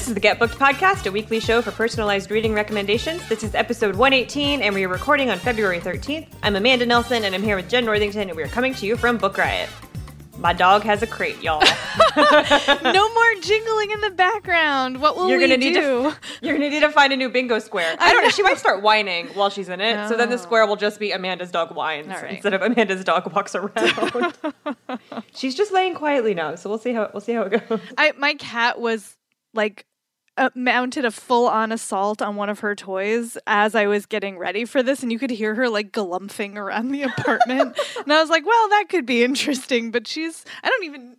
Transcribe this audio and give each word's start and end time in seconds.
This 0.00 0.08
is 0.08 0.14
the 0.14 0.20
Get 0.20 0.38
Booked 0.38 0.58
Podcast, 0.58 1.06
a 1.06 1.12
weekly 1.12 1.40
show 1.40 1.60
for 1.60 1.72
personalized 1.72 2.30
reading 2.30 2.54
recommendations. 2.54 3.28
This 3.28 3.44
is 3.44 3.54
episode 3.54 3.94
118, 3.96 4.62
and 4.62 4.74
we 4.74 4.86
are 4.86 4.88
recording 4.88 5.28
on 5.28 5.38
February 5.38 5.78
13th. 5.78 6.26
I'm 6.42 6.56
Amanda 6.56 6.86
Nelson, 6.86 7.24
and 7.24 7.34
I'm 7.34 7.42
here 7.42 7.54
with 7.54 7.68
Jen 7.68 7.84
Northington, 7.84 8.28
and 8.28 8.34
we 8.34 8.42
are 8.42 8.48
coming 8.48 8.72
to 8.76 8.86
you 8.86 8.96
from 8.96 9.18
Book 9.18 9.36
Riot. 9.36 9.68
My 10.38 10.54
dog 10.54 10.84
has 10.84 11.02
a 11.02 11.06
crate, 11.06 11.42
y'all. 11.42 11.60
no 12.16 13.12
more 13.12 13.34
jingling 13.42 13.90
in 13.90 14.00
the 14.00 14.12
background. 14.16 15.02
What 15.02 15.16
will 15.16 15.28
you're 15.28 15.36
we 15.36 15.44
gonna 15.44 15.58
need 15.58 15.74
do? 15.74 16.10
to 16.10 16.16
you're 16.40 16.54
gonna 16.54 16.70
need 16.70 16.80
to 16.80 16.90
find 16.90 17.12
a 17.12 17.16
new 17.16 17.28
bingo 17.28 17.58
square. 17.58 17.94
I 17.98 18.10
don't 18.10 18.24
know. 18.24 18.30
She 18.30 18.42
might 18.42 18.56
start 18.56 18.80
whining 18.80 19.26
while 19.34 19.50
she's 19.50 19.68
in 19.68 19.82
it, 19.82 20.08
so 20.08 20.16
then 20.16 20.30
the 20.30 20.38
square 20.38 20.66
will 20.66 20.76
just 20.76 20.98
be 20.98 21.12
Amanda's 21.12 21.50
dog 21.50 21.76
whines 21.76 22.08
right. 22.08 22.36
instead 22.36 22.54
of 22.54 22.62
Amanda's 22.62 23.04
dog 23.04 23.30
walks 23.34 23.54
around. 23.54 24.34
she's 25.34 25.54
just 25.54 25.74
laying 25.74 25.94
quietly 25.94 26.32
now, 26.32 26.54
so 26.54 26.70
we'll 26.70 26.78
see 26.78 26.94
how 26.94 27.10
we'll 27.12 27.20
see 27.20 27.34
how 27.34 27.42
it 27.42 27.68
goes. 27.68 27.80
I 27.98 28.12
my 28.16 28.32
cat 28.32 28.80
was 28.80 29.18
like 29.52 29.84
uh, 30.40 30.50
mounted 30.56 31.04
a 31.04 31.10
full 31.10 31.46
on 31.46 31.70
assault 31.70 32.20
on 32.22 32.34
one 32.34 32.48
of 32.48 32.60
her 32.60 32.74
toys 32.74 33.38
as 33.46 33.74
I 33.74 33.86
was 33.86 34.06
getting 34.06 34.38
ready 34.38 34.64
for 34.64 34.82
this, 34.82 35.02
and 35.02 35.12
you 35.12 35.18
could 35.18 35.30
hear 35.30 35.54
her 35.54 35.68
like 35.68 35.92
galumphing 35.92 36.56
around 36.56 36.90
the 36.90 37.02
apartment. 37.12 37.78
and 37.98 38.12
I 38.12 38.20
was 38.20 38.30
like, 38.30 38.44
well, 38.46 38.68
that 38.70 38.86
could 38.88 39.06
be 39.06 39.22
interesting, 39.22 39.90
but 39.92 40.08
she's 40.08 40.44
I 40.64 40.68
don't 40.68 40.84
even 40.84 41.16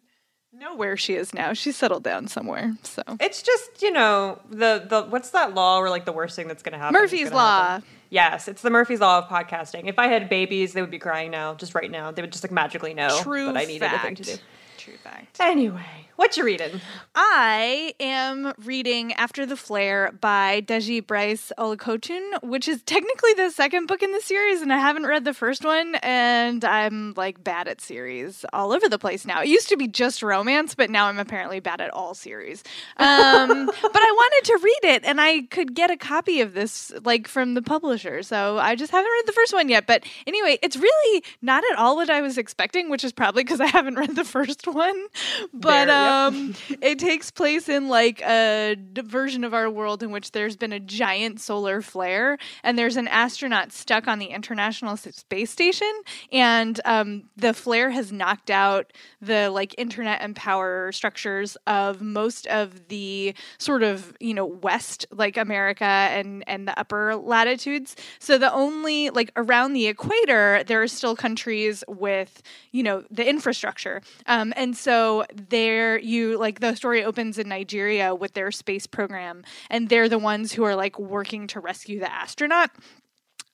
know 0.53 0.75
where 0.75 0.97
she 0.97 1.14
is 1.16 1.33
now. 1.33 1.53
She's 1.53 1.75
settled 1.77 2.03
down 2.03 2.27
somewhere. 2.27 2.75
So 2.83 3.02
It's 3.19 3.42
just 3.42 3.81
you 3.81 3.92
know 3.92 4.39
the 4.49 4.86
the 4.88 5.03
what's 5.03 5.30
that 5.31 5.53
law 5.53 5.80
where 5.80 5.89
like 5.89 6.05
the 6.05 6.11
worst 6.11 6.36
thing 6.36 6.47
that's 6.47 6.64
gonna 6.64 6.77
happen? 6.77 6.94
Murphy's 6.99 7.31
Law. 7.31 7.61
happen? 7.67 7.86
Yes, 8.09 8.49
it's 8.49 8.61
the 8.61 8.69
Murphy's 8.69 8.99
Law 8.99 9.19
of 9.19 9.25
podcasting. 9.25 9.88
If 9.88 9.97
I 9.97 10.08
had 10.08 10.27
babies, 10.27 10.73
they 10.73 10.81
would 10.81 10.92
be 10.92 10.99
crying 10.99 11.31
now, 11.31 11.53
just 11.53 11.73
right 11.73 11.89
now. 11.89 12.11
They 12.11 12.22
would 12.22 12.31
just 12.33 12.44
like 12.44 12.52
magically 12.52 12.94
know 12.94 13.22
True 13.22 13.45
that 13.45 13.55
I 13.58 13.64
needed 13.64 13.86
a 13.92 13.99
thing 13.99 14.16
to 14.16 14.23
fact. 14.23 14.38
do. 14.39 14.44
True 14.77 14.97
fact. 14.97 15.38
Anyway, 15.39 16.08
what 16.22 16.38
you 16.38 16.44
reading? 16.44 16.80
I 17.16 17.95
am 18.00 18.53
reading 18.64 19.11
After 19.14 19.47
the 19.47 19.58
Flare 19.58 20.11
by 20.22 20.61
Deji 20.61 21.05
Bryce 21.05 21.52
Olukotun, 21.58 22.44
which 22.44 22.67
is 22.67 22.83
technically 22.83 23.33
the 23.33 23.50
second 23.50 23.88
book 23.88 24.03
in 24.03 24.11
the 24.11 24.22
series, 24.22 24.61
and 24.61 24.72
I 24.72 24.77
haven't 24.77 25.08
read 25.08 25.25
the 25.25 25.33
first 25.33 25.66
one, 25.66 25.95
and 26.03 26.64
I'm 26.64 27.16
like 27.17 27.44
bad 27.44 27.67
at 27.67 27.81
series 27.81 28.45
all 28.53 28.72
over 28.72 28.88
the 28.88 28.99
place 28.99 29.25
now. 29.25 29.42
It 29.42 29.47
used 29.47 29.67
to 29.69 29.77
be 29.77 29.88
just 29.88 30.22
romance, 30.22 30.75
but 30.75 30.92
now 30.92 31.08
I'm 31.08 31.17
apparently 31.17 31.59
bad 31.59 31.81
at 31.81 31.89
all 31.89 32.14
series. 32.14 32.64
Um, 32.97 33.66
but 33.81 33.95
I 33.95 34.11
wanted 34.16 34.45
to 34.45 34.59
read 34.64 34.94
it, 34.94 35.03
and 35.03 35.19
I 35.19 35.42
could 35.49 35.73
get 35.73 35.89
a 35.89 35.97
copy 35.97 36.42
of 36.42 36.53
this 36.53 36.94
like 37.03 37.27
from 37.27 37.55
the 37.55 37.64
publisher, 37.64 38.22
so 38.22 38.59
I 38.59 38.75
just 38.75 38.92
haven't 38.92 39.11
read 39.11 39.25
the 39.25 39.33
first 39.33 39.53
one 39.53 39.69
yet. 39.69 39.88
But 39.88 40.03
anyway, 40.27 40.59
it's 40.61 40.77
really 40.77 41.23
not 41.42 41.64
at 41.72 41.80
all 41.80 41.95
what 41.95 42.11
I 42.11 42.22
was 42.22 42.38
expecting, 42.38 42.92
which 42.92 43.03
is 43.03 43.11
probably 43.11 43.44
because 43.44 43.59
I 43.59 43.66
haven't 43.66 43.95
read 43.95 44.16
the 44.16 44.23
first 44.23 44.67
one. 44.67 45.08
But 45.52 45.86
There, 45.86 45.88
yep. 45.88 46.11
Um, 46.12 46.56
it 46.81 47.00
takes 47.00 47.31
place 47.31 47.70
in 47.70 47.88
like 47.88 48.22
a 48.22 48.76
version 49.04 49.44
of 49.44 49.54
our 49.54 49.70
world 49.70 50.04
in 50.04 50.12
which 50.12 50.31
there's 50.31 50.56
been 50.56 50.73
a 50.73 50.80
giant 50.80 51.40
solar 51.40 51.81
flare 51.81 52.38
and 52.64 52.78
there's 52.78 52.98
an 52.98 53.08
astronaut 53.08 53.72
stuck 53.72 54.08
on 54.08 54.20
the 54.20 54.28
International 54.28 54.98
Space 54.98 55.52
Station 55.52 55.92
and 56.32 56.80
um, 56.86 57.23
the 57.36 57.54
flare 57.54 57.89
has 57.89 58.11
knocked 58.11 58.50
out 58.50 58.94
the 59.21 59.50
like 59.50 59.76
internet 59.77 60.21
and 60.21 60.36
power 60.36 60.92
structures 60.92 61.58
of 61.67 62.02
most 62.02 62.48
of 62.48 62.88
the 62.89 63.33
sort 63.58 63.83
of 63.83 64.16
you 64.20 64.33
know 64.33 64.45
west 64.45 65.05
like 65.11 65.38
America 65.38 65.83
and 65.83 66.44
and 66.48 66.67
the 66.67 66.77
upper 66.80 67.16
latitudes. 67.16 67.95
So 68.20 68.38
the 68.38 68.52
only 68.54 69.10
like 69.10 69.32
around 69.36 69.73
the 69.73 69.88
equator 69.88 70.64
there 70.66 70.82
are 70.82 70.88
still 70.88 71.16
countries 71.16 71.83
with 71.88 72.42
you 72.71 72.83
know 72.83 73.04
the 73.10 73.27
infrastructure 73.27 74.02
um, 74.26 74.54
and 74.55 74.76
so 74.76 75.26
there 75.50 76.00
you 76.04 76.38
like 76.38 76.60
the 76.60 76.76
story 76.76 77.04
opens 77.04 77.38
in 77.38 77.50
nigeria 77.50 78.14
with 78.16 78.34
their 78.34 78.52
space 78.52 78.88
program 78.88 79.44
and 79.70 79.89
they're 79.89 80.10
the 80.10 80.20
ones 80.20 80.54
who 80.54 80.64
are 80.64 80.76
like 80.76 81.00
working 81.00 81.48
to 81.48 81.60
rescue 81.60 82.00
the 82.00 82.12
astronaut. 82.12 82.72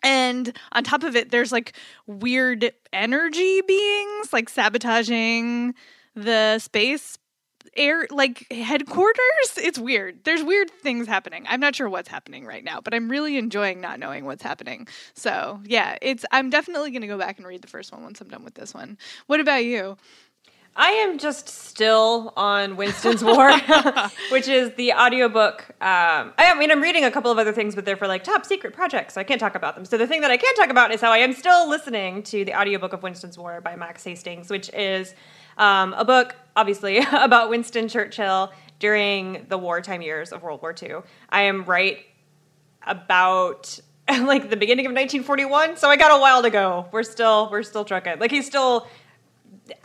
And 0.04 0.56
on 0.72 0.84
top 0.84 1.04
of 1.04 1.16
it 1.16 1.32
there's 1.32 1.52
like 1.52 1.74
weird 2.06 2.72
energy 2.94 3.62
beings 3.62 4.32
like 4.32 4.50
sabotaging 4.50 5.74
the 6.16 6.60
space 6.60 7.18
air 7.76 8.08
like 8.12 8.52
headquarters? 8.52 9.58
It's 9.58 9.80
weird. 9.80 10.24
There's 10.24 10.44
weird 10.44 10.70
things 10.70 11.08
happening. 11.08 11.46
I'm 11.48 11.60
not 11.60 11.76
sure 11.76 11.90
what's 11.90 12.10
happening 12.10 12.46
right 12.46 12.64
now 12.64 12.82
but 12.82 12.94
i'm 12.94 13.10
really 13.10 13.38
enjoying 13.38 13.82
not 13.82 14.00
knowing 14.00 14.26
what's 14.26 14.44
happening. 14.44 14.88
So 15.14 15.60
yeah 15.66 15.98
it's 16.02 16.26
i'm 16.32 16.50
definitely 16.50 16.92
going 16.92 17.02
to 17.02 17.08
go 17.08 17.18
back 17.18 17.38
and 17.38 17.48
read 17.48 17.62
the 17.62 17.68
first 17.68 17.92
one 17.92 18.04
once 18.04 18.22
i'm 18.22 18.30
done 18.30 18.44
with 18.44 18.56
this 18.56 18.74
one. 18.74 18.98
What 19.28 19.40
about 19.40 19.66
you 19.66 19.98
I 20.80 20.90
am 20.92 21.18
just 21.18 21.50
still 21.50 22.34
on 22.38 22.78
Winston's 22.78 23.24
War, 23.24 23.52
which 24.32 24.48
is 24.48 24.76
the 24.76 24.94
audiobook. 24.94 25.66
Um, 25.82 26.34
I 26.38 26.54
mean, 26.56 26.70
I'm 26.70 26.82
reading 26.82 27.04
a 27.04 27.10
couple 27.10 27.32
of 27.32 27.40
other 27.40 27.52
things, 27.52 27.74
but 27.74 27.84
they're 27.84 27.98
for 27.98 28.08
like 28.08 28.24
top 28.24 28.46
secret 28.46 28.74
projects, 28.74 29.16
so 29.16 29.22
I 29.22 29.24
can't 29.24 29.40
talk 29.40 29.56
about 29.56 29.74
them. 29.74 29.86
So 29.86 29.98
the 29.98 30.06
thing 30.06 30.22
that 30.22 30.30
I 30.30 30.38
can 30.38 30.54
talk 30.54 30.70
about 30.70 30.92
is 30.92 31.02
how 31.02 31.12
I 31.12 31.18
am 31.18 31.34
still 31.34 31.68
listening 31.68 32.22
to 32.24 32.46
the 32.46 32.54
audiobook 32.54 32.94
of 32.94 33.02
Winston's 33.02 33.40
War 33.40 33.60
by 33.60 33.76
Max 33.76 34.04
Hastings, 34.04 34.52
which 34.52 34.70
is 34.72 35.16
um, 35.58 35.96
a 35.98 36.06
book, 36.06 36.36
obviously, 36.56 37.00
about 37.12 37.50
Winston 37.50 37.88
Churchill 37.88 38.52
during 38.78 39.48
the 39.50 39.58
wartime 39.58 40.04
years 40.04 40.32
of 40.32 40.44
World 40.44 40.62
War 40.62 40.76
II. 40.80 40.98
I 41.30 41.42
am 41.42 41.66
right 41.66 42.06
about 42.86 43.80
like 44.22 44.52
the 44.52 44.56
beginning 44.56 44.86
of 44.86 44.92
1941 44.92 45.76
so 45.76 45.90
i 45.90 45.98
got 45.98 46.18
a 46.18 46.22
while 46.22 46.42
to 46.42 46.50
go 46.50 46.88
we're 46.94 47.04
still 47.04 47.50
we're 47.52 47.62
still 47.62 47.84
trucking 47.84 48.18
like 48.20 48.32
he's 48.32 48.46
still 48.46 48.88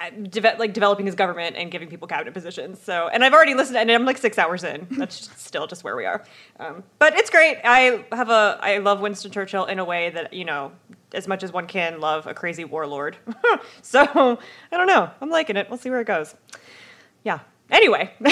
uh, 0.00 0.10
deve- 0.10 0.58
like 0.58 0.72
developing 0.72 1.06
his 1.06 1.14
government 1.14 1.56
and 1.56 1.70
giving 1.70 1.88
people 1.88 2.08
cabinet 2.08 2.32
positions. 2.34 2.80
So 2.82 3.08
and 3.12 3.24
i've 3.24 3.32
already 3.32 3.54
listened 3.54 3.76
and 3.78 3.90
i'm 3.90 4.04
like 4.04 4.18
six 4.18 4.38
hours 4.38 4.64
in. 4.64 4.86
That's 4.92 5.30
still 5.40 5.66
just 5.66 5.84
where 5.84 5.96
we 5.96 6.04
are. 6.06 6.24
Um, 6.58 6.82
but 6.98 7.14
it's 7.16 7.30
great. 7.30 7.58
I 7.64 8.04
have 8.12 8.30
a 8.30 8.58
i 8.60 8.78
love 8.78 9.00
winston 9.00 9.30
churchill 9.30 9.64
in 9.66 9.78
a 9.78 9.84
way 9.84 10.10
that 10.10 10.32
you 10.32 10.44
know 10.44 10.72
as 11.14 11.28
much 11.28 11.42
as 11.42 11.52
one 11.52 11.66
can 11.66 12.00
love 12.00 12.26
a 12.26 12.34
crazy 12.34 12.64
warlord. 12.64 13.16
So 13.82 14.00
i 14.72 14.76
don't 14.76 14.86
know. 14.86 15.10
I'm 15.20 15.30
liking 15.30 15.56
it. 15.56 15.68
We'll 15.68 15.78
see 15.78 15.90
where 15.90 16.00
it 16.00 16.06
goes. 16.06 16.34
Yeah. 17.24 17.40
Anyway, 17.72 18.10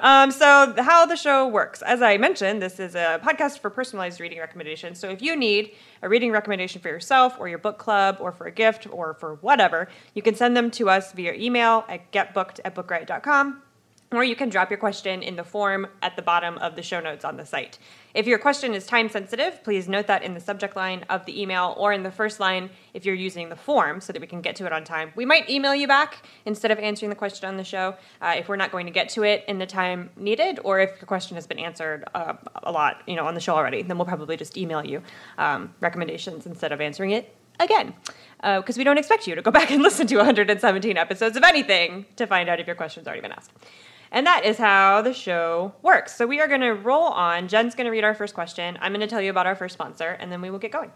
um, 0.00 0.30
so 0.30 0.74
how 0.78 1.04
the 1.04 1.16
show 1.16 1.46
works. 1.46 1.82
As 1.82 2.00
I 2.00 2.16
mentioned, 2.16 2.62
this 2.62 2.80
is 2.80 2.94
a 2.94 3.20
podcast 3.22 3.58
for 3.58 3.68
personalized 3.68 4.20
reading 4.20 4.38
recommendations. 4.38 4.98
So 4.98 5.10
if 5.10 5.20
you 5.20 5.36
need 5.36 5.72
a 6.00 6.08
reading 6.08 6.32
recommendation 6.32 6.80
for 6.80 6.88
yourself 6.88 7.36
or 7.38 7.46
your 7.46 7.58
book 7.58 7.76
club 7.76 8.16
or 8.20 8.32
for 8.32 8.46
a 8.46 8.50
gift 8.50 8.86
or 8.90 9.12
for 9.12 9.34
whatever, 9.36 9.88
you 10.14 10.22
can 10.22 10.34
send 10.34 10.56
them 10.56 10.70
to 10.72 10.88
us 10.88 11.12
via 11.12 11.34
email 11.34 11.84
at 11.88 12.10
getbooked 12.10 12.60
at 12.64 12.74
or 14.12 14.22
you 14.22 14.36
can 14.36 14.48
drop 14.48 14.70
your 14.70 14.78
question 14.78 15.22
in 15.22 15.36
the 15.36 15.44
form 15.44 15.86
at 16.00 16.14
the 16.16 16.22
bottom 16.22 16.56
of 16.58 16.76
the 16.76 16.82
show 16.82 17.00
notes 17.00 17.24
on 17.24 17.36
the 17.36 17.44
site. 17.44 17.78
If 18.14 18.26
your 18.26 18.38
question 18.38 18.72
is 18.72 18.86
time 18.86 19.08
sensitive, 19.08 19.62
please 19.64 19.88
note 19.88 20.06
that 20.06 20.22
in 20.22 20.32
the 20.32 20.40
subject 20.40 20.76
line 20.76 21.04
of 21.10 21.26
the 21.26 21.40
email 21.40 21.74
or 21.76 21.92
in 21.92 22.02
the 22.02 22.10
first 22.10 22.38
line 22.38 22.70
if 22.94 23.04
you're 23.04 23.16
using 23.16 23.48
the 23.48 23.56
form 23.56 24.00
so 24.00 24.12
that 24.12 24.20
we 24.20 24.26
can 24.26 24.40
get 24.40 24.56
to 24.56 24.66
it 24.66 24.72
on 24.72 24.84
time. 24.84 25.12
We 25.16 25.26
might 25.26 25.50
email 25.50 25.74
you 25.74 25.88
back 25.88 26.24
instead 26.44 26.70
of 26.70 26.78
answering 26.78 27.10
the 27.10 27.16
question 27.16 27.48
on 27.48 27.56
the 27.56 27.64
show 27.64 27.96
uh, 28.22 28.34
if 28.38 28.48
we're 28.48 28.56
not 28.56 28.70
going 28.70 28.86
to 28.86 28.92
get 28.92 29.08
to 29.10 29.24
it 29.24 29.44
in 29.48 29.58
the 29.58 29.66
time 29.66 30.10
needed 30.16 30.60
or 30.62 30.80
if 30.80 30.90
your 31.00 31.06
question 31.06 31.34
has 31.34 31.46
been 31.46 31.58
answered 31.58 32.04
uh, 32.14 32.34
a 32.62 32.70
lot, 32.70 33.02
you 33.06 33.16
know, 33.16 33.26
on 33.26 33.34
the 33.34 33.40
show 33.40 33.54
already. 33.54 33.82
Then 33.82 33.98
we'll 33.98 34.06
probably 34.06 34.36
just 34.36 34.56
email 34.56 34.84
you 34.84 35.02
um, 35.36 35.74
recommendations 35.80 36.46
instead 36.46 36.72
of 36.72 36.80
answering 36.80 37.10
it 37.10 37.34
again 37.58 37.94
because 38.40 38.76
we 38.76 38.84
don't 38.84 38.98
expect 38.98 39.26
you 39.26 39.34
to 39.34 39.42
go 39.42 39.50
back 39.58 39.70
and 39.70 39.82
listen 39.82 40.06
to 40.06 40.16
117 40.16 40.96
episodes 40.96 41.36
of 41.36 41.42
anything 41.42 42.06
to 42.16 42.26
find 42.26 42.48
out 42.48 42.60
if 42.60 42.66
your 42.66 42.76
question's 42.76 43.06
already 43.06 43.22
been 43.22 43.32
asked. 43.32 43.50
And 44.16 44.26
that 44.26 44.46
is 44.46 44.56
how 44.56 45.02
the 45.02 45.12
show 45.12 45.74
works. 45.82 46.16
So 46.16 46.26
we 46.26 46.40
are 46.40 46.48
going 46.48 46.62
to 46.62 46.72
roll 46.72 47.08
on. 47.08 47.48
Jen's 47.48 47.74
going 47.74 47.84
to 47.84 47.90
read 47.90 48.02
our 48.02 48.14
first 48.14 48.32
question. 48.32 48.78
I'm 48.80 48.90
going 48.92 49.02
to 49.02 49.06
tell 49.06 49.20
you 49.20 49.28
about 49.28 49.46
our 49.46 49.54
first 49.54 49.74
sponsor, 49.74 50.08
and 50.08 50.32
then 50.32 50.40
we 50.40 50.48
will 50.48 50.58
get 50.58 50.72
going. 50.72 50.90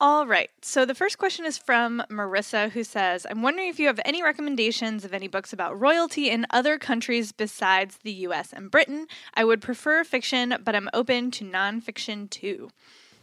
All 0.00 0.26
right. 0.26 0.48
So 0.62 0.86
the 0.86 0.94
first 0.94 1.18
question 1.18 1.44
is 1.44 1.58
from 1.58 2.02
Marissa, 2.10 2.70
who 2.70 2.82
says, 2.82 3.26
I'm 3.28 3.42
wondering 3.42 3.68
if 3.68 3.78
you 3.78 3.86
have 3.88 4.00
any 4.06 4.22
recommendations 4.22 5.04
of 5.04 5.12
any 5.12 5.28
books 5.28 5.52
about 5.52 5.78
royalty 5.78 6.30
in 6.30 6.46
other 6.48 6.78
countries 6.78 7.32
besides 7.32 7.98
the 8.02 8.12
US 8.12 8.50
and 8.50 8.70
Britain. 8.70 9.08
I 9.34 9.44
would 9.44 9.60
prefer 9.60 10.02
fiction, 10.02 10.56
but 10.64 10.74
I'm 10.74 10.88
open 10.94 11.30
to 11.32 11.44
nonfiction 11.44 12.30
too. 12.30 12.70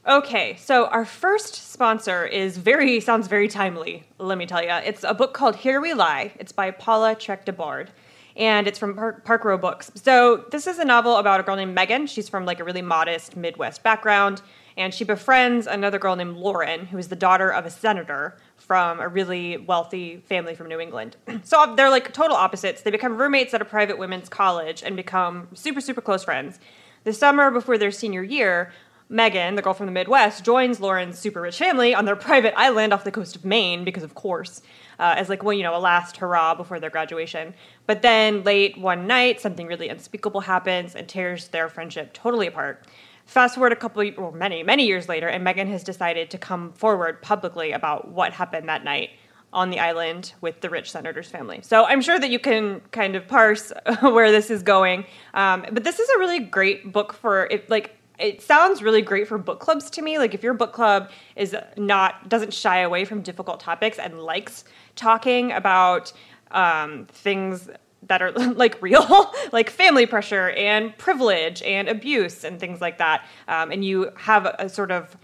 Okay, 0.07 0.55
so 0.57 0.85
our 0.85 1.05
first 1.05 1.71
sponsor 1.71 2.27
is 2.27 2.57
very 2.57 2.99
sounds 2.99 3.27
very 3.27 3.47
timely. 3.47 4.03
Let 4.19 4.37
me 4.37 4.45
tell 4.45 4.61
you, 4.61 4.69
it's 4.69 5.03
a 5.03 5.15
book 5.15 5.33
called 5.33 5.55
Here 5.55 5.81
We 5.81 5.95
Lie. 5.95 6.33
It's 6.39 6.51
by 6.51 6.69
Paula 6.69 7.15
Treick 7.15 7.45
DeBoard, 7.45 7.89
and 8.41 8.67
it's 8.67 8.79
from 8.79 8.95
Park, 8.95 9.45
Row 9.45 9.55
Books. 9.55 9.91
So 9.93 10.45
this 10.49 10.65
is 10.65 10.79
a 10.79 10.83
novel 10.83 11.17
about 11.17 11.39
a 11.39 11.43
girl 11.43 11.55
named 11.55 11.75
Megan. 11.75 12.07
She's 12.07 12.27
from 12.27 12.43
like 12.43 12.59
a 12.59 12.63
really 12.63 12.81
modest 12.81 13.37
Midwest 13.37 13.83
background, 13.83 14.41
and 14.75 14.91
she 14.91 15.03
befriends 15.03 15.67
another 15.67 15.99
girl 15.99 16.15
named 16.15 16.37
Lauren, 16.37 16.87
who 16.87 16.97
is 16.97 17.09
the 17.09 17.15
daughter 17.15 17.51
of 17.51 17.67
a 17.67 17.69
senator 17.69 18.35
from 18.57 18.99
a 18.99 19.07
really 19.07 19.57
wealthy 19.57 20.23
family 20.27 20.55
from 20.55 20.67
New 20.67 20.79
England. 20.79 21.17
so 21.43 21.75
they're 21.75 21.91
like 21.91 22.13
total 22.13 22.35
opposites. 22.35 22.81
They 22.81 22.89
become 22.89 23.15
roommates 23.15 23.53
at 23.53 23.61
a 23.61 23.65
private 23.65 23.99
women's 23.99 24.27
college 24.27 24.81
and 24.81 24.95
become 24.95 25.47
super, 25.53 25.79
super 25.79 26.01
close 26.01 26.23
friends. 26.23 26.59
The 27.03 27.13
summer 27.13 27.51
before 27.51 27.77
their 27.77 27.91
senior 27.91 28.23
year, 28.23 28.71
Megan, 29.11 29.55
the 29.55 29.61
girl 29.61 29.73
from 29.73 29.87
the 29.87 29.91
Midwest, 29.91 30.45
joins 30.45 30.79
Lauren's 30.79 31.19
super 31.19 31.41
rich 31.41 31.57
family 31.57 31.93
on 31.93 32.05
their 32.05 32.15
private 32.15 32.57
island 32.57 32.93
off 32.93 33.03
the 33.03 33.11
coast 33.11 33.35
of 33.35 33.43
Maine, 33.43 33.83
because 33.83 34.03
of 34.03 34.15
course, 34.15 34.61
uh, 34.99 35.15
as 35.17 35.27
like, 35.27 35.43
well, 35.43 35.51
you 35.51 35.63
know, 35.63 35.75
a 35.75 35.79
last 35.79 36.15
hurrah 36.15 36.55
before 36.55 36.79
their 36.79 36.89
graduation. 36.89 37.53
But 37.87 38.03
then 38.03 38.43
late 38.43 38.77
one 38.77 39.07
night, 39.07 39.41
something 39.41 39.67
really 39.67 39.89
unspeakable 39.89 40.39
happens 40.39 40.95
and 40.95 41.09
tears 41.09 41.49
their 41.49 41.67
friendship 41.67 42.13
totally 42.13 42.47
apart. 42.47 42.85
Fast 43.25 43.55
forward 43.55 43.73
a 43.73 43.75
couple, 43.75 44.09
or 44.17 44.31
many, 44.31 44.63
many 44.63 44.87
years 44.87 45.09
later, 45.09 45.27
and 45.27 45.43
Megan 45.43 45.67
has 45.67 45.83
decided 45.83 46.29
to 46.31 46.37
come 46.37 46.71
forward 46.71 47.21
publicly 47.21 47.73
about 47.73 48.07
what 48.07 48.31
happened 48.31 48.69
that 48.69 48.85
night 48.85 49.09
on 49.53 49.69
the 49.69 49.79
island 49.79 50.33
with 50.39 50.61
the 50.61 50.69
rich 50.69 50.89
senator's 50.89 51.27
family. 51.27 51.59
So 51.61 51.83
I'm 51.83 52.01
sure 52.01 52.17
that 52.17 52.29
you 52.29 52.39
can 52.39 52.79
kind 52.91 53.17
of 53.17 53.27
parse 53.27 53.73
where 54.01 54.31
this 54.31 54.49
is 54.49 54.63
going. 54.63 55.05
Um, 55.33 55.65
but 55.69 55.83
this 55.83 55.99
is 55.99 56.09
a 56.11 56.19
really 56.19 56.39
great 56.39 56.93
book 56.93 57.11
for 57.11 57.47
it, 57.47 57.69
like 57.69 57.97
it 58.21 58.41
sounds 58.41 58.83
really 58.83 59.01
great 59.01 59.27
for 59.27 59.37
book 59.37 59.59
clubs 59.59 59.89
to 59.91 60.01
me. 60.01 60.17
Like 60.17 60.33
if 60.33 60.43
your 60.43 60.53
book 60.53 60.73
club 60.73 61.09
is 61.35 61.55
not 61.75 62.29
doesn't 62.29 62.53
shy 62.53 62.79
away 62.79 63.03
from 63.05 63.21
difficult 63.21 63.59
topics 63.59 63.97
and 63.97 64.21
likes 64.21 64.63
talking 64.95 65.51
about 65.51 66.13
um, 66.51 67.07
things 67.07 67.69
that 68.03 68.21
are 68.21 68.31
like 68.53 68.81
real, 68.81 69.33
like 69.51 69.69
family 69.69 70.05
pressure 70.05 70.51
and 70.51 70.95
privilege 70.97 71.61
and 71.63 71.89
abuse 71.89 72.43
and 72.43 72.59
things 72.59 72.79
like 72.81 72.97
that, 72.99 73.25
um, 73.47 73.71
and 73.71 73.83
you 73.83 74.11
have 74.15 74.45
a, 74.45 74.55
a 74.59 74.69
sort 74.69 74.91
of 74.91 75.17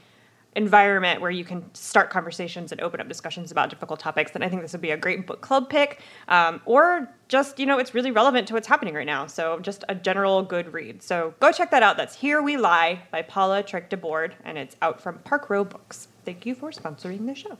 environment 0.57 1.21
where 1.21 1.31
you 1.31 1.45
can 1.45 1.63
start 1.75 2.09
conversations 2.09 2.71
and 2.71 2.81
open 2.81 2.99
up 2.99 3.07
discussions 3.07 3.51
about 3.51 3.69
difficult 3.69 3.99
topics, 3.99 4.31
then 4.31 4.41
I 4.41 4.49
think 4.49 4.63
this 4.63 4.73
would 4.73 4.81
be 4.81 4.89
a 4.89 4.97
great 4.97 5.27
book 5.27 5.39
club 5.39 5.69
pick. 5.69 6.01
Um, 6.27 6.61
or 6.65 7.07
just, 7.29 7.59
you 7.59 7.65
know, 7.65 7.77
it's 7.77 7.93
really 7.93 8.09
relevant 8.09 8.47
to 8.47 8.55
what's 8.55 8.67
happening 8.67 8.95
right 8.95 9.05
now. 9.05 9.27
So 9.27 9.59
just 9.59 9.85
a 9.87 9.93
general 9.95 10.41
good 10.41 10.73
read. 10.73 11.03
So 11.03 11.35
go 11.39 11.51
check 11.51 11.69
that 11.71 11.83
out. 11.83 11.95
That's 11.95 12.15
Here 12.15 12.41
We 12.41 12.57
Lie 12.57 13.03
by 13.11 13.21
Paula 13.21 13.61
Treick 13.61 14.01
Bord, 14.01 14.35
and 14.43 14.57
it's 14.57 14.75
out 14.81 14.99
from 14.99 15.19
Park 15.19 15.49
Row 15.49 15.63
Books. 15.63 16.07
Thank 16.25 16.45
you 16.45 16.55
for 16.55 16.71
sponsoring 16.71 17.27
the 17.27 17.35
show. 17.35 17.57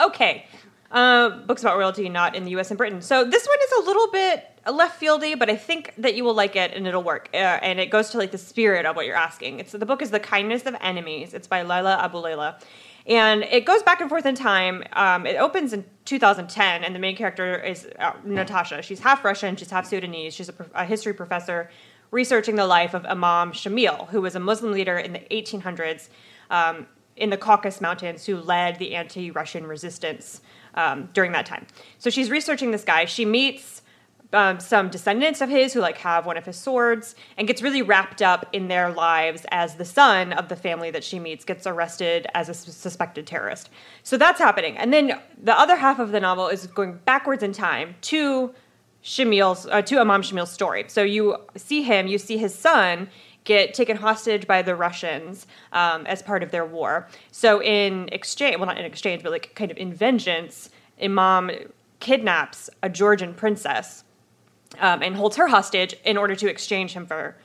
Okay, 0.00 0.46
uh, 0.92 1.30
books 1.30 1.62
about 1.62 1.76
royalty 1.76 2.08
not 2.08 2.34
in 2.34 2.44
the 2.44 2.52
U.S. 2.52 2.70
and 2.70 2.78
Britain. 2.78 3.02
So 3.02 3.24
this 3.24 3.46
one 3.46 3.58
is 3.64 3.72
a 3.84 3.86
little 3.86 4.10
bit 4.10 4.53
left 4.70 5.00
fieldy, 5.00 5.38
but 5.38 5.50
I 5.50 5.56
think 5.56 5.92
that 5.98 6.14
you 6.14 6.24
will 6.24 6.34
like 6.34 6.56
it 6.56 6.72
and 6.72 6.86
it'll 6.86 7.02
work. 7.02 7.28
Uh, 7.34 7.36
and 7.36 7.78
it 7.78 7.90
goes 7.90 8.10
to 8.10 8.18
like 8.18 8.30
the 8.30 8.38
spirit 8.38 8.86
of 8.86 8.96
what 8.96 9.06
you're 9.06 9.16
asking. 9.16 9.60
It's 9.60 9.72
the 9.72 9.86
book 9.86 10.02
is 10.02 10.10
The 10.10 10.20
Kindness 10.20 10.64
of 10.66 10.76
Enemies. 10.80 11.34
It's 11.34 11.46
by 11.46 11.62
Leila 11.62 12.08
Aboulela. 12.08 12.60
And 13.06 13.42
it 13.42 13.66
goes 13.66 13.82
back 13.82 14.00
and 14.00 14.08
forth 14.08 14.24
in 14.24 14.34
time. 14.34 14.82
Um, 14.94 15.26
it 15.26 15.36
opens 15.36 15.74
in 15.74 15.84
2010, 16.06 16.84
and 16.84 16.94
the 16.94 16.98
main 16.98 17.16
character 17.16 17.60
is 17.62 17.86
uh, 17.98 18.12
Natasha. 18.24 18.80
She's 18.80 19.00
half 19.00 19.24
Russian, 19.24 19.56
she's 19.56 19.70
half 19.70 19.86
Sudanese. 19.86 20.34
She's 20.34 20.48
a, 20.48 20.54
a, 20.74 20.84
history 20.86 21.12
professor 21.12 21.70
researching 22.10 22.56
the 22.56 22.66
life 22.66 22.94
of 22.94 23.04
Imam 23.04 23.52
Shamil, 23.52 24.08
who 24.08 24.22
was 24.22 24.34
a 24.34 24.40
Muslim 24.40 24.72
leader 24.72 24.96
in 24.96 25.12
the 25.12 25.18
1800s 25.30 26.08
um, 26.48 26.86
in 27.16 27.28
the 27.28 27.36
Caucasus 27.36 27.80
Mountains 27.80 28.24
who 28.24 28.36
led 28.36 28.78
the 28.78 28.94
anti 28.94 29.30
Russian 29.30 29.66
resistance 29.66 30.40
um, 30.74 31.10
during 31.12 31.32
that 31.32 31.44
time. 31.44 31.66
So 31.98 32.08
she's 32.08 32.30
researching 32.30 32.70
this 32.70 32.84
guy. 32.84 33.04
She 33.04 33.24
meets 33.24 33.82
um, 34.34 34.60
some 34.60 34.90
descendants 34.90 35.40
of 35.40 35.48
his 35.48 35.72
who 35.72 35.80
like 35.80 35.98
have 35.98 36.26
one 36.26 36.36
of 36.36 36.44
his 36.44 36.56
swords 36.56 37.14
and 37.38 37.46
gets 37.46 37.62
really 37.62 37.82
wrapped 37.82 38.20
up 38.20 38.46
in 38.52 38.68
their 38.68 38.90
lives 38.90 39.46
as 39.50 39.76
the 39.76 39.84
son 39.84 40.32
of 40.32 40.48
the 40.48 40.56
family 40.56 40.90
that 40.90 41.04
she 41.04 41.18
meets 41.18 41.44
gets 41.44 41.66
arrested 41.66 42.26
as 42.34 42.48
a 42.48 42.54
suspected 42.54 43.26
terrorist. 43.26 43.70
So 44.02 44.16
that's 44.16 44.38
happening. 44.38 44.76
And 44.76 44.92
then 44.92 45.18
the 45.42 45.58
other 45.58 45.76
half 45.76 45.98
of 45.98 46.12
the 46.12 46.20
novel 46.20 46.48
is 46.48 46.66
going 46.66 46.98
backwards 47.04 47.42
in 47.42 47.52
time 47.52 47.94
to 48.02 48.54
Shamil's 49.02 49.66
uh, 49.66 49.82
to 49.82 49.98
Imam 49.98 50.22
Shamil's 50.22 50.50
story. 50.50 50.86
So 50.88 51.02
you 51.02 51.36
see 51.56 51.82
him, 51.82 52.06
you 52.06 52.18
see 52.18 52.38
his 52.38 52.54
son 52.54 53.08
get 53.44 53.74
taken 53.74 53.98
hostage 53.98 54.46
by 54.46 54.62
the 54.62 54.74
Russians 54.74 55.46
um, 55.72 56.06
as 56.06 56.22
part 56.22 56.42
of 56.42 56.50
their 56.50 56.64
war. 56.64 57.06
So 57.30 57.62
in 57.62 58.08
exchange, 58.10 58.56
well, 58.56 58.66
not 58.66 58.78
in 58.78 58.86
exchange, 58.86 59.22
but 59.22 59.30
like 59.30 59.54
kind 59.54 59.70
of 59.70 59.76
in 59.76 59.92
vengeance, 59.92 60.70
Imam 61.00 61.50
kidnaps 62.00 62.70
a 62.82 62.88
Georgian 62.88 63.34
princess 63.34 64.04
um, 64.80 65.02
and 65.02 65.16
holds 65.16 65.36
her 65.36 65.48
hostage 65.48 65.94
in 66.04 66.16
order 66.16 66.34
to 66.36 66.48
exchange 66.48 66.92
him 66.92 67.06
for 67.06 67.36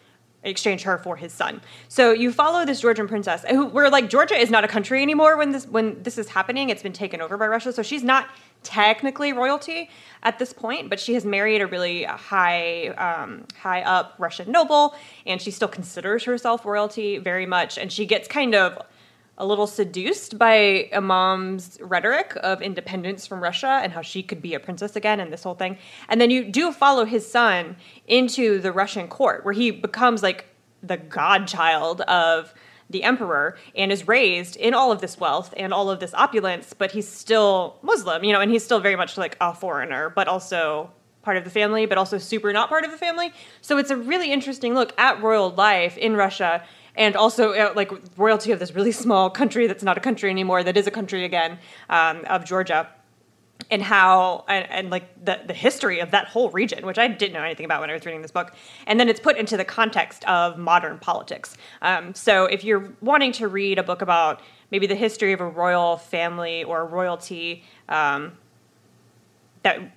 exchange 0.44 0.84
her 0.84 0.98
for 0.98 1.18
his 1.18 1.34
son. 1.34 1.62
So 1.90 2.12
you 2.12 2.31
follow 2.31 2.66
this 2.66 2.80
Georgian 2.80 3.08
princess 3.08 3.44
who 3.50 3.66
we're 3.66 3.90
like 3.90 4.10
Georgia 4.10 4.36
is 4.36 4.50
not 4.50 4.64
a 4.64 4.68
country 4.68 5.02
anymore 5.02 5.38
when 5.38 5.52
this 5.52 5.68
when 5.68 6.02
this 6.04 6.18
is 6.18 6.30
happening. 6.30 6.70
It's 6.70 6.84
been 6.84 6.94
taken 6.94 7.22
over 7.22 7.38
by 7.38 7.48
Russia. 7.48 7.74
So 7.74 7.84
she's 7.84 8.04
not 8.04 8.30
technically 8.64 9.34
royalty 9.34 9.90
at 10.24 10.40
this 10.40 10.54
point, 10.54 10.90
but 10.90 11.00
she 11.00 11.14
has 11.14 11.26
married 11.26 11.62
a 11.62 11.68
really 11.68 12.04
high 12.04 12.88
um, 12.90 13.46
high 13.58 13.81
up 13.81 14.16
Russian 14.18 14.52
noble 14.52 14.96
and 15.26 15.42
she 15.42 15.52
still 15.52 15.68
considers 15.68 16.24
herself 16.24 16.66
royalty 16.66 17.18
very 17.18 17.46
much 17.46 17.78
and 17.78 17.92
she 17.92 18.06
gets 18.06 18.28
kind 18.28 18.56
of 18.56 18.78
a 19.39 19.45
little 19.45 19.68
seduced 19.68 20.38
by 20.38 20.89
Imam's 20.91 21.80
rhetoric 21.81 22.33
of 22.44 22.62
independence 22.62 23.25
from 23.25 23.41
Russia 23.41 23.80
and 23.81 23.94
how 23.94 24.01
she 24.01 24.21
could 24.21 24.41
be 24.41 24.53
a 24.53 24.59
princess 24.59 24.95
again 24.95 25.19
and 25.19 25.31
this 25.31 25.44
whole 25.44 25.56
thing. 25.56 25.77
And 26.09 26.19
then 26.19 26.30
you 26.30 26.44
do 26.44 26.74
follow 26.74 27.06
his 27.06 27.30
son 27.30 27.77
into 28.06 28.59
the 28.59 28.71
Russian 28.71 29.07
court 29.07 29.45
where 29.45 29.53
he 29.53 29.71
becomes 29.71 30.21
like 30.21 30.45
the 30.83 30.97
godchild 30.97 32.01
of 32.01 32.53
the 32.89 33.03
emperor 33.03 33.57
and 33.75 33.91
is 33.91 34.07
raised 34.07 34.56
in 34.57 34.74
all 34.74 34.91
of 34.91 35.00
this 35.00 35.19
wealth 35.19 35.53
and 35.56 35.74
all 35.74 35.89
of 35.89 36.00
this 36.00 36.13
opulence, 36.13 36.74
but 36.74 36.92
he's 36.92 37.07
still 37.07 37.77
Muslim, 37.81 38.24
you 38.24 38.33
know, 38.33 38.42
and 38.42 38.51
he's 38.51 38.63
still 38.63 38.80
very 38.80 38.95
much 38.95 39.18
like 39.18 39.38
a 39.39 39.53
foreigner, 39.53 40.09
but 40.09 40.27
also 40.27 40.89
part 41.21 41.38
of 41.38 41.44
the 41.44 41.50
family, 41.50 41.85
but 41.85 41.97
also 41.97 42.18
super 42.18 42.51
not 42.51 42.68
part 42.68 42.83
of 42.83 42.92
the 42.92 42.97
family. 42.97 43.31
So 43.62 43.77
it's 43.77 43.92
a 43.92 43.95
really 43.95 44.31
interesting 44.31 44.74
look 44.74 44.94
at 45.00 45.21
royal 45.21 45.51
life 45.51 45.97
in 45.97 46.15
Russia 46.15 46.63
and 47.00 47.16
also 47.16 47.54
uh, 47.54 47.74
like 47.75 47.92
royalty 48.18 48.51
of 48.51 48.60
this 48.60 48.75
really 48.75 48.92
small 48.92 49.30
country 49.31 49.66
that's 49.66 49.84
not 49.84 49.98
a 49.98 50.01
country 50.01 50.30
anymore, 50.30 50.63
that 50.63 50.78
is 50.78 50.86
a 50.86 50.92
country 50.92 51.24
again, 51.24 51.57
um, 51.90 52.24
of 52.25 52.46
Georgia. 52.46 52.88
And 53.72 53.84
how, 53.84 54.46
and, 54.48 54.69
and, 54.72 54.90
like 54.90 55.25
the, 55.25 55.42
the 55.46 55.54
history 55.54 56.00
of 56.00 56.12
that 56.12 56.28
whole 56.28 56.50
region, 56.51 56.86
which 56.86 56.98
I 56.98 57.07
didn't 57.07 57.34
know 57.34 57.44
anything 57.44 57.66
about 57.66 57.81
when 57.81 57.90
I 57.90 57.94
was 57.94 58.06
reading 58.06 58.22
this 58.22 58.31
book. 58.31 58.54
And 58.88 59.00
then 59.00 59.10
it's 59.10 59.19
put 59.19 59.38
into 59.38 59.57
the 59.57 59.66
context 59.66 60.24
of 60.30 60.57
modern 60.57 60.98
politics. 60.98 61.57
Um, 61.81 62.16
so 62.16 62.45
if 62.45 62.64
you're 62.64 62.94
wanting 63.02 63.33
to 63.33 63.50
read 63.50 63.78
a 63.78 63.83
book 63.83 64.02
about 64.02 64.42
maybe 64.71 64.88
the 64.88 64.95
history 64.95 65.33
of 65.33 65.42
a 65.42 65.47
royal 65.47 65.97
family 65.97 66.64
or 66.64 66.85
royalty, 66.85 67.64
um, 67.90 68.38
that 69.64 69.92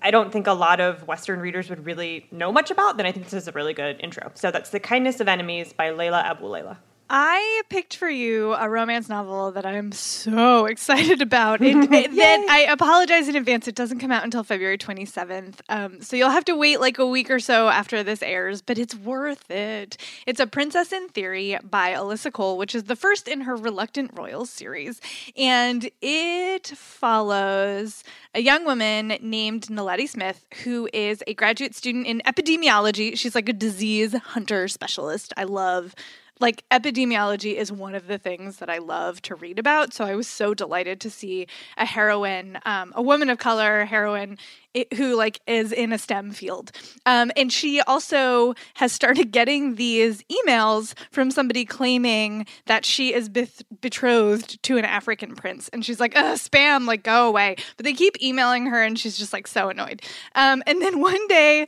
I 0.00 0.10
don't 0.10 0.32
think 0.32 0.46
a 0.46 0.52
lot 0.52 0.80
of 0.80 1.06
Western 1.06 1.40
readers 1.40 1.68
would 1.68 1.84
really 1.84 2.26
know 2.30 2.50
much 2.50 2.70
about, 2.70 2.96
then 2.96 3.06
I 3.06 3.12
think 3.12 3.26
this 3.26 3.34
is 3.34 3.48
a 3.48 3.52
really 3.52 3.74
good 3.74 4.00
intro. 4.00 4.30
So 4.34 4.50
that's 4.50 4.70
The 4.70 4.80
Kindness 4.80 5.20
of 5.20 5.28
Enemies 5.28 5.72
by 5.72 5.90
Leila 5.90 6.20
Abu 6.20 6.46
Aboulela. 6.46 6.78
I 7.08 7.62
picked 7.68 7.96
for 7.96 8.08
you 8.08 8.54
a 8.54 8.68
romance 8.68 9.08
novel 9.08 9.52
that 9.52 9.64
I'm 9.64 9.92
so 9.92 10.66
excited 10.66 11.22
about. 11.22 11.60
It, 11.66 11.92
it, 11.92 12.14
that 12.16 12.46
I 12.48 12.60
apologize 12.70 13.28
in 13.28 13.34
advance. 13.34 13.66
It 13.66 13.74
doesn't 13.74 13.98
come 13.98 14.12
out 14.12 14.22
until 14.22 14.44
February 14.44 14.78
27th. 14.78 15.56
Um, 15.68 16.00
so 16.00 16.16
you'll 16.16 16.30
have 16.30 16.44
to 16.44 16.54
wait 16.54 16.80
like 16.80 16.98
a 16.98 17.06
week 17.06 17.28
or 17.28 17.40
so 17.40 17.68
after 17.68 18.04
this 18.04 18.22
airs, 18.22 18.62
but 18.62 18.78
it's 18.78 18.94
worth 18.94 19.50
it. 19.50 19.96
It's 20.26 20.38
A 20.38 20.46
Princess 20.46 20.92
in 20.92 21.08
Theory 21.08 21.58
by 21.62 21.92
Alyssa 21.92 22.32
Cole, 22.32 22.56
which 22.56 22.74
is 22.74 22.84
the 22.84 22.94
first 22.94 23.26
in 23.26 23.42
her 23.42 23.56
Reluctant 23.56 24.12
Royals 24.14 24.48
series. 24.48 25.00
And 25.36 25.90
it 26.00 26.68
follows 26.68 28.04
a 28.34 28.40
young 28.40 28.64
woman 28.64 29.18
named 29.20 29.66
Naledi 29.66 30.08
Smith, 30.08 30.46
who 30.62 30.88
is 30.92 31.22
a 31.26 31.34
graduate 31.34 31.74
student 31.74 32.06
in 32.06 32.22
epidemiology. 32.26 33.16
She's 33.18 33.34
like 33.34 33.48
a 33.48 33.54
disease 33.54 34.14
hunter 34.14 34.68
specialist. 34.68 35.32
I 35.36 35.44
love 35.44 35.94
like 36.40 36.64
epidemiology 36.70 37.54
is 37.54 37.72
one 37.72 37.94
of 37.94 38.06
the 38.06 38.18
things 38.18 38.58
that 38.58 38.68
I 38.68 38.78
love 38.78 39.22
to 39.22 39.34
read 39.34 39.58
about. 39.58 39.94
So 39.94 40.04
I 40.04 40.14
was 40.14 40.28
so 40.28 40.54
delighted 40.54 41.00
to 41.02 41.10
see 41.10 41.46
a 41.78 41.86
heroine, 41.86 42.58
um, 42.66 42.92
a 42.94 43.02
woman 43.02 43.30
of 43.30 43.38
color 43.38 43.84
heroine 43.86 44.36
it, 44.74 44.92
who 44.92 45.16
like 45.16 45.40
is 45.46 45.72
in 45.72 45.92
a 45.92 45.98
STEM 45.98 46.32
field. 46.32 46.72
Um, 47.06 47.32
and 47.36 47.50
she 47.50 47.80
also 47.80 48.54
has 48.74 48.92
started 48.92 49.30
getting 49.32 49.76
these 49.76 50.22
emails 50.24 50.94
from 51.10 51.30
somebody 51.30 51.64
claiming 51.64 52.46
that 52.66 52.84
she 52.84 53.14
is 53.14 53.28
beth- 53.28 53.62
betrothed 53.80 54.62
to 54.64 54.76
an 54.76 54.84
African 54.84 55.34
prince. 55.34 55.68
And 55.70 55.84
she's 55.84 56.00
like, 56.00 56.14
spam, 56.14 56.86
like 56.86 57.02
go 57.02 57.26
away. 57.28 57.56
But 57.76 57.84
they 57.84 57.94
keep 57.94 58.22
emailing 58.22 58.66
her 58.66 58.82
and 58.82 58.98
she's 58.98 59.16
just 59.16 59.32
like 59.32 59.46
so 59.46 59.70
annoyed. 59.70 60.02
Um, 60.34 60.62
and 60.66 60.82
then 60.82 61.00
one 61.06 61.26
day, 61.28 61.66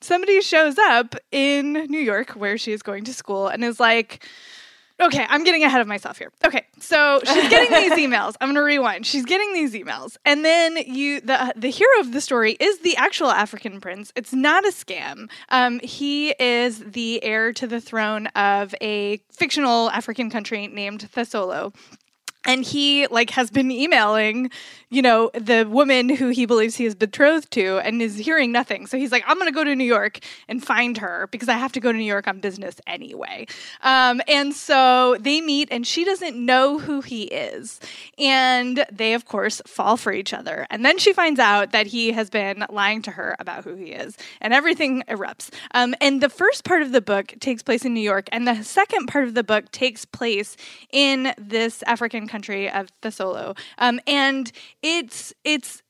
somebody 0.00 0.40
shows 0.40 0.78
up 0.78 1.14
in 1.30 1.72
New 1.72 2.00
York 2.00 2.30
where 2.30 2.58
she 2.58 2.72
is 2.72 2.82
going 2.82 3.04
to 3.04 3.14
school 3.14 3.48
and 3.48 3.64
is 3.64 3.80
like, 3.80 4.24
okay, 5.00 5.26
I'm 5.28 5.44
getting 5.44 5.64
ahead 5.64 5.80
of 5.80 5.86
myself 5.86 6.18
here. 6.18 6.30
Okay, 6.44 6.66
so 6.78 7.20
she's 7.24 7.48
getting 7.48 7.70
these 7.70 7.92
emails. 8.06 8.34
I'm 8.40 8.48
gonna 8.48 8.62
rewind. 8.62 9.06
She's 9.06 9.24
getting 9.24 9.52
these 9.52 9.74
emails, 9.74 10.16
and 10.24 10.44
then 10.44 10.76
you, 10.76 11.20
the 11.20 11.52
the 11.56 11.70
hero 11.70 12.00
of 12.00 12.12
the 12.12 12.20
story 12.20 12.52
is 12.60 12.80
the 12.80 12.96
actual 12.96 13.30
African 13.30 13.80
prince. 13.80 14.12
It's 14.14 14.32
not 14.32 14.64
a 14.66 14.70
scam. 14.70 15.30
Um, 15.48 15.80
he 15.80 16.30
is 16.38 16.78
the 16.80 17.22
heir 17.24 17.52
to 17.54 17.66
the 17.66 17.80
throne 17.80 18.26
of 18.28 18.74
a 18.80 19.18
fictional 19.30 19.90
African 19.90 20.30
country 20.30 20.66
named 20.66 21.08
Thesolo 21.14 21.74
and 22.46 22.64
he 22.64 23.06
like 23.08 23.30
has 23.30 23.50
been 23.50 23.70
emailing 23.70 24.50
you 24.90 25.02
know 25.02 25.30
the 25.34 25.64
woman 25.70 26.08
who 26.08 26.28
he 26.28 26.46
believes 26.46 26.74
he 26.74 26.84
is 26.84 26.94
betrothed 26.94 27.50
to 27.52 27.78
and 27.78 28.02
is 28.02 28.16
hearing 28.16 28.50
nothing. 28.50 28.86
So 28.86 28.98
he's 28.98 29.12
like 29.12 29.22
i'm 29.26 29.36
going 29.36 29.48
to 29.48 29.54
go 29.54 29.64
to 29.64 29.74
new 29.74 29.84
york 29.84 30.18
and 30.48 30.64
find 30.64 30.98
her 30.98 31.28
because 31.30 31.48
i 31.48 31.54
have 31.54 31.72
to 31.72 31.80
go 31.80 31.92
to 31.92 31.98
new 31.98 32.04
york 32.04 32.26
on 32.26 32.40
business 32.40 32.76
anyway. 32.86 33.46
Um, 33.82 34.20
and 34.26 34.52
so 34.52 35.16
they 35.20 35.40
meet 35.40 35.68
and 35.70 35.86
she 35.86 36.04
doesn't 36.04 36.36
know 36.36 36.78
who 36.78 37.00
he 37.00 37.24
is. 37.24 37.80
And 38.18 38.84
they 38.90 39.14
of 39.14 39.24
course 39.26 39.62
fall 39.66 39.96
for 39.96 40.12
each 40.12 40.34
other. 40.34 40.66
And 40.70 40.84
then 40.84 40.98
she 40.98 41.12
finds 41.12 41.38
out 41.38 41.72
that 41.72 41.86
he 41.86 42.12
has 42.12 42.28
been 42.28 42.64
lying 42.68 43.02
to 43.02 43.12
her 43.12 43.36
about 43.38 43.64
who 43.64 43.76
he 43.76 43.92
is. 43.92 44.16
And 44.40 44.52
everything 44.52 45.02
erupts. 45.08 45.50
Um, 45.72 45.94
and 46.00 46.20
the 46.20 46.28
first 46.28 46.64
part 46.64 46.82
of 46.82 46.92
the 46.92 47.00
book 47.00 47.34
takes 47.40 47.62
place 47.62 47.84
in 47.84 47.94
new 47.94 48.00
york. 48.00 48.28
And 48.32 48.46
the 48.46 48.62
second 48.62 49.06
part 49.06 49.24
of 49.24 49.34
the 49.34 49.44
book 49.44 49.70
takes 49.70 50.04
place 50.04 50.56
in 50.90 51.32
this 51.38 51.84
african 51.86 52.26
country 52.30 52.70
of 52.70 52.88
Thesolo. 53.02 53.58
Um, 53.78 54.00
and 54.06 54.50
it's 54.82 55.34
it's 55.44 55.82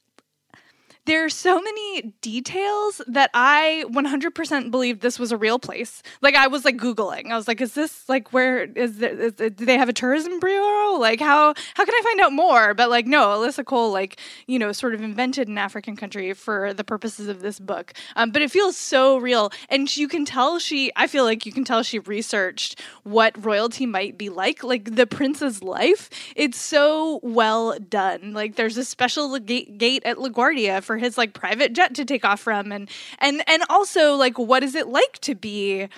there's 1.11 1.35
so 1.35 1.61
many 1.61 2.03
details 2.21 3.03
that 3.09 3.31
I 3.35 3.85
100% 3.89 4.71
believed 4.71 5.01
this 5.01 5.19
was 5.19 5.33
a 5.33 5.37
real 5.37 5.59
place. 5.59 6.05
Like 6.23 6.37
I 6.37 6.47
was 6.47 6.65
like 6.65 6.77
googling. 6.77 7.33
I 7.33 7.37
was 7.37 7.49
like, 7.49 7.61
is 7.61 7.75
this 7.75 8.09
like 8.09 8.33
where 8.33 8.63
is, 8.63 8.99
there, 8.99 9.19
is 9.19 9.33
do 9.33 9.51
they 9.51 9.77
have 9.77 9.89
a 9.89 9.93
tourism 9.93 10.39
bureau? 10.39 10.93
Like 10.93 11.19
how 11.19 11.53
how 11.75 11.85
can 11.85 11.95
I 11.97 12.01
find 12.05 12.21
out 12.21 12.33
more? 12.33 12.75
But 12.75 12.91
like 12.91 13.09
no, 13.09 13.27
Alyssa 13.27 13.65
Cole 13.65 13.91
like 13.91 14.21
you 14.47 14.57
know 14.57 14.71
sort 14.71 14.95
of 14.95 15.03
invented 15.03 15.49
an 15.49 15.59
African 15.59 15.97
country 15.97 16.33
for 16.33 16.73
the 16.73 16.85
purposes 16.85 17.27
of 17.27 17.43
this 17.43 17.59
book. 17.59 17.93
Um, 18.15 18.31
but 18.31 18.41
it 18.41 18.53
feels 18.53 18.77
so 18.77 19.19
real, 19.19 19.51
and 19.69 19.95
you 19.97 20.07
can 20.07 20.25
tell 20.25 20.61
she. 20.61 20.93
I 20.95 21.09
feel 21.09 21.25
like 21.25 21.45
you 21.45 21.51
can 21.51 21.65
tell 21.65 21.83
she 21.83 21.99
researched 21.99 22.81
what 23.03 23.45
royalty 23.45 23.85
might 23.85 24.17
be 24.17 24.29
like, 24.29 24.63
like 24.63 24.95
the 24.95 25.09
prince's 25.09 25.61
life. 25.61 26.09
It's 26.37 26.61
so 26.61 27.19
well 27.25 27.77
done. 27.81 28.33
Like 28.33 28.55
there's 28.55 28.77
a 28.77 28.85
special 28.85 29.37
gate, 29.41 29.77
gate 29.77 30.05
at 30.05 30.19
LaGuardia 30.19 30.85
for 30.85 31.00
his 31.01 31.19
like 31.19 31.35
private 31.35 31.73
jet 31.73 31.95
to 31.95 32.05
take 32.05 32.25
off 32.25 32.41
from 32.41 32.71
and 32.71 32.89
and 33.19 33.43
and 33.49 33.63
also 33.69 34.15
like 34.15 34.39
what 34.39 34.63
is 34.63 34.75
it 34.75 34.87
like 34.89 35.19
to 35.21 35.35
be 35.35 35.89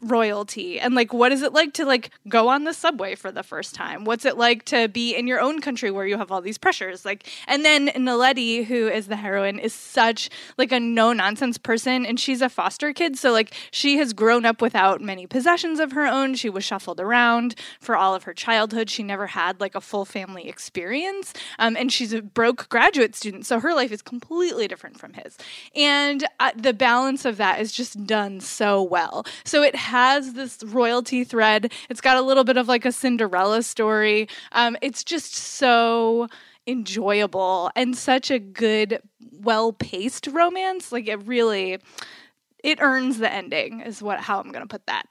royalty? 0.00 0.78
And 0.78 0.94
like 0.94 1.12
what 1.12 1.32
is 1.32 1.42
it 1.42 1.52
like 1.52 1.72
to 1.74 1.84
like 1.84 2.10
go 2.28 2.48
on 2.48 2.64
the 2.64 2.72
subway 2.72 3.14
for 3.14 3.32
the 3.32 3.42
first 3.42 3.74
time? 3.74 4.04
What's 4.04 4.24
it 4.24 4.36
like 4.36 4.64
to 4.66 4.88
be 4.88 5.14
in 5.14 5.26
your 5.26 5.40
own 5.40 5.60
country 5.60 5.90
where 5.90 6.06
you 6.06 6.18
have 6.18 6.30
all 6.30 6.40
these 6.40 6.58
pressures? 6.58 7.04
Like 7.04 7.26
and 7.46 7.64
then 7.64 7.88
Naledi 7.88 8.64
who 8.64 8.88
is 8.88 9.08
the 9.08 9.16
heroine 9.16 9.58
is 9.58 9.74
such 9.74 10.30
like 10.56 10.72
a 10.72 10.80
no 10.80 11.12
nonsense 11.12 11.58
person 11.58 12.06
and 12.06 12.20
she's 12.20 12.42
a 12.42 12.48
foster 12.48 12.92
kid. 12.92 13.18
So 13.18 13.32
like 13.32 13.54
she 13.70 13.98
has 13.98 14.12
grown 14.12 14.44
up 14.44 14.62
without 14.62 15.00
many 15.00 15.26
possessions 15.26 15.80
of 15.80 15.92
her 15.92 16.06
own. 16.06 16.34
She 16.34 16.50
was 16.50 16.64
shuffled 16.64 17.00
around 17.00 17.54
for 17.80 17.96
all 17.96 18.14
of 18.14 18.24
her 18.24 18.34
childhood. 18.34 18.90
She 18.90 19.02
never 19.02 19.28
had 19.28 19.60
like 19.60 19.74
a 19.74 19.80
full 19.80 20.04
family 20.04 20.48
experience. 20.48 21.32
Um, 21.58 21.76
and 21.76 21.92
she's 21.92 22.12
a 22.12 22.22
broke 22.22 22.68
graduate 22.68 23.14
student 23.14 23.46
so 23.46 23.60
her 23.60 23.74
life 23.74 23.90
is 23.90 24.02
completely 24.02 24.68
different 24.68 24.98
from 24.98 25.14
his. 25.14 25.36
And 25.74 26.24
uh, 26.38 26.52
the 26.54 26.72
balance 26.72 27.24
of 27.24 27.36
that 27.38 27.60
is 27.60 27.72
just 27.72 28.06
done 28.06 28.40
so 28.40 28.82
well. 28.82 29.24
So 29.44 29.62
it 29.62 29.74
has 29.88 30.34
this 30.34 30.62
royalty 30.62 31.24
thread. 31.24 31.72
It's 31.88 32.00
got 32.00 32.16
a 32.16 32.22
little 32.22 32.44
bit 32.44 32.56
of 32.56 32.68
like 32.68 32.84
a 32.84 32.92
Cinderella 32.92 33.62
story. 33.62 34.28
Um, 34.52 34.76
it's 34.82 35.02
just 35.02 35.34
so 35.34 36.28
enjoyable 36.66 37.70
and 37.74 37.96
such 37.96 38.30
a 38.30 38.38
good, 38.38 39.00
well 39.32 39.72
paced 39.72 40.26
romance. 40.26 40.92
Like 40.92 41.08
it 41.08 41.26
really, 41.26 41.78
it 42.62 42.78
earns 42.80 43.18
the 43.18 43.32
ending. 43.32 43.80
Is 43.80 44.02
what 44.02 44.20
how 44.20 44.38
I'm 44.40 44.52
gonna 44.52 44.66
put 44.66 44.86
that. 44.86 45.06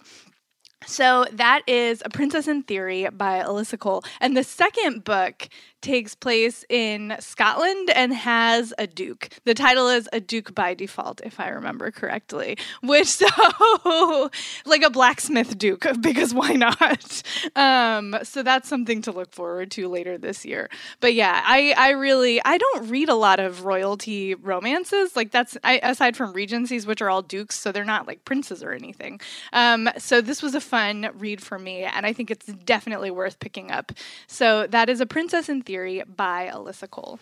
So 0.86 1.25
that 1.34 1.63
is 1.67 2.03
A 2.05 2.10
Princess 2.10 2.48
in 2.48 2.62
Theory 2.62 3.10
by 3.12 3.41
Alyssa 3.43 3.79
Cole. 3.79 4.03
And 4.22 4.38
the 4.38 4.43
second 4.43 5.03
book 5.03 5.50
takes 5.88 6.15
place 6.15 6.65
in 6.67 7.15
Scotland 7.22 7.89
and 7.96 8.13
has 8.13 8.74
a 8.77 8.86
duke. 8.86 9.29
The 9.46 9.53
title 9.53 9.88
is 9.88 10.10
A 10.12 10.20
Duke 10.20 10.53
by 10.53 10.74
Default, 10.74 11.22
if 11.22 11.39
I 11.39 11.48
remember 11.48 11.91
correctly. 11.91 12.58
Which 12.84 13.08
so 13.08 14.29
like 14.65 14.84
a 14.84 14.89
blacksmith 14.89 15.58
duke, 15.58 15.86
because 16.01 16.34
why 16.34 16.53
not? 16.53 17.24
Um, 17.56 18.17
so 18.24 18.44
that's 18.44 18.67
something 18.67 19.01
to 19.03 19.12
look 19.12 19.34
forward 19.34 19.72
to 19.72 19.88
later 19.88 20.17
this 20.17 20.46
year. 20.46 20.70
But 21.00 21.13
yeah, 21.13 21.41
I 21.46 21.74
I 21.77 21.91
really 21.91 22.41
I 22.44 22.58
don't 22.58 22.89
read 22.89 23.10
a 23.10 23.15
lot 23.15 23.39
of 23.39 23.65
royalty 23.65 24.36
romances. 24.36 25.15
Like 25.15 25.32
that's 25.32 25.58
I, 25.63 25.79
aside 25.82 26.17
from 26.17 26.34
Regencies, 26.34 26.86
which 26.86 27.01
are 27.01 27.10
all 27.10 27.22
dukes, 27.22 27.58
so 27.58 27.72
they're 27.72 27.86
not 27.86 28.06
like 28.06 28.25
princes 28.25 28.63
or 28.63 28.74
anything. 28.74 29.22
Um, 29.53 29.89
so 29.98 30.22
this 30.22 30.44
was 30.44 30.56
a 30.56 30.62
fun 30.62 31.10
read 31.15 31.41
for 31.41 31.58
me, 31.58 31.84
and 31.84 32.06
I 32.06 32.13
think 32.13 32.29
it's 32.29 32.46
definitely 32.46 33.12
worth 33.12 33.39
picking 33.39 33.72
up. 33.72 33.91
So 34.27 34.67
that 34.67 34.89
is 34.89 35.00
a 35.00 35.06
Princess 35.06 35.50
in 35.50 35.62
Theory 35.62 35.76
by 36.15 36.50
Alyssa 36.53 36.89
Cole. 36.89 37.19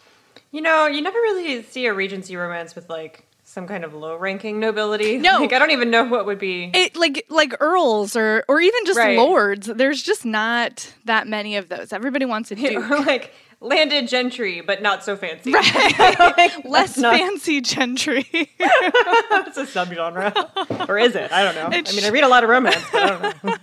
You 0.51 0.61
know, 0.61 0.87
you 0.87 1.01
never 1.01 1.17
really 1.19 1.63
see 1.63 1.85
a 1.85 1.93
Regency 1.93 2.35
romance 2.35 2.75
with 2.75 2.89
like 2.89 3.25
some 3.43 3.67
kind 3.67 3.83
of 3.83 3.93
low 3.93 4.15
ranking 4.17 4.59
nobility. 4.59 5.17
No. 5.17 5.39
Like 5.39 5.53
I 5.53 5.59
don't 5.59 5.71
even 5.71 5.89
know 5.91 6.03
what 6.05 6.25
would 6.25 6.39
be 6.39 6.71
It 6.73 6.95
like 6.95 7.25
like 7.29 7.53
earls 7.61 8.15
or 8.15 8.43
or 8.47 8.59
even 8.61 8.85
just 8.85 8.97
Right. 8.97 9.17
lords. 9.17 9.67
There's 9.67 10.01
just 10.01 10.25
not 10.25 10.93
that 11.05 11.27
many 11.27 11.57
of 11.57 11.69
those. 11.69 11.93
Everybody 11.93 12.25
wants 12.25 12.51
a 12.51 12.55
duke. 12.55 12.89
or 12.89 12.99
like 13.01 13.33
landed 13.61 14.07
gentry, 14.07 14.61
but 14.61 14.81
not 14.81 15.03
so 15.03 15.15
fancy. 15.15 15.51
Right. 15.53 16.51
Less 16.65 16.97
not- 16.97 17.17
fancy 17.17 17.61
gentry. 17.61 18.25
It's 18.31 19.57
a 19.57 19.65
subgenre. 19.65 20.87
or 20.89 20.97
is 20.97 21.15
it? 21.15 21.31
I 21.31 21.43
don't 21.43 21.55
know. 21.55 21.67
I 21.77 21.91
mean, 21.95 22.03
I 22.05 22.09
read 22.09 22.23
a 22.23 22.27
lot 22.27 22.43
of 22.43 22.49
romance, 22.49 22.83
but 22.91 23.03
I 23.03 23.07
don't 23.09 23.43
know. 23.43 23.55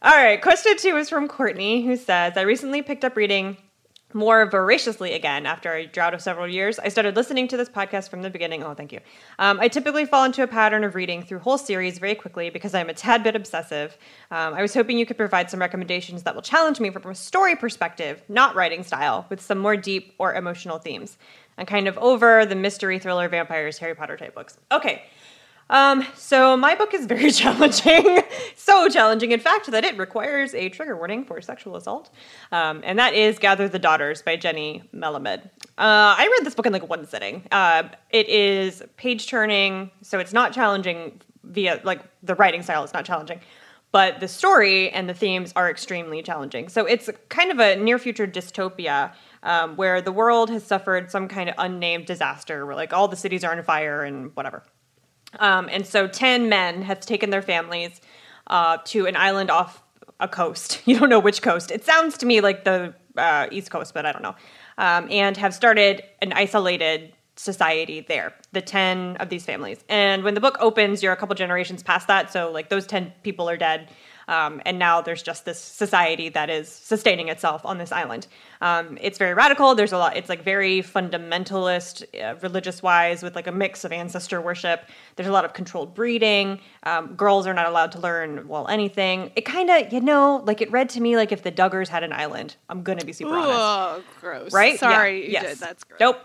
All 0.00 0.12
right, 0.14 0.40
question 0.40 0.76
two 0.76 0.96
is 0.96 1.08
from 1.08 1.26
Courtney, 1.26 1.84
who 1.84 1.96
says, 1.96 2.36
I 2.36 2.42
recently 2.42 2.82
picked 2.82 3.04
up 3.04 3.16
reading 3.16 3.56
more 4.14 4.46
voraciously 4.46 5.12
again 5.12 5.44
after 5.44 5.74
a 5.74 5.86
drought 5.86 6.14
of 6.14 6.22
several 6.22 6.48
years. 6.48 6.78
I 6.78 6.88
started 6.88 7.14
listening 7.14 7.46
to 7.48 7.56
this 7.56 7.68
podcast 7.68 8.08
from 8.08 8.22
the 8.22 8.30
beginning. 8.30 8.62
Oh, 8.62 8.74
thank 8.74 8.92
you. 8.92 9.00
Um, 9.38 9.60
I 9.60 9.68
typically 9.68 10.06
fall 10.06 10.24
into 10.24 10.42
a 10.42 10.46
pattern 10.46 10.82
of 10.84 10.94
reading 10.94 11.22
through 11.22 11.40
whole 11.40 11.58
series 11.58 11.98
very 11.98 12.14
quickly 12.14 12.48
because 12.50 12.74
I'm 12.74 12.88
a 12.88 12.94
tad 12.94 13.22
bit 13.22 13.36
obsessive. 13.36 13.98
Um, 14.30 14.54
I 14.54 14.62
was 14.62 14.72
hoping 14.72 14.98
you 14.98 15.06
could 15.06 15.18
provide 15.18 15.50
some 15.50 15.60
recommendations 15.60 16.22
that 16.22 16.34
will 16.34 16.42
challenge 16.42 16.80
me 16.80 16.90
from 16.90 17.10
a 17.10 17.14
story 17.14 17.54
perspective, 17.54 18.22
not 18.28 18.54
writing 18.54 18.82
style, 18.82 19.26
with 19.28 19.40
some 19.40 19.58
more 19.58 19.76
deep 19.76 20.14
or 20.18 20.34
emotional 20.34 20.78
themes. 20.78 21.18
I'm 21.58 21.66
kind 21.66 21.88
of 21.88 21.98
over 21.98 22.46
the 22.46 22.54
mystery 22.54 22.98
thriller, 22.98 23.28
vampires, 23.28 23.78
Harry 23.78 23.94
Potter 23.94 24.16
type 24.16 24.34
books. 24.34 24.56
Okay. 24.72 25.02
Um, 25.70 26.06
so 26.14 26.56
my 26.56 26.74
book 26.74 26.94
is 26.94 27.06
very 27.06 27.30
challenging, 27.42 28.22
so 28.56 28.88
challenging, 28.88 29.32
in 29.32 29.40
fact, 29.40 29.70
that 29.70 29.84
it 29.84 29.98
requires 29.98 30.54
a 30.54 30.68
trigger 30.68 30.96
warning 30.96 31.24
for 31.24 31.40
sexual 31.40 31.76
assault. 31.76 32.10
Um, 32.52 32.80
and 32.84 32.98
that 32.98 33.14
is 33.14 33.38
Gather 33.38 33.68
the 33.68 33.78
Daughters 33.78 34.22
by 34.22 34.36
Jennie 34.36 34.82
Melamed. 34.94 35.44
Uh, 35.76 36.16
I 36.16 36.28
read 36.32 36.46
this 36.46 36.54
book 36.54 36.66
in 36.66 36.72
like 36.72 36.88
one 36.88 37.06
sitting. 37.06 37.46
Uh, 37.52 37.84
it 38.10 38.28
is 38.28 38.82
page 38.96 39.26
turning, 39.28 39.90
so 40.02 40.18
it's 40.18 40.32
not 40.32 40.52
challenging 40.52 41.20
via 41.44 41.80
like 41.84 42.02
the 42.22 42.34
writing 42.34 42.62
style 42.62 42.84
is 42.84 42.92
not 42.92 43.04
challenging. 43.04 43.40
But 43.90 44.20
the 44.20 44.28
story 44.28 44.90
and 44.90 45.08
the 45.08 45.14
themes 45.14 45.52
are 45.56 45.70
extremely 45.70 46.22
challenging. 46.22 46.68
So 46.68 46.84
it's 46.84 47.08
kind 47.30 47.50
of 47.50 47.58
a 47.58 47.74
near 47.76 47.98
future 47.98 48.26
dystopia 48.26 49.14
um, 49.42 49.76
where 49.76 50.02
the 50.02 50.12
world 50.12 50.50
has 50.50 50.62
suffered 50.62 51.10
some 51.10 51.26
kind 51.26 51.48
of 51.48 51.54
unnamed 51.56 52.04
disaster 52.04 52.66
where 52.66 52.76
like 52.76 52.92
all 52.92 53.08
the 53.08 53.16
cities 53.16 53.44
are 53.44 53.52
on 53.56 53.62
fire 53.62 54.02
and 54.02 54.36
whatever. 54.36 54.62
Um, 55.38 55.68
and 55.70 55.86
so 55.86 56.06
10 56.06 56.48
men 56.48 56.82
have 56.82 57.00
taken 57.00 57.30
their 57.30 57.42
families 57.42 58.00
uh, 58.46 58.78
to 58.86 59.06
an 59.06 59.16
island 59.16 59.50
off 59.50 59.82
a 60.20 60.28
coast. 60.28 60.80
You 60.86 60.98
don't 60.98 61.10
know 61.10 61.20
which 61.20 61.42
coast. 61.42 61.70
It 61.70 61.84
sounds 61.84 62.18
to 62.18 62.26
me 62.26 62.40
like 62.40 62.64
the 62.64 62.94
uh, 63.16 63.46
East 63.50 63.70
Coast, 63.70 63.94
but 63.94 64.06
I 64.06 64.12
don't 64.12 64.22
know. 64.22 64.36
Um, 64.78 65.08
and 65.10 65.36
have 65.36 65.54
started 65.54 66.02
an 66.22 66.32
isolated 66.32 67.12
society 67.36 68.00
there, 68.00 68.34
the 68.52 68.60
10 68.60 69.16
of 69.18 69.28
these 69.28 69.44
families. 69.44 69.84
And 69.88 70.24
when 70.24 70.34
the 70.34 70.40
book 70.40 70.56
opens, 70.60 71.02
you're 71.02 71.12
a 71.12 71.16
couple 71.16 71.34
generations 71.34 71.82
past 71.82 72.08
that. 72.08 72.32
So, 72.32 72.50
like, 72.50 72.68
those 72.68 72.86
10 72.86 73.12
people 73.22 73.48
are 73.48 73.56
dead. 73.56 73.90
Um, 74.28 74.62
and 74.64 74.78
now 74.78 75.00
there's 75.00 75.22
just 75.22 75.44
this 75.44 75.58
society 75.58 76.28
that 76.28 76.50
is 76.50 76.68
sustaining 76.68 77.28
itself 77.28 77.64
on 77.64 77.78
this 77.78 77.90
island. 77.90 78.26
Um, 78.60 78.98
it's 79.00 79.18
very 79.18 79.34
radical. 79.34 79.74
There's 79.74 79.92
a 79.92 79.98
lot. 79.98 80.16
It's 80.16 80.28
like 80.28 80.42
very 80.44 80.82
fundamentalist, 80.82 82.04
uh, 82.22 82.36
religious-wise, 82.42 83.22
with 83.22 83.34
like 83.34 83.46
a 83.46 83.52
mix 83.52 83.84
of 83.84 83.92
ancestor 83.92 84.40
worship. 84.40 84.82
There's 85.16 85.28
a 85.28 85.32
lot 85.32 85.44
of 85.44 85.54
controlled 85.54 85.94
breeding. 85.94 86.60
Um, 86.82 87.14
girls 87.14 87.46
are 87.46 87.54
not 87.54 87.66
allowed 87.66 87.92
to 87.92 88.00
learn 88.00 88.46
well 88.46 88.68
anything. 88.68 89.32
It 89.34 89.42
kind 89.46 89.70
of, 89.70 89.92
you 89.92 90.00
know, 90.00 90.42
like 90.44 90.60
it 90.60 90.70
read 90.70 90.90
to 90.90 91.00
me 91.00 91.16
like 91.16 91.32
if 91.32 91.42
the 91.42 91.52
Duggars 91.52 91.88
had 91.88 92.02
an 92.04 92.12
island. 92.12 92.56
I'm 92.68 92.82
gonna 92.82 93.04
be 93.04 93.12
super 93.12 93.34
honest 93.34 93.58
oh, 93.58 94.02
gross. 94.20 94.52
right? 94.52 94.78
Sorry, 94.78 95.20
Yeah, 95.20 95.26
you 95.26 95.32
yes. 95.32 95.42
did. 95.46 95.58
That's 95.58 95.84
gross. 95.84 96.00
Nope. 96.00 96.18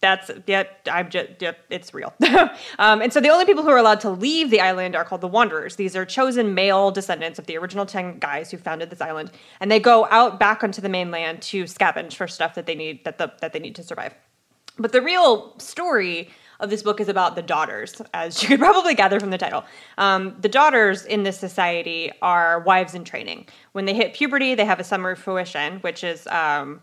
That's 0.00 0.30
yeah, 0.46 0.64
I'm 0.90 1.10
just 1.10 1.28
yeah, 1.40 1.52
it's 1.68 1.92
real. 1.92 2.12
um, 2.78 3.02
and 3.02 3.12
so 3.12 3.20
the 3.20 3.28
only 3.28 3.44
people 3.44 3.62
who 3.62 3.68
are 3.68 3.76
allowed 3.76 4.00
to 4.00 4.10
leave 4.10 4.50
the 4.50 4.60
island 4.60 4.96
are 4.96 5.04
called 5.04 5.20
the 5.20 5.28
Wanderers. 5.28 5.76
These 5.76 5.94
are 5.94 6.06
chosen 6.06 6.54
male 6.54 6.90
descendants 6.90 7.38
of 7.38 7.46
the 7.46 7.58
original 7.58 7.84
ten 7.84 8.18
guys 8.18 8.50
who 8.50 8.56
founded 8.56 8.88
this 8.88 9.00
island, 9.00 9.30
and 9.60 9.70
they 9.70 9.78
go 9.78 10.06
out 10.10 10.38
back 10.38 10.64
onto 10.64 10.80
the 10.80 10.88
mainland 10.88 11.42
to 11.42 11.64
scavenge 11.64 12.14
for 12.14 12.26
stuff 12.26 12.54
that 12.54 12.66
they 12.66 12.74
need 12.74 13.04
that 13.04 13.18
the 13.18 13.32
that 13.40 13.52
they 13.52 13.58
need 13.58 13.74
to 13.76 13.82
survive. 13.82 14.14
But 14.78 14.92
the 14.92 15.02
real 15.02 15.58
story 15.58 16.30
of 16.60 16.70
this 16.70 16.82
book 16.82 17.00
is 17.00 17.08
about 17.08 17.36
the 17.36 17.42
daughters, 17.42 18.00
as 18.14 18.42
you 18.42 18.48
could 18.50 18.60
probably 18.60 18.94
gather 18.94 19.20
from 19.20 19.30
the 19.30 19.38
title. 19.38 19.64
Um, 19.98 20.36
the 20.40 20.48
daughters 20.48 21.04
in 21.04 21.24
this 21.24 21.38
society 21.38 22.10
are 22.22 22.60
wives 22.60 22.94
in 22.94 23.04
training. 23.04 23.48
When 23.72 23.84
they 23.84 23.94
hit 23.94 24.14
puberty, 24.14 24.54
they 24.54 24.64
have 24.64 24.80
a 24.80 24.84
summer 24.84 25.14
fruition, 25.14 25.80
which 25.80 26.04
is 26.04 26.26
um, 26.28 26.80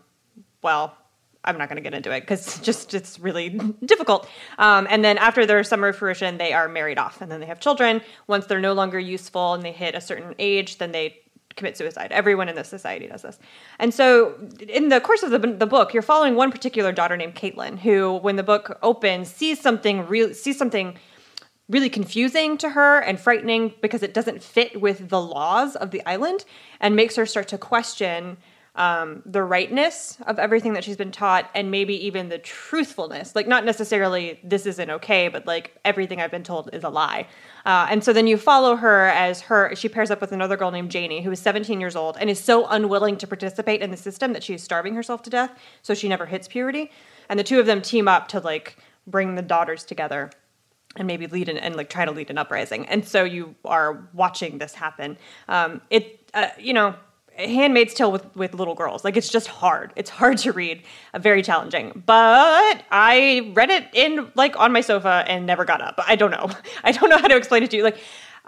well 0.62 0.96
I'm 1.44 1.56
not 1.56 1.68
going 1.68 1.76
to 1.76 1.82
get 1.82 1.94
into 1.94 2.10
it 2.10 2.20
because 2.20 2.58
just 2.60 2.94
it's 2.94 3.18
really 3.18 3.50
difficult. 3.84 4.28
Um, 4.58 4.86
and 4.90 5.04
then 5.04 5.18
after 5.18 5.46
their 5.46 5.62
summer 5.64 5.92
fruition, 5.92 6.36
they 6.36 6.52
are 6.52 6.68
married 6.68 6.98
off, 6.98 7.20
and 7.20 7.30
then 7.30 7.40
they 7.40 7.46
have 7.46 7.60
children. 7.60 8.00
Once 8.26 8.46
they're 8.46 8.60
no 8.60 8.72
longer 8.72 8.98
useful 8.98 9.54
and 9.54 9.62
they 9.62 9.72
hit 9.72 9.94
a 9.94 10.00
certain 10.00 10.34
age, 10.38 10.78
then 10.78 10.92
they 10.92 11.20
commit 11.58 11.76
suicide. 11.76 12.12
Everyone 12.12 12.48
in 12.48 12.54
this 12.54 12.68
society 12.68 13.06
does 13.06 13.22
this. 13.22 13.38
And 13.78 13.92
so, 13.92 14.34
in 14.68 14.88
the 14.88 15.00
course 15.00 15.22
of 15.22 15.30
the, 15.30 15.38
the 15.38 15.66
book, 15.66 15.92
you're 15.92 16.02
following 16.02 16.34
one 16.34 16.50
particular 16.50 16.92
daughter 16.92 17.16
named 17.16 17.34
Caitlin, 17.34 17.78
who, 17.78 18.16
when 18.16 18.36
the 18.36 18.42
book 18.42 18.78
opens, 18.82 19.30
sees 19.30 19.60
something 19.60 20.06
real, 20.06 20.32
sees 20.34 20.56
something 20.56 20.96
really 21.68 21.90
confusing 21.90 22.56
to 22.58 22.70
her 22.70 23.00
and 23.00 23.20
frightening 23.20 23.74
because 23.82 24.02
it 24.02 24.14
doesn't 24.14 24.42
fit 24.42 24.80
with 24.80 25.10
the 25.10 25.20
laws 25.20 25.76
of 25.76 25.90
the 25.90 26.04
island, 26.06 26.44
and 26.80 26.96
makes 26.96 27.16
her 27.16 27.26
start 27.26 27.48
to 27.48 27.58
question 27.58 28.38
um, 28.78 29.22
the 29.26 29.42
rightness 29.42 30.16
of 30.26 30.38
everything 30.38 30.72
that 30.74 30.84
she's 30.84 30.96
been 30.96 31.10
taught 31.10 31.50
and 31.54 31.70
maybe 31.70 32.06
even 32.06 32.28
the 32.28 32.38
truthfulness. 32.38 33.34
Like 33.34 33.48
not 33.48 33.64
necessarily 33.64 34.38
this 34.44 34.64
isn't 34.66 34.88
okay 34.88 35.28
but 35.28 35.46
like 35.46 35.76
everything 35.84 36.20
i've 36.20 36.30
been 36.30 36.44
told 36.44 36.70
is 36.72 36.84
a 36.84 36.88
lie. 36.88 37.26
Uh, 37.66 37.88
and 37.90 38.02
so 38.02 38.12
then 38.12 38.26
you 38.28 38.38
follow 38.38 38.76
her 38.76 39.06
as 39.06 39.42
her 39.42 39.74
she 39.74 39.88
pairs 39.88 40.10
up 40.10 40.20
with 40.20 40.32
another 40.32 40.56
girl 40.56 40.70
named 40.70 40.90
janie 40.90 41.20
who 41.20 41.30
is 41.30 41.40
17 41.40 41.80
years 41.80 41.96
old 41.96 42.16
and 42.20 42.30
is 42.30 42.38
so 42.38 42.66
unwilling 42.68 43.16
to 43.16 43.26
participate 43.26 43.82
in 43.82 43.90
the 43.90 43.96
system 43.96 44.32
that 44.32 44.44
she 44.44 44.54
is 44.54 44.62
starving 44.62 44.94
herself 44.94 45.22
to 45.22 45.30
death 45.30 45.50
so 45.82 45.92
she 45.92 46.08
never 46.08 46.26
hits 46.26 46.46
puberty. 46.46 46.90
And 47.28 47.38
the 47.38 47.44
two 47.44 47.58
of 47.58 47.66
them 47.66 47.82
team 47.82 48.06
up 48.06 48.28
to 48.28 48.40
like 48.40 48.76
bring 49.08 49.34
the 49.34 49.42
daughters 49.42 49.84
together 49.84 50.30
and 50.96 51.06
maybe 51.06 51.26
lead 51.26 51.48
an, 51.48 51.58
and 51.58 51.76
like 51.76 51.90
try 51.90 52.04
to 52.04 52.12
lead 52.12 52.30
an 52.30 52.38
uprising. 52.38 52.86
And 52.86 53.06
so 53.06 53.24
you 53.24 53.54
are 53.64 54.08
watching 54.12 54.58
this 54.58 54.74
happen. 54.74 55.18
Um, 55.48 55.80
it 55.90 56.30
uh, 56.32 56.48
you 56.58 56.72
know 56.72 56.94
Handmaid's 57.38 57.94
Tale 57.94 58.10
with, 58.10 58.34
with 58.34 58.54
little 58.54 58.74
girls. 58.74 59.04
Like 59.04 59.16
it's 59.16 59.28
just 59.28 59.46
hard. 59.46 59.92
It's 59.96 60.10
hard 60.10 60.38
to 60.38 60.52
read, 60.52 60.82
uh, 61.14 61.18
very 61.18 61.42
challenging. 61.42 62.02
But 62.04 62.82
I 62.90 63.52
read 63.54 63.70
it 63.70 63.88
in 63.92 64.30
like 64.34 64.58
on 64.58 64.72
my 64.72 64.80
sofa 64.80 65.24
and 65.28 65.46
never 65.46 65.64
got 65.64 65.80
up. 65.80 66.00
I 66.06 66.16
don't 66.16 66.30
know. 66.30 66.50
I 66.84 66.92
don't 66.92 67.10
know 67.10 67.18
how 67.18 67.28
to 67.28 67.36
explain 67.36 67.62
it 67.62 67.70
to 67.70 67.76
you. 67.76 67.84
Like 67.84 67.98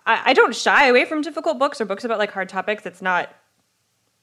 I, 0.06 0.22
I 0.26 0.32
don't 0.32 0.54
shy 0.54 0.88
away 0.88 1.04
from 1.04 1.22
difficult 1.22 1.58
books 1.58 1.80
or 1.80 1.84
books 1.84 2.04
about 2.04 2.18
like 2.18 2.32
hard 2.32 2.48
topics. 2.48 2.84
It's 2.86 3.02
not. 3.02 3.34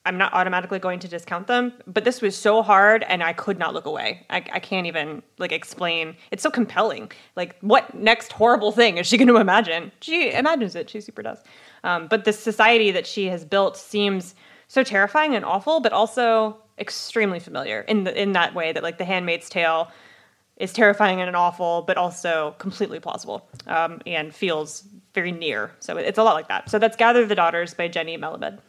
I'm 0.05 0.17
not 0.17 0.31
automatically 0.31 0.79
going 0.79 0.99
to 0.99 1.09
discount 1.09 1.47
them, 1.47 1.73
but 1.85 2.05
this 2.05 2.21
was 2.21 2.33
so 2.33 2.63
hard 2.63 3.03
and 3.09 3.21
I 3.21 3.33
could 3.33 3.59
not 3.59 3.73
look 3.73 3.85
away. 3.85 4.25
I, 4.29 4.37
I 4.37 4.59
can't 4.59 4.87
even 4.87 5.21
like 5.37 5.51
explain. 5.51 6.15
It's 6.31 6.41
so 6.41 6.49
compelling. 6.49 7.11
Like, 7.35 7.57
what 7.59 7.93
next 7.93 8.31
horrible 8.31 8.71
thing 8.71 8.99
is 8.99 9.05
she 9.05 9.17
going 9.17 9.27
to 9.27 9.35
imagine? 9.35 9.91
She 9.99 10.31
imagines 10.31 10.75
it. 10.75 10.89
She 10.89 11.01
super 11.01 11.23
does. 11.23 11.43
Um, 11.83 12.07
but 12.07 12.23
the 12.23 12.31
society 12.31 12.89
that 12.91 13.05
she 13.05 13.25
has 13.25 13.43
built 13.43 13.75
seems 13.75 14.33
so 14.67 14.83
terrifying 14.83 15.35
and 15.35 15.45
awful, 15.45 15.79
but 15.79 15.93
also 15.93 16.57
extremely 16.79 17.39
familiar 17.39 17.81
in 17.81 18.03
the, 18.03 18.21
in 18.21 18.33
that 18.33 18.53
way 18.53 18.71
that 18.71 18.83
like 18.83 18.97
The 18.97 19.05
Handmaid's 19.05 19.49
Tale 19.49 19.91
is 20.57 20.73
terrifying 20.73 21.21
and 21.21 21.35
awful, 21.35 21.83
but 21.83 21.97
also 21.97 22.55
completely 22.57 22.99
plausible 22.99 23.47
um, 23.67 24.01
and 24.05 24.33
feels 24.33 24.83
very 25.13 25.31
near. 25.31 25.71
So 25.79 25.97
it's 25.97 26.17
a 26.17 26.23
lot 26.23 26.33
like 26.33 26.47
that. 26.47 26.69
So 26.69 26.79
that's 26.79 26.97
Gather 26.97 27.25
the 27.25 27.35
Daughters 27.35 27.73
by 27.73 27.87
Jennie 27.87 28.17
Melamed. 28.17 28.59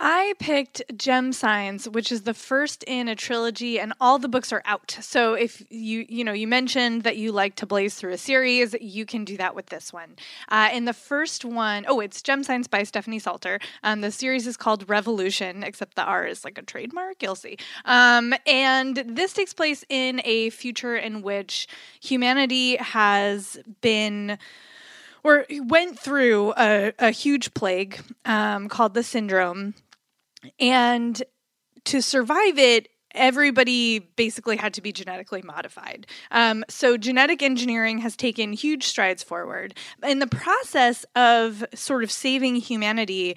I 0.00 0.34
picked 0.40 0.82
Gem 0.96 1.32
Signs, 1.32 1.88
which 1.88 2.10
is 2.10 2.22
the 2.22 2.34
first 2.34 2.82
in 2.82 3.08
a 3.08 3.14
trilogy, 3.14 3.78
and 3.78 3.92
all 4.00 4.18
the 4.18 4.28
books 4.28 4.52
are 4.52 4.62
out. 4.64 4.96
So 5.00 5.34
if 5.34 5.62
you 5.70 6.04
you 6.08 6.24
know 6.24 6.32
you 6.32 6.48
mentioned 6.48 7.04
that 7.04 7.16
you 7.16 7.30
like 7.30 7.54
to 7.56 7.66
blaze 7.66 7.94
through 7.94 8.12
a 8.12 8.18
series, 8.18 8.74
you 8.80 9.06
can 9.06 9.24
do 9.24 9.36
that 9.36 9.54
with 9.54 9.66
this 9.66 9.92
one. 9.92 10.16
Uh, 10.48 10.68
in 10.72 10.84
the 10.84 10.92
first 10.92 11.44
one, 11.44 11.84
oh, 11.88 12.00
it's 12.00 12.22
Gem 12.22 12.42
Signs 12.42 12.66
by 12.66 12.82
Stephanie 12.82 13.20
Saulter. 13.20 13.62
Um, 13.84 14.00
the 14.00 14.10
series 14.10 14.48
is 14.48 14.56
called 14.56 14.88
Revolution, 14.88 15.62
except 15.62 15.94
the 15.94 16.04
R 16.04 16.26
is 16.26 16.44
like 16.44 16.58
a 16.58 16.62
trademark. 16.62 17.22
You'll 17.22 17.36
see. 17.36 17.56
Um, 17.84 18.34
and 18.46 18.96
this 18.96 19.32
takes 19.32 19.54
place 19.54 19.84
in 19.88 20.20
a 20.24 20.50
future 20.50 20.96
in 20.96 21.22
which 21.22 21.68
humanity 22.00 22.76
has 22.76 23.58
been 23.80 24.38
or 25.24 25.46
went 25.50 25.98
through 25.98 26.52
a, 26.56 26.92
a 26.98 27.10
huge 27.10 27.54
plague 27.54 27.98
um, 28.26 28.68
called 28.68 28.92
the 28.92 29.02
syndrome 29.02 29.74
and 30.58 31.22
to 31.84 32.00
survive 32.00 32.58
it, 32.58 32.88
everybody 33.14 34.00
basically 34.00 34.56
had 34.56 34.74
to 34.74 34.82
be 34.82 34.92
genetically 34.92 35.42
modified. 35.42 36.06
Um, 36.30 36.64
so 36.68 36.96
genetic 36.96 37.42
engineering 37.42 37.98
has 37.98 38.16
taken 38.16 38.52
huge 38.52 38.84
strides 38.84 39.22
forward. 39.22 39.78
In 40.02 40.18
the 40.18 40.26
process 40.26 41.06
of 41.14 41.64
sort 41.74 42.02
of 42.02 42.10
saving 42.10 42.56
humanity, 42.56 43.36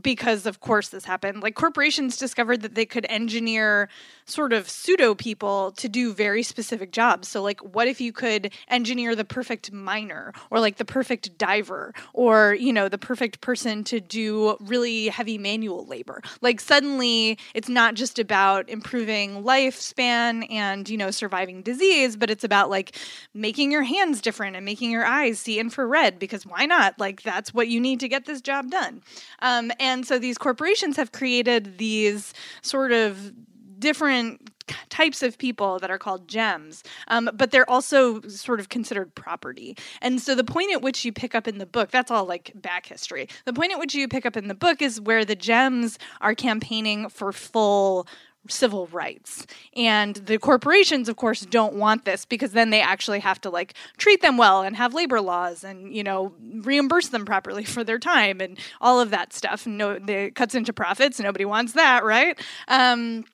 because 0.00 0.46
of 0.46 0.60
course 0.60 0.88
this 0.88 1.04
happened. 1.04 1.42
Like 1.42 1.54
corporations 1.54 2.16
discovered 2.16 2.62
that 2.62 2.74
they 2.74 2.86
could 2.86 3.06
engineer 3.10 3.88
sort 4.24 4.52
of 4.52 4.68
pseudo 4.68 5.14
people 5.14 5.72
to 5.72 5.88
do 5.88 6.14
very 6.14 6.42
specific 6.42 6.90
jobs. 6.90 7.28
So 7.28 7.42
like 7.42 7.60
what 7.60 7.86
if 7.86 8.00
you 8.00 8.12
could 8.12 8.52
engineer 8.68 9.14
the 9.14 9.24
perfect 9.24 9.70
miner 9.70 10.32
or 10.50 10.58
like 10.58 10.76
the 10.76 10.84
perfect 10.84 11.36
diver 11.36 11.92
or 12.14 12.54
you 12.54 12.72
know 12.72 12.88
the 12.88 12.98
perfect 12.98 13.40
person 13.40 13.84
to 13.84 14.00
do 14.00 14.56
really 14.60 15.08
heavy 15.08 15.36
manual 15.36 15.86
labor? 15.86 16.22
Like 16.40 16.60
suddenly 16.60 17.38
it's 17.54 17.68
not 17.68 17.94
just 17.94 18.18
about 18.18 18.70
improving 18.70 19.42
lifespan 19.42 20.50
and 20.50 20.88
you 20.88 20.96
know 20.96 21.10
surviving 21.10 21.62
disease 21.62 22.16
but 22.16 22.30
it's 22.30 22.44
about 22.44 22.70
like 22.70 22.96
making 23.34 23.70
your 23.70 23.82
hands 23.82 24.22
different 24.22 24.56
and 24.56 24.64
making 24.64 24.90
your 24.90 25.04
eyes 25.04 25.38
see 25.38 25.58
infrared 25.58 26.18
because 26.18 26.46
why 26.46 26.64
not? 26.64 26.98
Like 26.98 27.22
that's 27.22 27.52
what 27.52 27.68
you 27.68 27.80
need 27.80 28.00
to 28.00 28.08
get 28.08 28.24
this 28.24 28.40
job 28.40 28.70
done 28.70 29.02
um, 29.42 29.70
and 29.78 30.06
so 30.06 30.18
these 30.18 30.38
corporations 30.38 30.96
have 30.96 31.12
created 31.12 31.76
these 31.76 32.32
sort 32.62 32.92
of 32.92 33.32
different 33.78 34.48
types 34.88 35.22
of 35.22 35.36
people 35.38 35.78
that 35.80 35.90
are 35.90 35.98
called 35.98 36.28
gems, 36.28 36.84
um, 37.08 37.28
but 37.34 37.50
they're 37.50 37.68
also 37.68 38.20
sort 38.22 38.60
of 38.60 38.68
considered 38.68 39.14
property. 39.14 39.76
And 40.00 40.20
so 40.20 40.34
the 40.34 40.44
point 40.44 40.72
at 40.72 40.82
which 40.82 41.04
you 41.04 41.12
pick 41.12 41.34
up 41.34 41.48
in 41.48 41.58
the 41.58 41.66
book, 41.66 41.90
that's 41.90 42.10
all 42.10 42.24
like 42.24 42.52
back 42.54 42.86
history. 42.86 43.28
The 43.44 43.52
point 43.52 43.72
at 43.72 43.78
which 43.78 43.94
you 43.94 44.08
pick 44.08 44.24
up 44.24 44.36
in 44.36 44.48
the 44.48 44.54
book 44.54 44.80
is 44.80 45.00
where 45.00 45.24
the 45.24 45.34
gems 45.34 45.98
are 46.20 46.34
campaigning 46.34 47.08
for 47.08 47.32
full 47.32 48.06
civil 48.48 48.86
rights. 48.88 49.46
And 49.76 50.16
the 50.16 50.38
corporations, 50.38 51.08
of 51.08 51.16
course, 51.16 51.42
don't 51.42 51.74
want 51.74 52.04
this 52.04 52.24
because 52.24 52.52
then 52.52 52.70
they 52.70 52.80
actually 52.80 53.20
have 53.20 53.40
to 53.42 53.50
like 53.50 53.74
treat 53.96 54.20
them 54.22 54.36
well 54.36 54.62
and 54.62 54.76
have 54.76 54.94
labor 54.94 55.20
laws 55.20 55.64
and, 55.64 55.94
you 55.94 56.02
know, 56.02 56.34
reimburse 56.40 57.08
them 57.08 57.24
properly 57.24 57.64
for 57.72 57.84
their 57.84 57.98
time 57.98 58.40
and 58.40 58.58
all 58.80 59.00
of 59.00 59.10
that 59.10 59.32
stuff. 59.32 59.66
No, 59.66 59.98
it 60.06 60.34
cuts 60.34 60.54
into 60.54 60.72
profits. 60.72 61.20
Nobody 61.20 61.44
wants 61.44 61.72
that, 61.74 62.04
right? 62.04 62.38
Um, 62.68 63.24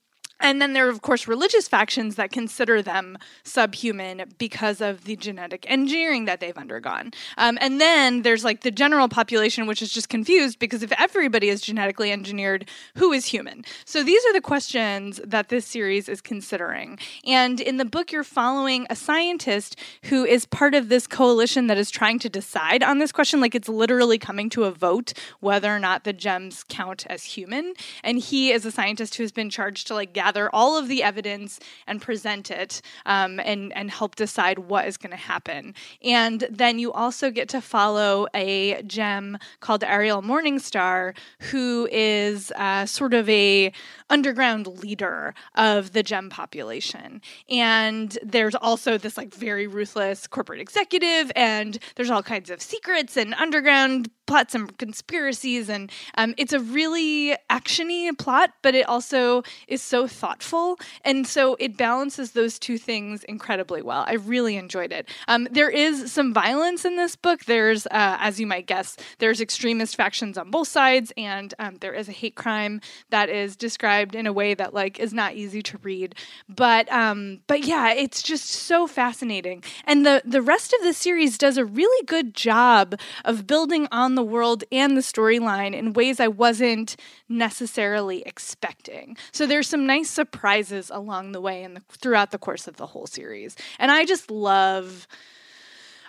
and 0.40 0.62
then 0.62 0.72
there 0.72 0.86
are, 0.86 0.90
of 0.90 1.02
course, 1.02 1.26
religious 1.26 1.68
factions 1.68 2.16
that 2.16 2.30
consider 2.30 2.80
them 2.80 3.18
subhuman 3.42 4.24
because 4.38 4.80
of 4.80 5.04
the 5.04 5.16
genetic 5.16 5.64
engineering 5.68 6.26
that 6.26 6.40
they've 6.40 6.56
undergone. 6.56 7.12
Um, 7.36 7.58
and 7.60 7.80
then 7.80 8.22
there's 8.22 8.44
like 8.44 8.60
the 8.60 8.70
general 8.70 9.08
population, 9.08 9.66
which 9.66 9.82
is 9.82 9.92
just 9.92 10.08
confused 10.08 10.58
because 10.58 10.82
if 10.82 10.92
everybody 10.98 11.48
is 11.48 11.60
genetically 11.60 12.12
engineered, 12.12 12.68
who 12.96 13.12
is 13.12 13.26
human? 13.26 13.64
So 13.84 14.02
these 14.04 14.24
are 14.26 14.32
the 14.32 14.40
questions 14.40 15.20
that 15.24 15.48
this 15.48 15.66
series 15.66 16.08
is 16.08 16.20
considering. 16.20 16.98
And 17.26 17.60
in 17.60 17.76
the 17.78 17.84
book, 17.84 18.12
you're 18.12 18.24
following 18.24 18.86
a 18.88 18.96
scientist 18.96 19.76
who 20.04 20.24
is 20.24 20.46
part 20.46 20.74
of 20.74 20.88
this 20.88 21.06
coalition 21.06 21.66
that 21.66 21.78
is 21.78 21.90
trying 21.90 22.20
to 22.20 22.28
decide 22.28 22.82
on 22.82 22.98
this 22.98 23.10
question. 23.12 23.40
Like 23.40 23.54
it's 23.54 23.68
literally 23.68 24.18
coming 24.18 24.50
to 24.50 24.64
a 24.64 24.70
vote 24.70 25.12
whether 25.40 25.74
or 25.74 25.80
not 25.80 26.04
the 26.04 26.12
gems 26.12 26.64
count 26.68 27.06
as 27.08 27.24
human. 27.24 27.74
And 28.04 28.18
he 28.18 28.52
is 28.52 28.64
a 28.64 28.70
scientist 28.70 29.16
who 29.16 29.24
has 29.24 29.32
been 29.32 29.50
charged 29.50 29.88
to 29.88 29.94
like 29.94 30.12
gather 30.12 30.27
gather 30.28 30.54
all 30.54 30.76
of 30.76 30.88
the 30.88 31.02
evidence 31.02 31.58
and 31.86 32.02
present 32.02 32.50
it 32.50 32.82
um, 33.06 33.40
and, 33.40 33.74
and 33.74 33.90
help 33.90 34.14
decide 34.14 34.58
what 34.58 34.86
is 34.86 34.98
going 34.98 35.10
to 35.10 35.16
happen. 35.16 35.74
And 36.02 36.46
then 36.50 36.78
you 36.78 36.92
also 36.92 37.30
get 37.30 37.48
to 37.50 37.62
follow 37.62 38.26
a 38.34 38.82
gem 38.82 39.38
called 39.60 39.82
Ariel 39.82 40.20
Morningstar, 40.20 41.16
who 41.50 41.88
is 41.90 42.52
uh, 42.56 42.84
sort 42.84 43.14
of 43.14 43.26
a 43.30 43.72
underground 44.10 44.66
leader 44.66 45.34
of 45.54 45.92
the 45.92 46.02
gem 46.02 46.28
population. 46.28 47.22
And 47.48 48.18
there's 48.22 48.54
also 48.54 48.98
this 48.98 49.16
like 49.16 49.32
very 49.34 49.66
ruthless 49.66 50.26
corporate 50.26 50.60
executive, 50.60 51.32
and 51.36 51.78
there's 51.96 52.10
all 52.10 52.22
kinds 52.22 52.50
of 52.50 52.60
secrets 52.60 53.16
and 53.16 53.32
underground 53.34 54.10
plots 54.28 54.54
and 54.54 54.76
conspiracies, 54.78 55.68
and 55.68 55.90
um, 56.16 56.34
it's 56.36 56.52
a 56.52 56.60
really 56.60 57.34
actiony 57.50 58.16
plot, 58.16 58.52
but 58.62 58.76
it 58.76 58.88
also 58.88 59.42
is 59.66 59.82
so 59.82 60.06
thoughtful, 60.06 60.78
and 61.04 61.26
so 61.26 61.56
it 61.58 61.76
balances 61.76 62.32
those 62.32 62.58
two 62.58 62.78
things 62.78 63.24
incredibly 63.24 63.82
well. 63.82 64.04
I 64.06 64.14
really 64.14 64.56
enjoyed 64.56 64.92
it. 64.92 65.08
Um, 65.26 65.48
there 65.50 65.70
is 65.70 66.12
some 66.12 66.32
violence 66.32 66.84
in 66.84 66.96
this 66.96 67.16
book. 67.16 67.46
There's, 67.46 67.86
uh, 67.86 68.18
as 68.20 68.38
you 68.38 68.46
might 68.46 68.66
guess, 68.66 68.96
there's 69.18 69.40
extremist 69.40 69.96
factions 69.96 70.36
on 70.38 70.50
both 70.50 70.68
sides, 70.68 71.12
and 71.16 71.54
um, 71.58 71.76
there 71.80 71.94
is 71.94 72.08
a 72.08 72.12
hate 72.12 72.36
crime 72.36 72.80
that 73.10 73.30
is 73.30 73.56
described 73.56 74.14
in 74.14 74.26
a 74.26 74.32
way 74.32 74.54
that 74.54 74.74
like 74.74 75.00
is 75.00 75.14
not 75.14 75.34
easy 75.34 75.62
to 75.62 75.78
read. 75.78 76.14
But 76.48 76.90
um, 76.92 77.40
but 77.46 77.64
yeah, 77.64 77.94
it's 77.94 78.22
just 78.22 78.46
so 78.46 78.86
fascinating, 78.86 79.64
and 79.86 80.04
the 80.04 80.20
the 80.24 80.42
rest 80.42 80.74
of 80.74 80.82
the 80.82 80.92
series 80.92 81.38
does 81.38 81.56
a 81.56 81.64
really 81.64 82.04
good 82.04 82.34
job 82.34 82.94
of 83.24 83.46
building 83.46 83.88
on 83.90 84.17
the 84.18 84.24
world 84.24 84.64
and 84.72 84.96
the 84.96 85.00
storyline 85.00 85.74
in 85.74 85.92
ways 85.92 86.18
I 86.18 86.26
wasn't 86.26 86.96
necessarily 87.28 88.22
expecting. 88.26 89.16
So 89.30 89.46
there's 89.46 89.68
some 89.68 89.86
nice 89.86 90.10
surprises 90.10 90.90
along 90.92 91.30
the 91.30 91.40
way 91.40 91.62
and 91.62 91.86
throughout 91.88 92.32
the 92.32 92.38
course 92.38 92.66
of 92.66 92.78
the 92.78 92.86
whole 92.86 93.06
series, 93.06 93.54
and 93.78 93.92
I 93.92 94.04
just 94.04 94.28
love 94.28 95.06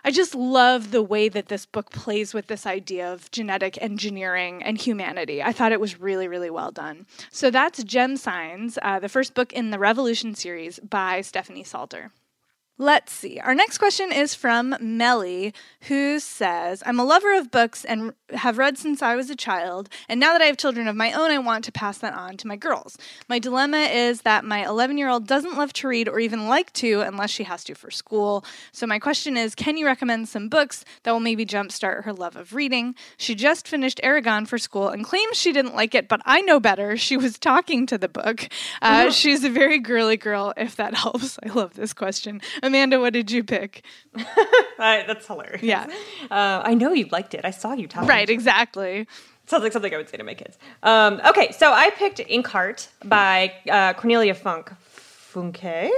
I 0.04 0.12
just 0.12 0.34
love 0.34 0.92
the 0.92 1.04
way 1.04 1.28
that 1.30 1.50
this 1.50 1.66
book 1.66 1.92
plays 1.92 2.34
with 2.34 2.48
this 2.48 2.66
idea 2.66 3.12
of 3.12 3.30
genetic 3.32 3.78
engineering 3.82 4.64
and 4.64 4.78
humanity. 4.78 5.44
I 5.44 5.52
thought 5.52 5.74
it 5.74 5.80
was 5.80 6.00
really, 6.00 6.28
really 6.28 6.50
well 6.50 6.72
done. 6.72 7.06
So 7.32 7.52
that's 7.52 7.84
Gem 7.84 8.16
Signs, 8.16 8.80
uh, 8.82 9.00
the 9.00 9.10
first 9.10 9.34
book 9.34 9.52
in 9.52 9.72
the 9.72 9.78
Revolution 9.78 10.36
series 10.36 10.80
by 10.80 11.20
Stephanie 11.22 11.66
Saulter. 11.66 12.12
Let's 12.82 13.12
see. 13.12 13.42
Our 13.42 13.54
next 13.54 13.78
question 13.78 14.14
is 14.14 14.34
from 14.34 14.74
Melly, 14.80 15.54
who 15.90 16.18
says, 16.18 16.82
I'm 16.86 16.98
a 16.98 17.04
lover 17.04 17.38
of 17.38 17.52
books 17.52 17.84
and 17.84 18.14
have 18.32 18.58
read 18.58 18.78
since 18.78 19.02
I 19.02 19.18
was 19.18 19.30
a 19.30 19.36
child, 19.36 19.90
and 20.08 20.18
now 20.18 20.32
that 20.32 20.42
I 20.42 20.46
have 20.46 20.56
children 20.56 20.88
of 20.88 20.96
my 20.96 21.12
own, 21.12 21.30
I 21.30 21.40
want 21.40 21.66
to 21.66 21.74
pass 21.74 21.98
that 21.98 22.14
on 22.14 22.38
to 22.38 22.48
my 22.48 22.56
girls. 22.56 22.98
My 23.28 23.38
dilemma 23.38 23.80
is 23.80 24.22
that 24.22 24.46
my 24.46 24.66
11 24.66 24.98
year 24.98 25.10
old 25.10 25.28
doesn't 25.28 25.58
love 25.58 25.74
to 25.74 25.90
read 25.90 26.08
or 26.08 26.22
even 26.22 26.48
like 26.48 26.72
to 26.74 27.02
unless 27.02 27.32
she 27.32 27.44
has 27.44 27.66
to 27.66 27.76
for 27.76 27.92
school. 27.92 28.46
So, 28.72 28.88
my 28.88 28.98
question 28.98 29.36
is 29.36 29.56
can 29.56 29.76
you 29.76 29.86
recommend 29.86 30.30
some 30.30 30.48
books 30.48 30.86
that 31.04 31.12
will 31.12 31.20
maybe 31.20 31.46
jumpstart 31.46 32.06
her 32.06 32.14
love 32.14 32.38
of 32.38 32.54
reading? 32.54 32.96
She 33.18 33.36
just 33.36 33.68
finished 33.68 34.00
Eragon 34.06 34.48
for 34.48 34.58
school 34.58 34.88
and 34.88 35.04
claims 35.04 35.36
she 35.36 35.52
didn't 35.52 35.76
like 35.76 35.94
it, 35.94 36.08
but 36.08 36.22
I 36.26 36.40
know 36.42 36.62
better. 36.62 36.96
She 37.10 37.18
was 37.18 37.40
talking 37.40 37.88
to 37.88 37.98
the 37.98 38.08
book. 38.08 38.50
Uh, 38.84 39.06
oh. 39.08 39.10
She's 39.10 39.44
a 39.44 39.50
very 39.50 39.80
girly 39.80 40.16
girl, 40.16 40.54
if 40.56 40.76
that 40.76 40.94
helps. 41.04 41.40
I 41.44 41.52
love 41.52 41.74
this 41.74 41.92
question. 41.92 42.40
Amanda, 42.70 43.00
what 43.00 43.14
did 43.14 43.32
you 43.32 43.44
pick? 43.44 43.84
that's 44.78 45.28
hilarious. 45.28 45.62
Yeah. 45.62 45.88
Uh, 46.32 46.62
I 46.64 46.74
know 46.74 46.94
you 46.94 47.08
liked 47.12 47.34
it. 47.34 47.42
I 47.44 47.52
saw 47.52 47.74
you 47.74 47.88
talking. 47.88 48.08
Right, 48.08 48.30
exactly. 48.30 49.08
Sounds 49.48 49.64
like 49.64 49.74
something 49.74 49.94
I 49.94 49.98
would 49.98 50.08
say 50.08 50.18
to 50.18 50.24
my 50.24 50.36
kids. 50.36 50.58
Um, 50.84 51.20
okay, 51.26 51.52
so 51.52 51.74
I 51.74 51.90
picked 51.90 52.20
Inkheart 52.20 52.88
by 53.04 53.54
uh, 53.70 53.94
Cornelia 53.94 54.36
Funk. 54.36 54.72
Funke? 55.34 55.90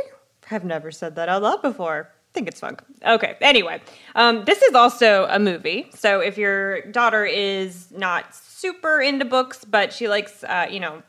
I've 0.50 0.66
never 0.66 0.92
said 0.92 1.16
that 1.16 1.30
out 1.30 1.44
loud 1.44 1.62
before. 1.62 2.10
I 2.10 2.34
think 2.34 2.48
it's 2.48 2.62
funk. 2.62 2.82
Okay, 3.06 3.36
anyway, 3.42 3.82
um, 4.16 4.46
this 4.46 4.62
is 4.62 4.74
also 4.74 5.28
a 5.30 5.38
movie. 5.38 5.90
So 5.94 6.22
if 6.22 6.38
your 6.38 6.82
daughter 6.84 7.26
is 7.26 7.92
not 7.92 8.34
super 8.34 9.02
into 9.02 9.26
books, 9.26 9.66
but 9.66 9.92
she 9.92 10.08
likes, 10.08 10.46
uh, 10.46 10.68
you 10.72 10.80
know, 10.80 11.04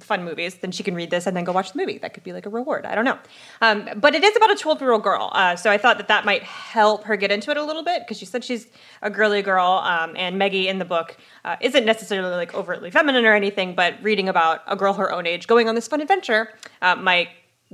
fun 0.00 0.24
movies, 0.24 0.56
then 0.56 0.72
she 0.72 0.82
can 0.82 0.94
read 0.94 1.10
this 1.10 1.26
and 1.26 1.36
then 1.36 1.44
go 1.44 1.52
watch 1.52 1.72
the 1.72 1.78
movie. 1.78 1.98
That 1.98 2.14
could 2.14 2.24
be 2.24 2.32
like 2.32 2.46
a 2.46 2.50
reward. 2.50 2.86
I 2.86 2.94
don't 2.94 3.04
know. 3.04 3.18
Um, 3.60 3.88
but 3.96 4.14
it 4.14 4.24
is 4.24 4.36
about 4.36 4.50
a 4.50 4.56
12 4.56 4.80
year 4.80 4.92
old 4.92 5.02
girl. 5.02 5.30
Uh, 5.32 5.56
so 5.56 5.70
I 5.70 5.78
thought 5.78 5.98
that 5.98 6.08
that 6.08 6.24
might 6.24 6.42
help 6.42 7.04
her 7.04 7.16
get 7.16 7.30
into 7.30 7.50
it 7.50 7.56
a 7.56 7.64
little 7.64 7.82
bit 7.82 8.02
because 8.02 8.18
she 8.18 8.26
said 8.26 8.44
she's 8.44 8.68
a 9.02 9.10
girly 9.10 9.42
girl. 9.42 9.80
Um, 9.84 10.14
and 10.16 10.38
Maggie 10.38 10.68
in 10.68 10.78
the 10.78 10.84
book 10.84 11.16
uh, 11.44 11.56
isn't 11.60 11.84
necessarily 11.84 12.34
like 12.34 12.54
overtly 12.54 12.90
feminine 12.90 13.24
or 13.24 13.34
anything, 13.34 13.74
but 13.74 13.94
reading 14.02 14.28
about 14.28 14.62
a 14.66 14.76
girl 14.76 14.92
her 14.94 15.12
own 15.12 15.26
age 15.26 15.46
going 15.46 15.68
on 15.68 15.74
this 15.74 15.88
fun 15.88 16.00
adventure 16.00 16.50
uh, 16.82 16.96
might 16.96 17.28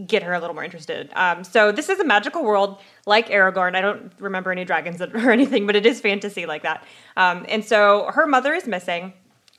get 0.06 0.22
her 0.22 0.32
a 0.32 0.40
little 0.40 0.54
more 0.54 0.64
interested. 0.64 1.10
Um, 1.14 1.44
so 1.44 1.70
this 1.70 1.88
is 1.88 2.00
a 2.00 2.04
magical 2.04 2.42
world 2.42 2.80
like 3.06 3.28
Aragorn. 3.28 3.76
I 3.76 3.80
don't 3.80 4.12
remember 4.18 4.50
any 4.50 4.64
dragons 4.64 5.00
or 5.02 5.30
anything, 5.30 5.66
but 5.66 5.76
it 5.76 5.86
is 5.86 6.00
fantasy 6.00 6.46
like 6.46 6.62
that. 6.62 6.84
Um, 7.16 7.46
and 7.48 7.64
so 7.64 8.10
her 8.12 8.26
mother 8.26 8.54
is 8.54 8.66
missing 8.66 9.12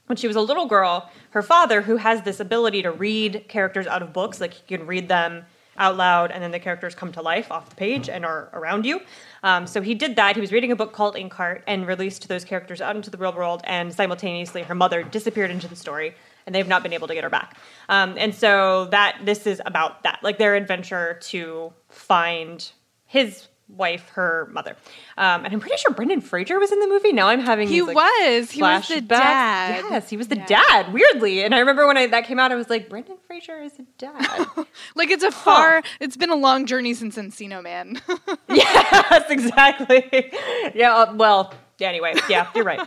when 0.08 0.18
she 0.18 0.28
was 0.28 0.36
a 0.36 0.41
little 0.41 0.68
girl, 0.68 1.10
her 1.32 1.41
father, 1.41 1.82
who 1.82 1.98
has 1.98 2.22
this 2.22 2.39
ability 2.39 2.82
to 2.84 2.91
read 2.91 3.46
characters 3.48 3.88
out 3.88 4.02
of 4.02 4.13
books, 4.13 4.39
like 4.39 4.54
he 4.54 4.78
can 4.78 4.86
read 4.86 5.08
them 5.08 5.46
out 5.78 5.98
loud 5.98 6.32
and 6.32 6.41
then 6.41 6.52
the 6.52 6.60
characters 6.60 6.96
come 6.96 7.12
to 7.12 7.22
life 7.22 7.52
off 7.52 7.70
the 7.70 7.76
page 7.76 8.08
and 8.08 8.26
are 8.26 8.50
around 8.54 8.86
you. 8.86 9.02
Um, 9.44 9.68
so 9.68 9.82
he 9.82 9.94
did 9.94 10.15
that. 10.15 10.36
He 10.36 10.41
was 10.41 10.52
reading 10.52 10.72
a 10.72 10.76
book 10.76 10.94
called 10.94 11.15
Inkheart 11.15 11.63
and 11.68 11.86
released 11.86 12.28
those 12.28 12.46
characters 12.46 12.82
out 12.82 12.96
into 12.96 13.10
the 13.10 13.18
real 13.18 13.34
world, 13.34 13.62
and 13.65 13.94
simultaneously 13.94 14.63
her 14.63 14.76
mother 14.76 15.04
disappeared 15.04 15.52
into 15.52 15.68
the 15.68 15.76
story 15.76 16.15
and 16.46 16.54
they've 16.54 16.68
not 16.68 16.84
been 16.84 16.94
able 16.94 17.08
to 17.08 17.13
get 17.13 17.24
her 17.24 17.30
back. 17.30 17.58
Um, 17.89 18.15
and 18.18 18.34
so 18.34 18.86
that 18.91 19.20
this 19.24 19.48
is 19.48 19.62
about 19.65 20.04
that, 20.04 20.20
like 20.22 20.38
their 20.38 20.56
adventure 20.56 21.18
to 21.24 21.74
find 21.89 22.72
his 23.06 23.48
wife, 23.67 24.10
her 24.10 24.47
mother. 24.51 24.75
Um, 25.17 25.45
and 25.45 25.54
I'm 25.54 25.60
pretty 25.60 25.78
sure 25.78 25.91
Brendan 25.91 26.21
Fraser 26.21 26.60
was 26.60 26.71
in 26.71 26.80
the 26.80 26.88
movie. 26.88 27.12
Now 27.12 27.28
I'm 27.28 27.39
having 27.39 27.67
he 27.67 27.80
these, 27.80 27.88
like, 27.88 27.95
was 27.95 28.51
he 28.51 28.62
was 28.62 28.88
the 28.88 29.01
dad. 29.01 29.86
Yes, 29.89 30.10
he 30.10 30.17
was 30.17 30.28
the 30.28 30.38
yeah. 30.38 30.45
dad. 30.45 30.93
Weirdly, 30.93 31.43
and 31.43 31.56
I 31.56 31.60
remember 31.60 31.88
when 31.88 31.97
I, 31.97 32.08
that 32.08 32.25
came 32.25 32.39
out, 32.39 32.51
I 32.51 32.56
was 32.56 32.69
like, 32.69 32.89
Brendan 32.89 33.17
Fraser 33.28 33.62
is 33.62 33.73
a 33.80 33.84
dad. 33.97 34.47
like 34.95 35.10
it's 35.10 35.23
a 35.23 35.32
far. 35.32 35.82
It's 35.99 36.17
been 36.17 36.30
a 36.30 36.36
long 36.36 36.65
journey 36.65 36.93
since 36.93 37.17
Encino 37.17 37.62
Man. 37.62 38.01
yes, 38.49 39.30
exactly. 39.30 40.32
Yeah. 40.73 40.95
Uh, 40.95 41.13
well. 41.15 41.54
Yeah, 41.78 41.89
anyway, 41.89 42.13
yeah, 42.30 42.49
you're 42.56 42.63
right. 42.63 42.80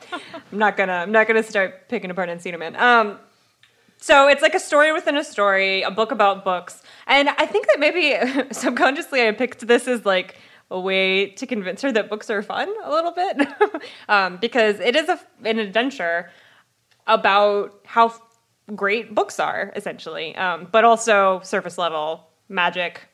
I'm 0.50 0.58
not 0.58 0.78
gonna. 0.78 0.94
I'm 0.94 1.12
not 1.12 1.26
gonna 1.26 1.42
start 1.42 1.90
picking 1.90 2.10
apart 2.10 2.30
Encino 2.30 2.58
Man. 2.58 2.74
Um. 2.76 3.18
So 4.00 4.28
it's 4.28 4.40
like 4.40 4.54
a 4.54 4.60
story 4.60 4.92
within 4.92 5.16
a 5.16 5.24
story, 5.24 5.82
a 5.82 5.90
book 5.90 6.10
about 6.12 6.44
books. 6.44 6.82
And 7.06 7.28
I 7.28 7.46
think 7.46 7.66
that 7.66 7.80
maybe 7.80 8.16
subconsciously 8.52 9.26
I 9.26 9.32
picked 9.32 9.66
this 9.66 9.88
as 9.88 10.06
like 10.06 10.36
a 10.70 10.78
way 10.78 11.30
to 11.30 11.46
convince 11.46 11.82
her 11.82 11.92
that 11.92 12.10
books 12.10 12.28
are 12.30 12.42
fun 12.42 12.72
a 12.84 12.90
little 12.90 13.12
bit. 13.12 13.48
Um, 14.08 14.38
because 14.38 14.80
it 14.80 14.96
is 14.96 15.08
a, 15.08 15.20
an 15.44 15.58
adventure 15.58 16.30
about 17.06 17.80
how 17.84 18.14
great 18.74 19.14
books 19.14 19.38
are 19.38 19.72
essentially. 19.76 20.34
Um, 20.36 20.68
but 20.70 20.84
also 20.84 21.40
surface 21.42 21.76
level 21.76 22.26
magic 22.48 23.08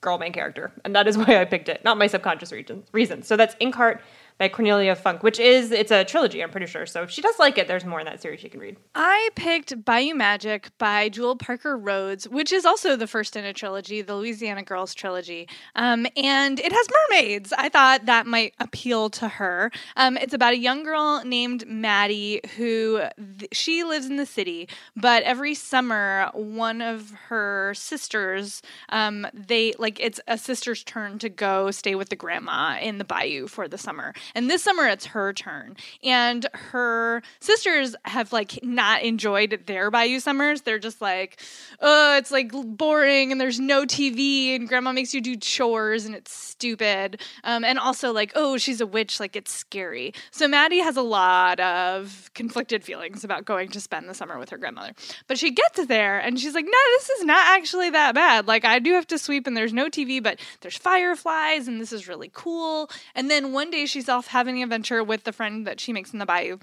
girl 0.00 0.16
main 0.18 0.32
character. 0.32 0.72
And 0.84 0.94
that 0.96 1.06
is 1.06 1.18
why 1.18 1.40
i 1.40 1.44
picked 1.44 1.68
it 1.68 1.84
not 1.84 1.98
my 1.98 2.06
subconscious 2.06 2.52
reasons 2.52 2.86
reasons 2.92 3.26
so 3.26 3.36
that's 3.36 3.54
inkheart 3.56 4.00
by 4.40 4.48
Cornelia 4.48 4.96
Funk, 4.96 5.22
which 5.22 5.38
is 5.38 5.70
it's 5.70 5.90
a 5.90 6.02
trilogy, 6.02 6.42
I'm 6.42 6.48
pretty 6.48 6.66
sure. 6.66 6.86
So 6.86 7.02
if 7.02 7.10
she 7.10 7.20
does 7.20 7.38
like 7.38 7.58
it, 7.58 7.68
there's 7.68 7.84
more 7.84 8.00
in 8.00 8.06
that 8.06 8.22
series 8.22 8.40
she 8.40 8.48
can 8.48 8.58
read. 8.58 8.78
I 8.94 9.28
picked 9.36 9.84
Bayou 9.84 10.14
Magic 10.14 10.70
by 10.78 11.10
Jewell 11.10 11.36
Parker 11.36 11.76
Rhodes, 11.76 12.26
which 12.26 12.50
is 12.50 12.64
also 12.64 12.96
the 12.96 13.06
first 13.06 13.36
in 13.36 13.44
a 13.44 13.52
trilogy, 13.52 14.00
the 14.00 14.16
Louisiana 14.16 14.62
Girls 14.62 14.94
trilogy. 14.94 15.46
Um, 15.76 16.06
and 16.16 16.58
it 16.58 16.72
has 16.72 16.88
mermaids. 17.10 17.52
I 17.52 17.68
thought 17.68 18.06
that 18.06 18.26
might 18.26 18.54
appeal 18.58 19.10
to 19.10 19.28
her. 19.28 19.70
Um, 19.96 20.16
it's 20.16 20.32
about 20.32 20.54
a 20.54 20.58
young 20.58 20.84
girl 20.84 21.22
named 21.22 21.66
Maddie 21.68 22.40
who 22.56 23.02
th- 23.38 23.50
she 23.52 23.84
lives 23.84 24.06
in 24.06 24.16
the 24.16 24.24
city, 24.24 24.70
but 24.96 25.22
every 25.24 25.54
summer 25.54 26.30
one 26.32 26.80
of 26.80 27.10
her 27.28 27.74
sisters, 27.74 28.62
um, 28.88 29.26
they 29.34 29.74
like 29.78 30.00
it's 30.00 30.18
a 30.26 30.38
sister's 30.38 30.82
turn 30.82 31.18
to 31.18 31.28
go 31.28 31.70
stay 31.70 31.94
with 31.94 32.08
the 32.08 32.16
grandma 32.16 32.78
in 32.80 32.96
the 32.96 33.04
bayou 33.04 33.46
for 33.46 33.68
the 33.68 33.76
summer. 33.76 34.14
And 34.34 34.50
this 34.50 34.62
summer 34.62 34.86
it's 34.86 35.06
her 35.06 35.32
turn. 35.32 35.76
And 36.02 36.46
her 36.52 37.22
sisters 37.40 37.96
have 38.04 38.32
like 38.32 38.62
not 38.62 39.02
enjoyed 39.02 39.62
their 39.66 39.90
Bayou 39.90 40.20
summers. 40.20 40.62
They're 40.62 40.78
just 40.78 41.00
like, 41.00 41.40
oh, 41.80 42.16
it's 42.16 42.30
like 42.30 42.52
boring 42.52 43.32
and 43.32 43.40
there's 43.40 43.60
no 43.60 43.84
TV 43.84 44.54
and 44.54 44.68
grandma 44.68 44.92
makes 44.92 45.14
you 45.14 45.20
do 45.20 45.36
chores 45.36 46.04
and 46.06 46.14
it's 46.14 46.32
stupid. 46.32 47.20
Um, 47.44 47.64
and 47.64 47.78
also 47.78 48.12
like, 48.12 48.32
oh, 48.34 48.58
she's 48.58 48.80
a 48.80 48.86
witch, 48.86 49.20
like 49.20 49.36
it's 49.36 49.52
scary. 49.52 50.12
So 50.30 50.46
Maddie 50.48 50.80
has 50.80 50.96
a 50.96 51.02
lot 51.02 51.60
of 51.60 52.30
conflicted 52.34 52.84
feelings 52.84 53.24
about 53.24 53.44
going 53.44 53.68
to 53.70 53.80
spend 53.80 54.08
the 54.08 54.14
summer 54.14 54.38
with 54.38 54.50
her 54.50 54.58
grandmother. 54.58 54.92
But 55.26 55.38
she 55.38 55.50
gets 55.50 55.86
there 55.86 56.18
and 56.18 56.38
she's 56.38 56.54
like, 56.54 56.64
no, 56.64 56.78
this 56.98 57.10
is 57.10 57.24
not 57.24 57.58
actually 57.58 57.90
that 57.90 58.14
bad. 58.14 58.46
Like 58.46 58.64
I 58.64 58.78
do 58.78 58.94
have 58.94 59.06
to 59.08 59.18
sweep 59.18 59.46
and 59.46 59.56
there's 59.56 59.72
no 59.72 59.88
TV, 59.88 60.22
but 60.22 60.38
there's 60.60 60.76
fireflies 60.76 61.68
and 61.68 61.80
this 61.80 61.92
is 61.92 62.08
really 62.08 62.30
cool. 62.32 62.90
And 63.14 63.30
then 63.30 63.52
one 63.52 63.70
day 63.70 63.86
she's 63.86 64.08
off 64.20 64.26
having 64.26 64.58
an 64.58 64.64
adventure 64.64 65.02
with 65.02 65.24
the 65.24 65.32
friend 65.32 65.66
that 65.66 65.80
she 65.80 65.94
makes 65.94 66.12
in 66.12 66.18
the 66.18 66.26
bayou 66.26 66.58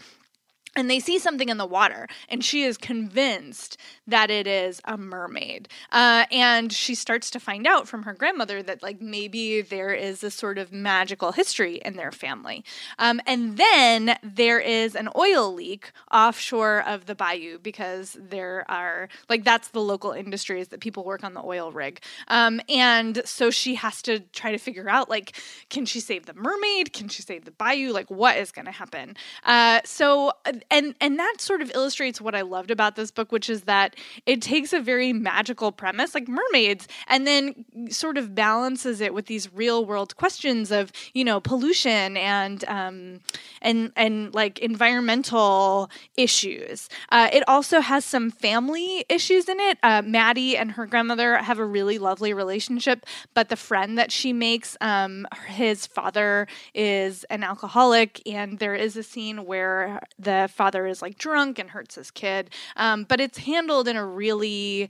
and 0.75 0.89
they 0.89 0.99
see 0.99 1.17
something 1.17 1.49
in 1.49 1.58
the 1.58 1.65
water 1.65 2.08
and 2.30 2.43
she 2.43 2.63
is 2.63 2.77
convinced 2.77 3.77
that 4.06 4.30
it 4.30 4.47
is 4.47 4.82
a 4.86 4.97
mermaid. 4.97 5.67
Uh, 5.91 6.25
and 6.32 6.71
she 6.71 6.95
starts 6.95 7.30
to 7.32 7.39
find 7.39 7.65
out 7.67 7.88
from 7.88 8.03
her 8.03 8.13
grandmother 8.13 8.62
that 8.63 8.84
like 8.84 9.01
maybe 9.01 9.62
there 9.62 9.93
is 9.93 10.23
a 10.23 10.32
sort 10.32 10.58
of 10.58 10.71
magical 10.71 11.32
history 11.32 11.82
in 11.84 11.95
their 11.95 12.12
family. 12.12 12.63
Um, 12.99 13.19
and 13.25 13.58
then 13.58 14.17
there 14.23 14.60
is 14.60 14.95
an 14.95 15.10
oil 15.15 15.53
leak 15.53 15.91
offshore 16.12 16.84
of 16.88 17.06
the 17.06 17.15
bayou 17.15 17.58
because 17.58 18.15
there 18.19 18.65
are 18.69 19.10
like 19.30 19.43
that's 19.43 19.69
the 19.69 19.82
local 19.82 20.12
industry 20.12 20.62
is 20.62 20.69
that 20.69 20.80
people 20.80 21.03
work 21.03 21.23
on 21.23 21.34
the 21.34 21.43
oil 21.43 21.71
rig. 21.71 22.01
Um, 22.27 22.62
and 22.69 23.21
so 23.25 23.49
she 23.49 23.75
has 23.75 24.01
to 24.03 24.19
try 24.19 24.51
to 24.51 24.58
figure 24.58 24.89
out 24.89 25.10
like 25.10 25.36
can 25.69 25.86
she 25.86 25.99
save 25.99 26.25
the 26.27 26.34
mermaid? 26.34 26.93
Can 26.93 27.10
she 27.10 27.21
save 27.21 27.45
the 27.45 27.51
bayou? 27.51 27.91
Like 27.91 28.10
what 28.12 28.38
is 28.38 28.51
going 28.51 28.65
to 28.65 28.71
happen? 28.71 29.17
Uh, 29.43 29.82
so 29.84 30.32
and 30.69 30.95
and 30.99 31.19
that 31.19 31.36
sort 31.39 31.62
of 31.62 31.71
illustrates 31.73 32.19
what 32.19 32.36
I 32.36 32.41
loved 32.41 32.71
about 32.71 32.95
this 32.95 33.12
book, 33.12 33.32
which 33.32 33.49
is 33.49 33.63
that 33.63 33.95
it 34.25 34.41
takes 34.41 34.73
a 34.73 34.80
very 34.80 35.13
magical 35.13 35.71
premise 35.71 36.13
like 36.13 36.27
mermaids 36.27 36.88
and 37.08 37.25
then 37.25 37.65
sort 37.89 38.17
of 38.17 38.36
balances 38.36 39.01
it 39.01 39.13
with 39.13 39.27
these 39.27 39.53
real 39.53 39.86
world 39.86 40.15
questions 40.15 40.71
of 40.71 40.91
you 41.13 41.23
know 41.23 41.39
pollution 41.39 42.17
and 42.17 42.65
um, 42.67 43.19
and 43.62 43.91
and 43.95 44.34
like 44.34 44.60
environmental 44.60 45.89
issues. 46.15 46.89
Uh, 47.10 47.30
it 47.32 47.43
also 47.47 47.80
has 47.80 48.06
some 48.06 48.32
family 48.32 49.06
issues 49.10 49.47
in 49.49 49.60
it. 49.60 49.77
Uh, 49.84 50.01
Maddie 50.06 50.58
and 50.58 50.71
her 50.71 50.86
grandmother 50.86 51.38
have 51.38 51.60
a 51.60 51.65
really 51.65 51.97
lovely 51.97 52.34
relationship, 52.34 53.06
but 53.34 53.49
the 53.49 53.56
friend 53.56 53.97
that 53.97 54.12
she 54.12 54.34
makes, 54.34 54.77
um, 54.82 55.27
his 55.47 55.86
father 55.88 56.47
is 56.73 57.23
an 57.25 57.43
alcoholic, 57.43 58.21
and 58.27 58.60
there 58.60 58.75
is 58.75 58.97
a 58.97 59.03
scene 59.03 59.45
where 59.45 60.01
the 60.47 60.53
father 60.53 60.88
is 60.88 61.01
like 61.01 61.17
drunk 61.17 61.60
and 61.60 61.69
hurts 61.69 61.95
his 61.95 62.10
kid. 62.10 62.49
Um, 62.77 63.03
but 63.03 63.19
it's 63.19 63.38
handled 63.39 63.88
in 63.88 63.97
a 63.97 64.05
really 64.05 64.89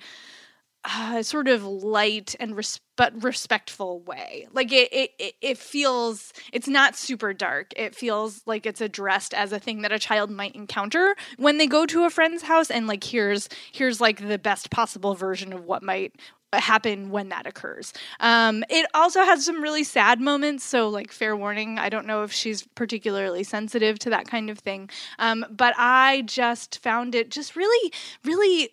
uh, 0.83 1.23
sort 1.23 1.47
of 1.47 1.65
light 1.65 2.35
and 2.39 2.55
res- 2.55 2.79
but 2.95 3.23
respectful 3.23 3.99
way. 4.01 4.47
Like 4.53 4.71
it, 4.71 4.89
it, 4.91 5.33
it 5.41 5.57
feels 5.57 6.31
it's 6.53 6.67
not 6.67 6.95
super 6.95 7.33
dark. 7.33 7.73
It 7.75 7.95
feels 7.95 8.41
like 8.45 8.65
it's 8.65 8.79
addressed 8.79 9.33
as 9.33 9.51
a 9.51 9.59
thing 9.59 9.81
that 9.81 9.91
a 9.91 9.99
child 9.99 10.29
might 10.29 10.55
encounter 10.55 11.15
when 11.37 11.57
they 11.57 11.67
go 11.67 11.85
to 11.87 12.05
a 12.05 12.09
friend's 12.09 12.43
house, 12.43 12.71
and 12.71 12.87
like 12.87 13.03
here's 13.03 13.49
here's 13.71 13.99
like 13.99 14.27
the 14.27 14.37
best 14.37 14.69
possible 14.69 15.15
version 15.15 15.51
of 15.51 15.65
what 15.65 15.83
might 15.83 16.15
happen 16.53 17.09
when 17.09 17.29
that 17.29 17.45
occurs. 17.45 17.93
Um, 18.19 18.63
it 18.69 18.85
also 18.93 19.23
has 19.23 19.45
some 19.45 19.61
really 19.61 19.83
sad 19.83 20.21
moments, 20.21 20.63
so 20.63 20.89
like 20.89 21.11
fair 21.11 21.35
warning, 21.35 21.77
I 21.77 21.89
don't 21.89 22.07
know 22.07 22.23
if 22.23 22.31
she's 22.31 22.63
particularly 22.75 23.43
sensitive 23.43 23.99
to 23.99 24.09
that 24.11 24.27
kind 24.27 24.49
of 24.49 24.59
thing. 24.59 24.89
Um, 25.19 25.45
but 25.49 25.73
I 25.77 26.23
just 26.25 26.79
found 26.79 27.15
it 27.15 27.29
just 27.29 27.55
really, 27.55 27.93
really 28.23 28.69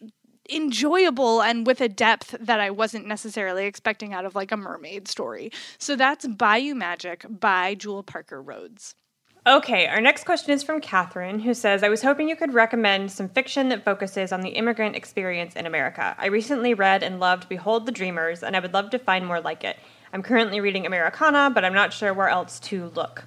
enjoyable 0.50 1.40
and 1.40 1.66
with 1.66 1.80
a 1.80 1.88
depth 1.88 2.36
that 2.38 2.60
I 2.60 2.70
wasn't 2.70 3.06
necessarily 3.06 3.64
expecting 3.64 4.12
out 4.12 4.24
of 4.24 4.34
like 4.34 4.52
a 4.52 4.56
mermaid 4.56 5.08
story. 5.08 5.50
So 5.78 5.96
that's 5.96 6.26
Bayou 6.26 6.74
Magic 6.74 7.24
by 7.28 7.74
Jewell 7.74 8.02
Parker 8.02 8.42
Rhodes. 8.42 8.94
Okay, 9.46 9.86
our 9.88 10.00
next 10.00 10.24
question 10.24 10.54
is 10.54 10.62
from 10.62 10.80
Catherine, 10.80 11.40
who 11.40 11.52
says, 11.52 11.82
I 11.82 11.90
was 11.90 12.00
hoping 12.00 12.30
you 12.30 12.34
could 12.34 12.54
recommend 12.54 13.12
some 13.12 13.28
fiction 13.28 13.68
that 13.68 13.84
focuses 13.84 14.32
on 14.32 14.40
the 14.40 14.48
immigrant 14.48 14.96
experience 14.96 15.54
in 15.54 15.66
America. 15.66 16.16
I 16.16 16.28
recently 16.28 16.72
read 16.72 17.02
and 17.02 17.20
loved 17.20 17.50
Behold 17.50 17.84
the 17.84 17.92
Dreamers, 17.92 18.42
and 18.42 18.56
I 18.56 18.60
would 18.60 18.72
love 18.72 18.88
to 18.88 18.98
find 18.98 19.26
more 19.26 19.42
like 19.42 19.62
it. 19.62 19.76
I'm 20.14 20.22
currently 20.22 20.62
reading 20.62 20.86
Americana, 20.86 21.50
but 21.54 21.62
I'm 21.62 21.74
not 21.74 21.92
sure 21.92 22.14
where 22.14 22.30
else 22.30 22.58
to 22.60 22.86
look. 22.94 23.24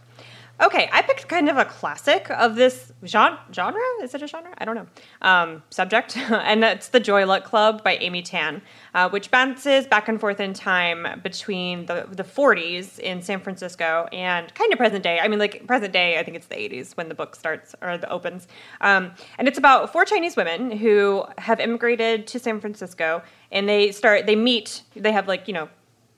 Okay, 0.60 0.90
I 0.92 1.04
picked 1.04 1.28
kind 1.28 1.50
of 1.50 1.58
a 1.58 1.66
classic 1.66 2.32
of 2.32 2.56
this 2.56 2.92
genre. 3.06 3.80
Is 4.02 4.16
it 4.16 4.24
a 4.24 4.28
genre? 4.28 4.52
I 4.58 4.66
don't 4.66 4.74
know. 4.74 4.88
Um, 5.22 5.62
subject, 5.70 6.18
and 6.18 6.64
that's 6.64 6.90
the 6.90 7.00
Joy 7.00 7.28
Luck 7.28 7.44
Club 7.44 7.84
by 7.84 7.98
Amy 7.98 8.24
Tan, 8.24 8.64
uh, 8.96 9.08
which 9.10 9.30
bounces 9.30 9.86
back 9.86 10.08
and 10.08 10.20
forth 10.20 10.40
in 10.40 10.54
time 10.54 11.22
between 11.22 11.86
the 11.86 12.08
the 12.10 12.24
40s 12.24 12.98
in 12.98 13.22
San 13.22 13.40
Francisco 13.40 14.08
and 14.12 14.52
kind 14.56 14.74
of 14.74 14.80
present 14.80 15.04
day. 15.04 15.20
I 15.20 15.28
mean, 15.28 15.38
like 15.38 15.68
present 15.68 15.94
day. 15.94 16.18
I 16.18 16.24
think 16.24 16.36
it's 16.36 16.48
the 16.48 16.56
80s 16.56 16.98
when 16.98 17.08
the 17.08 17.16
book 17.16 17.36
starts 17.36 17.76
or 17.82 18.00
the 18.00 18.10
opens, 18.10 18.48
um, 18.82 19.12
and 19.38 19.48
it's 19.48 19.60
about 19.60 19.94
four 19.94 20.06
Chinese 20.06 20.36
women 20.36 20.72
who 20.72 21.24
have 21.38 21.60
immigrated 21.60 22.26
to 22.28 22.40
San 22.40 22.60
Francisco, 22.60 23.22
and 23.52 23.70
they 23.70 23.92
start 23.92 24.26
they 24.26 24.36
meet. 24.36 24.82
They 24.96 25.12
have 25.12 25.28
like 25.28 25.48
you 25.48 25.54
know 25.54 25.70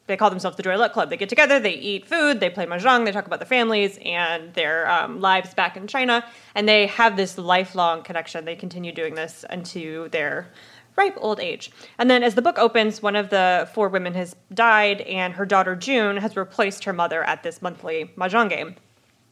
they 0.09 0.17
call 0.17 0.29
themselves 0.29 0.57
the 0.57 0.63
Joy 0.63 0.75
Luck 0.75 0.91
Club. 0.91 1.09
They 1.09 1.15
get 1.17 1.29
together, 1.29 1.59
they 1.59 1.75
eat 1.75 2.05
food, 2.07 2.41
they 2.41 2.49
play 2.49 2.65
mahjong, 2.65 3.05
they 3.05 3.11
talk 3.11 3.27
about 3.27 3.39
their 3.39 3.47
families 3.47 3.97
and 4.03 4.53
their 4.55 4.89
um, 4.91 5.21
lives 5.21 5.53
back 5.53 5.77
in 5.77 5.87
China, 5.87 6.25
and 6.55 6.67
they 6.67 6.87
have 6.87 7.15
this 7.15 7.37
lifelong 7.37 8.01
connection. 8.03 8.43
They 8.43 8.55
continue 8.55 8.91
doing 8.91 9.15
this 9.15 9.45
into 9.49 10.09
their 10.09 10.49
ripe 10.97 11.15
old 11.17 11.39
age. 11.39 11.71
And 11.97 12.09
then 12.09 12.23
as 12.23 12.35
the 12.35 12.41
book 12.41 12.57
opens, 12.57 13.01
one 13.01 13.15
of 13.15 13.29
the 13.29 13.69
four 13.73 13.87
women 13.87 14.15
has 14.15 14.35
died, 14.53 15.01
and 15.01 15.35
her 15.35 15.45
daughter 15.45 15.75
June 15.75 16.17
has 16.17 16.35
replaced 16.35 16.83
her 16.83 16.91
mother 16.91 17.23
at 17.23 17.43
this 17.43 17.61
monthly 17.61 18.11
mahjong 18.17 18.49
game 18.49 18.75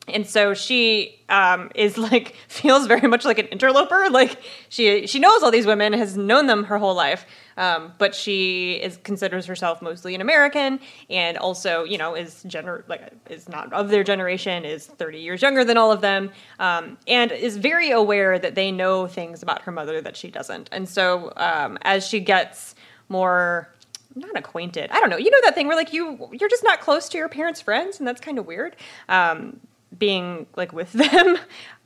and 0.07 0.25
so 0.25 0.53
she 0.53 1.19
um, 1.29 1.69
is 1.75 1.97
like 1.97 2.35
feels 2.47 2.87
very 2.87 3.07
much 3.07 3.25
like 3.25 3.39
an 3.39 3.47
interloper 3.47 4.09
like 4.09 4.39
she 4.69 5.07
she 5.07 5.19
knows 5.19 5.43
all 5.43 5.51
these 5.51 5.65
women 5.65 5.93
has 5.93 6.17
known 6.17 6.47
them 6.47 6.65
her 6.65 6.77
whole 6.77 6.95
life 6.95 7.25
um, 7.57 7.93
but 7.97 8.15
she 8.15 8.73
is 8.73 8.97
considers 9.03 9.45
herself 9.45 9.81
mostly 9.81 10.15
an 10.15 10.21
american 10.21 10.79
and 11.09 11.37
also 11.37 11.83
you 11.83 11.97
know 11.97 12.15
is 12.15 12.43
gener 12.47 12.87
like 12.87 13.11
is 13.29 13.49
not 13.49 13.71
of 13.73 13.89
their 13.89 14.03
generation 14.03 14.63
is 14.65 14.87
30 14.87 15.19
years 15.19 15.41
younger 15.41 15.63
than 15.63 15.77
all 15.77 15.91
of 15.91 16.01
them 16.01 16.31
um, 16.59 16.97
and 17.07 17.31
is 17.31 17.57
very 17.57 17.91
aware 17.91 18.39
that 18.39 18.55
they 18.55 18.71
know 18.71 19.07
things 19.07 19.43
about 19.43 19.61
her 19.63 19.71
mother 19.71 20.01
that 20.01 20.15
she 20.15 20.29
doesn't 20.29 20.69
and 20.71 20.87
so 20.87 21.33
um, 21.37 21.77
as 21.81 22.07
she 22.07 22.19
gets 22.19 22.75
more 23.09 23.69
not 24.17 24.35
acquainted. 24.35 24.89
I 24.91 24.99
don't 24.99 25.09
know. 25.09 25.17
You 25.17 25.29
know 25.29 25.37
that 25.43 25.55
thing 25.55 25.67
where 25.67 25.75
like 25.75 25.93
you 25.93 26.29
you're 26.31 26.49
just 26.49 26.63
not 26.63 26.81
close 26.81 27.07
to 27.09 27.17
your 27.17 27.29
parents' 27.29 27.61
friends, 27.61 27.99
and 27.99 28.07
that's 28.07 28.19
kind 28.19 28.39
of 28.39 28.45
weird. 28.45 28.75
Um, 29.07 29.59
being 29.97 30.47
like 30.55 30.73
with 30.73 30.91
them 30.93 31.37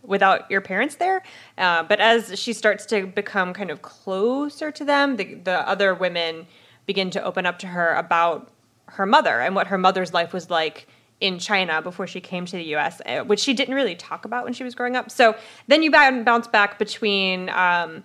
without 0.04 0.50
your 0.50 0.62
parents 0.62 0.96
there. 0.96 1.22
Uh, 1.58 1.84
but 1.84 2.00
as 2.00 2.40
she 2.40 2.54
starts 2.54 2.86
to 2.88 3.06
become 3.08 3.54
kind 3.54 3.70
of 3.70 3.82
closer 3.82 4.72
to 4.72 4.84
them, 4.84 5.18
the, 5.18 5.36
the 5.36 5.68
other 5.68 5.94
women 5.94 6.48
begin 6.86 7.10
to 7.12 7.24
open 7.24 7.46
up 7.46 7.60
to 7.60 7.68
her 7.68 7.94
about 7.96 8.52
her 8.86 9.06
mother 9.06 9.40
and 9.40 9.56
what 9.56 9.68
her 9.68 9.78
mother's 9.78 10.14
life 10.14 10.34
was 10.34 10.50
like 10.50 10.88
in 11.22 11.38
China 11.38 11.82
before 11.82 12.08
she 12.08 12.20
came 12.20 12.46
to 12.46 12.58
the 12.58 12.76
US, 12.76 13.00
uh, 13.06 13.20
which 13.24 13.40
she 13.40 13.54
didn't 13.54 13.76
really 13.76 13.96
talk 13.96 14.26
about 14.26 14.44
when 14.44 14.54
she 14.54 14.64
was 14.64 14.74
growing 14.74 14.96
up. 14.96 15.12
So 15.12 15.36
then 15.68 15.84
you 15.84 15.92
bounce 15.92 16.48
back 16.48 16.80
between. 16.80 17.50
Um, 17.50 18.04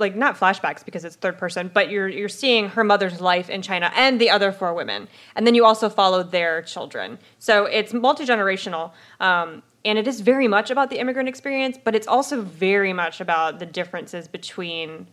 like 0.00 0.16
not 0.16 0.36
flashbacks 0.38 0.84
because 0.84 1.04
it's 1.04 1.16
third 1.16 1.38
person, 1.38 1.70
but 1.72 1.90
you're 1.90 2.08
you're 2.08 2.28
seeing 2.28 2.68
her 2.70 2.84
mother's 2.84 3.20
life 3.20 3.50
in 3.50 3.62
China 3.62 3.90
and 3.94 4.20
the 4.20 4.30
other 4.30 4.52
four 4.52 4.74
women, 4.74 5.08
and 5.34 5.46
then 5.46 5.54
you 5.54 5.64
also 5.64 5.88
follow 5.88 6.22
their 6.22 6.62
children. 6.62 7.18
So 7.38 7.64
it's 7.64 7.92
multi 7.92 8.24
generational, 8.24 8.92
um, 9.20 9.62
and 9.84 9.98
it 9.98 10.06
is 10.06 10.20
very 10.20 10.48
much 10.48 10.70
about 10.70 10.90
the 10.90 10.98
immigrant 10.98 11.28
experience, 11.28 11.78
but 11.82 11.94
it's 11.94 12.06
also 12.06 12.42
very 12.42 12.92
much 12.92 13.20
about 13.20 13.58
the 13.58 13.66
differences 13.66 14.28
between 14.28 15.08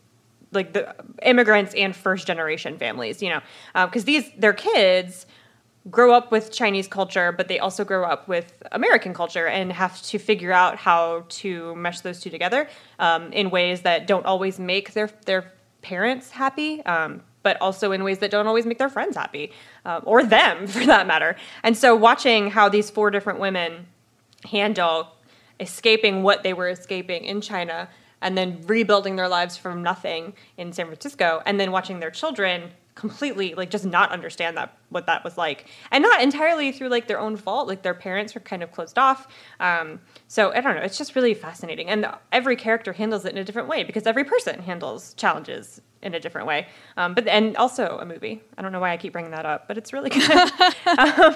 like 0.52 0.74
the 0.74 0.96
immigrants 1.24 1.74
and 1.76 1.96
first 1.96 2.28
generation 2.28 2.78
families. 2.78 3.22
You 3.22 3.30
know, 3.30 3.42
because 3.86 4.04
uh, 4.04 4.06
these 4.06 4.32
their 4.38 4.54
kids 4.54 5.26
grow 5.90 6.14
up 6.14 6.32
with 6.32 6.52
Chinese 6.52 6.88
culture, 6.88 7.32
but 7.32 7.48
they 7.48 7.60
also 7.60 7.86
grow 7.86 8.04
up 8.04 8.28
with 8.28 8.64
American 8.72 9.14
culture 9.14 9.48
and 9.48 9.72
have 9.72 10.02
to 10.04 10.18
figure 10.18 10.52
out 10.52 10.78
how 10.78 11.26
to 11.30 11.76
mesh 11.76 12.02
those 12.02 12.20
two 12.20 12.30
together 12.30 12.68
um, 13.00 13.32
in 13.32 13.50
ways 13.50 13.82
that 13.82 14.08
don't 14.08 14.26
always 14.26 14.60
make 14.60 14.94
their 14.94 15.10
their 15.26 15.54
parents 15.82 16.32
happy. 16.32 16.84
Um, 16.86 17.22
but 17.44 17.62
also 17.62 17.92
in 17.92 18.04
ways 18.04 18.18
that 18.18 18.32
don't 18.32 18.48
always 18.48 18.66
make 18.66 18.80
their 18.80 18.90
friends 18.90 19.16
happy, 19.16 19.52
um, 19.86 20.02
or 20.06 20.24
them 20.24 20.66
for 20.74 20.84
that 20.88 21.06
matter. 21.06 21.36
And 21.62 21.78
so, 21.78 21.96
watching 21.96 22.50
how 22.50 22.70
these 22.70 22.90
four 22.90 23.12
different 23.12 23.40
women 23.40 23.86
handle 24.46 25.10
escaping 25.60 26.24
what 26.24 26.42
they 26.42 26.54
were 26.54 26.70
escaping 26.70 27.24
in 27.24 27.42
China 27.42 27.88
and 28.22 28.36
then 28.36 28.60
rebuilding 28.66 29.16
their 29.16 29.28
lives 29.28 29.58
from 29.58 29.84
nothing 29.84 30.34
in 30.58 30.74
San 30.74 30.88
Francisco, 30.88 31.44
and 31.46 31.60
then 31.60 31.72
watching 31.72 32.00
their 32.00 32.10
children 32.10 32.72
completely 32.96 33.54
like 33.56 33.70
just 33.70 33.86
not 33.86 34.12
understand 34.12 34.58
that 34.58 34.78
what 34.90 35.06
that 35.06 35.24
was 35.24 35.38
like. 35.38 35.68
And 35.92 36.02
not 36.02 36.22
entirely 36.22 36.72
through 36.72 36.90
like 36.90 37.08
their 37.08 37.20
own 37.20 37.36
fault 37.36 37.68
like 37.68 37.84
their 37.84 37.94
parents 37.94 38.34
were 38.34 38.42
kind 38.42 38.64
of 38.64 38.72
closed 38.72 38.98
off. 38.98 39.28
Um, 39.60 40.00
so 40.28 40.52
i 40.54 40.62
don't 40.62 40.76
know 40.76 40.82
it's 40.82 40.98
just 40.98 41.16
really 41.16 41.34
fascinating. 41.34 41.90
And 41.90 42.08
every 42.32 42.56
character 42.56 42.94
handles 42.94 43.26
it 43.26 43.34
in 43.34 43.38
a 43.38 43.44
different 43.44 43.68
way 43.68 43.84
because 43.84 44.08
every 44.08 44.24
person 44.24 44.62
handles 44.62 45.14
challenges 45.16 45.82
in 46.02 46.14
a 46.14 46.20
different 46.20 46.48
way. 46.48 46.68
Um, 46.98 47.14
but 47.14 47.28
and 47.28 47.56
also 47.58 47.98
a 48.00 48.06
movie. 48.06 48.42
I 48.58 48.62
don't 48.62 48.72
know 48.72 48.80
why 48.80 48.92
i 48.92 48.98
keep 48.98 49.14
bringing 49.14 49.32
that 49.32 49.46
up 49.46 49.68
but 49.68 49.78
it's 49.78 49.94
really 49.94 50.10
good. 50.10 50.52
Um, 50.88 51.36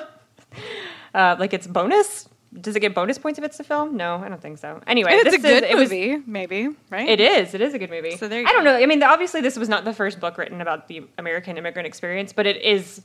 uh, 1.14 1.36
like 1.40 1.54
it's 1.54 1.68
bonus 1.68 2.28
does 2.54 2.76
it 2.76 2.80
get 2.80 2.96
bonus 2.96 3.18
points 3.18 3.38
if 3.38 3.46
it's 3.46 3.60
a 3.60 3.64
film? 3.64 3.96
No, 3.96 4.16
I 4.16 4.30
don't 4.30 4.42
think 4.42 4.58
so. 4.58 4.82
Anyway, 4.88 5.12
it's 5.14 5.36
a 5.36 5.38
good 5.38 5.64
is, 5.64 5.76
movie, 5.76 6.16
was, 6.16 6.24
maybe, 6.26 6.70
right? 6.90 7.08
It 7.08 7.20
is. 7.20 7.54
It 7.54 7.62
is 7.62 7.74
a 7.74 7.80
good 7.80 7.90
movie. 7.90 8.18
So 8.18 8.28
there 8.28 8.46
I 8.46 8.52
don't 8.52 8.64
know. 8.64 8.76
I 8.76 8.86
mean, 8.86 9.04
obviously, 9.04 9.42
this 9.42 9.58
was 9.58 9.70
not 9.70 9.86
the 9.86 9.94
first 9.94 10.20
book 10.20 10.38
written 10.38 10.62
about 10.62 10.88
the 10.88 11.08
American 11.18 11.58
immigrant 11.58 11.86
experience, 11.86 12.34
but 12.34 12.48
it 12.48 12.62
is 12.62 13.02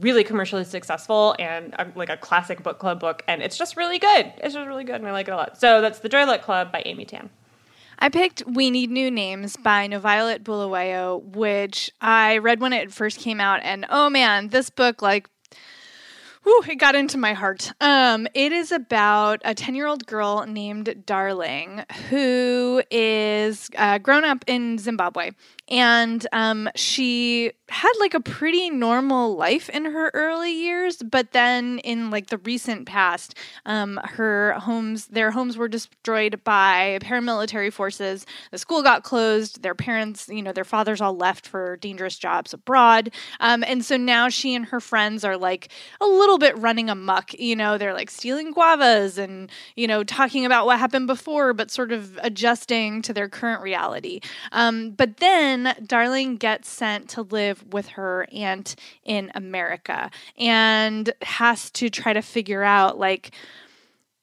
really 0.00 0.24
commercially 0.24 0.64
successful 0.64 1.34
and 1.38 1.74
like 1.94 2.10
a 2.10 2.16
classic 2.16 2.62
book 2.62 2.78
club 2.78 3.00
book, 3.00 3.22
and 3.28 3.42
it's 3.42 3.56
just 3.56 3.76
really 3.76 3.98
good. 3.98 4.32
It's 4.38 4.54
just 4.54 4.66
really 4.66 4.84
good, 4.84 4.96
and 4.96 5.06
I 5.06 5.12
like 5.12 5.28
it 5.28 5.32
a 5.32 5.36
lot. 5.36 5.60
So 5.60 5.80
that's 5.80 6.00
The 6.00 6.08
Joy 6.08 6.26
Luck 6.26 6.42
Club 6.42 6.72
by 6.72 6.82
Amy 6.84 7.04
Tan. 7.04 7.30
I 8.00 8.08
picked 8.10 8.44
We 8.46 8.70
Need 8.70 8.90
New 8.90 9.10
Names 9.10 9.56
by 9.56 9.88
Noviolet 9.88 10.44
Bulawayo, 10.44 11.18
which 11.34 11.90
I 12.00 12.38
read 12.38 12.60
when 12.60 12.72
it 12.72 12.92
first 12.92 13.18
came 13.18 13.40
out, 13.40 13.60
and 13.62 13.86
oh 13.90 14.08
man, 14.10 14.48
this 14.48 14.70
book 14.70 15.02
like 15.02 15.28
Whew, 16.48 16.62
it 16.66 16.76
got 16.76 16.94
into 16.94 17.18
my 17.18 17.34
heart. 17.34 17.74
Um, 17.78 18.26
it 18.32 18.52
is 18.52 18.72
about 18.72 19.42
a 19.44 19.54
10 19.54 19.74
year 19.74 19.86
old 19.86 20.06
girl 20.06 20.46
named 20.46 21.02
Darling 21.04 21.84
who 22.08 22.82
is 22.90 23.68
uh, 23.76 23.98
grown 23.98 24.24
up 24.24 24.46
in 24.46 24.78
Zimbabwe. 24.78 25.32
And 25.70 26.26
um, 26.32 26.70
she 26.74 27.52
had 27.68 27.92
like 28.00 28.14
a 28.14 28.20
pretty 28.20 28.70
normal 28.70 29.36
life 29.36 29.68
in 29.68 29.84
her 29.84 30.10
early 30.14 30.50
years 30.50 30.96
but 30.96 31.32
then 31.32 31.78
in 31.80 32.10
like 32.10 32.28
the 32.28 32.38
recent 32.38 32.86
past 32.86 33.34
um, 33.66 34.00
her 34.02 34.52
homes 34.54 35.08
their 35.08 35.30
homes 35.30 35.58
were 35.58 35.68
destroyed 35.68 36.40
by 36.44 36.98
paramilitary 37.02 37.70
forces. 37.70 38.24
The 38.50 38.58
school 38.58 38.82
got 38.82 39.02
closed. 39.02 39.62
Their 39.62 39.74
parents 39.74 40.28
you 40.28 40.42
know 40.42 40.52
their 40.52 40.64
fathers 40.64 41.02
all 41.02 41.14
left 41.14 41.46
for 41.46 41.76
dangerous 41.76 42.16
jobs 42.16 42.54
abroad. 42.54 43.10
Um, 43.40 43.62
and 43.64 43.84
so 43.84 43.98
now 43.98 44.30
she 44.30 44.54
and 44.54 44.64
her 44.64 44.80
friends 44.80 45.22
are 45.22 45.36
like 45.36 45.68
a 46.00 46.06
little 46.06 46.37
bit 46.38 46.56
running 46.58 46.88
amuck 46.88 47.32
you 47.38 47.54
know 47.54 47.78
they're 47.78 47.94
like 47.94 48.10
stealing 48.10 48.52
guavas 48.52 49.18
and 49.18 49.50
you 49.76 49.86
know 49.86 50.02
talking 50.04 50.44
about 50.44 50.66
what 50.66 50.78
happened 50.78 51.06
before 51.06 51.52
but 51.52 51.70
sort 51.70 51.92
of 51.92 52.18
adjusting 52.22 53.02
to 53.02 53.12
their 53.12 53.28
current 53.28 53.62
reality. 53.62 54.20
Um, 54.52 54.90
but 54.92 55.18
then 55.18 55.74
Darling 55.84 56.36
gets 56.36 56.68
sent 56.68 57.08
to 57.10 57.22
live 57.22 57.64
with 57.72 57.88
her 57.88 58.26
aunt 58.32 58.76
in 59.04 59.30
America 59.34 60.10
and 60.36 61.12
has 61.22 61.70
to 61.72 61.90
try 61.90 62.12
to 62.12 62.22
figure 62.22 62.62
out 62.62 62.98
like 62.98 63.32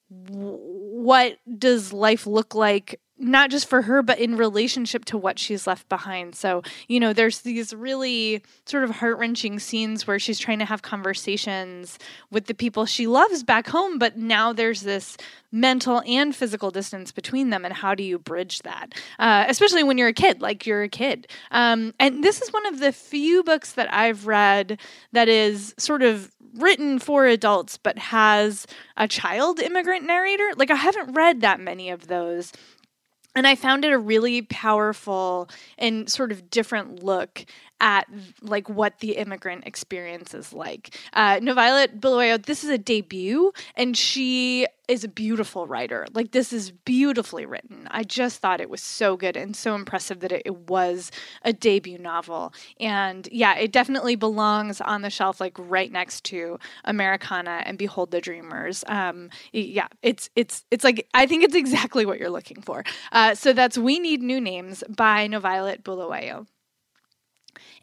what 0.09 1.37
does 1.57 1.91
life 1.91 2.25
look 2.25 2.55
like 2.55 2.99
not 3.17 3.49
just 3.49 3.67
for 3.67 3.83
her 3.83 4.01
but 4.01 4.19
in 4.19 4.35
relationship 4.35 5.05
to 5.05 5.17
what 5.17 5.39
she's 5.39 5.65
left 5.65 5.87
behind. 5.89 6.35
So 6.35 6.63
you 6.87 6.99
know 6.99 7.13
there's 7.13 7.41
these 7.41 7.73
really 7.73 8.43
sort 8.65 8.83
of 8.83 8.89
heart-wrenching 8.91 9.59
scenes 9.59 10.05
where 10.05 10.19
she's 10.19 10.39
trying 10.39 10.59
to 10.59 10.65
have 10.65 10.81
conversations 10.81 11.97
with 12.31 12.45
the 12.45 12.53
people 12.53 12.85
she 12.85 13.07
loves 13.07 13.43
back 13.43 13.67
home 13.67 13.97
but 13.97 14.17
now 14.17 14.51
there's 14.53 14.81
this 14.81 15.17
mental 15.51 16.01
and 16.05 16.35
physical 16.35 16.69
distance 16.69 17.11
between 17.13 17.49
them 17.49 17.63
and 17.63 17.73
how 17.73 17.95
do 17.95 18.03
you 18.03 18.19
bridge 18.19 18.59
that? 18.63 18.93
Uh, 19.19 19.45
especially 19.47 19.83
when 19.83 19.97
you're 19.97 20.09
a 20.09 20.13
kid 20.13 20.41
like 20.41 20.65
you're 20.65 20.83
a 20.83 20.89
kid. 20.89 21.27
Um, 21.51 21.93
and 21.99 22.23
this 22.23 22.41
is 22.41 22.51
one 22.51 22.65
of 22.65 22.79
the 22.79 22.91
few 22.91 23.43
books 23.43 23.73
that 23.73 23.93
i've 23.93 24.27
read 24.27 24.79
that 25.13 25.29
is 25.29 25.73
sort 25.77 26.03
of 26.03 26.31
written 26.55 26.99
for 26.99 27.25
adults 27.25 27.77
but 27.77 27.97
has 27.97 28.65
a 28.97 29.07
child 29.07 29.59
immigrant 29.59 30.05
narrator. 30.05 30.51
Like 30.57 30.71
i 30.71 30.75
haven't 30.75 31.13
read 31.13 31.41
that 31.41 31.59
many 31.59 31.89
of 31.89 32.07
those 32.07 32.51
and 33.35 33.45
I 33.45 33.55
found 33.55 33.85
it 33.85 33.91
a 33.91 33.97
really 33.97 34.41
powerful 34.41 35.49
and 35.77 36.09
sort 36.09 36.31
of 36.31 36.49
different 36.49 37.03
look 37.03 37.45
at 37.79 38.07
like 38.41 38.69
what 38.69 38.99
the 38.99 39.17
immigrant 39.17 39.65
experience 39.65 40.33
is 40.33 40.53
like. 40.53 40.97
Uh, 41.13 41.37
Noviolet 41.39 41.99
Bulawayo, 41.99 42.37
this 42.37 42.63
is 42.63 42.69
a 42.69 42.77
debut, 42.77 43.51
and 43.75 43.97
she 43.97 44.67
is 44.87 45.03
a 45.03 45.07
beautiful 45.07 45.67
writer. 45.67 46.05
Like 46.13 46.31
this 46.31 46.53
is 46.53 46.71
beautifully 46.71 47.45
written. 47.45 47.87
I 47.91 48.03
just 48.03 48.39
thought 48.39 48.61
it 48.61 48.69
was 48.69 48.81
so 48.81 49.17
good 49.17 49.35
and 49.35 49.55
so 49.55 49.75
impressive 49.75 50.19
that 50.19 50.31
it, 50.31 50.43
it 50.45 50.69
was 50.69 51.11
a 51.43 51.53
debut 51.53 51.97
novel. 51.97 52.53
And 52.79 53.27
yeah, 53.31 53.55
it 53.57 53.71
definitely 53.71 54.15
belongs 54.15 54.81
on 54.81 55.01
the 55.01 55.09
shelf, 55.09 55.39
like 55.39 55.55
right 55.57 55.91
next 55.91 56.23
to 56.25 56.59
Americana 56.83 57.63
and 57.65 57.77
Behold 57.77 58.11
the 58.11 58.21
Dreamers. 58.21 58.83
Um, 58.87 59.29
yeah, 59.51 59.87
it's 60.01 60.29
it's 60.35 60.65
it's 60.71 60.83
like 60.83 61.07
I 61.13 61.25
think 61.25 61.43
it's 61.43 61.55
exactly 61.55 62.05
what 62.05 62.19
you're 62.19 62.29
looking 62.29 62.61
for. 62.61 62.83
Uh, 63.11 63.35
so 63.35 63.53
that's 63.53 63.77
We 63.77 63.99
Need 63.99 64.21
New 64.21 64.39
Names 64.39 64.83
by 64.87 65.27
Noviolet 65.27 65.83
Bulawayo. 65.83 66.45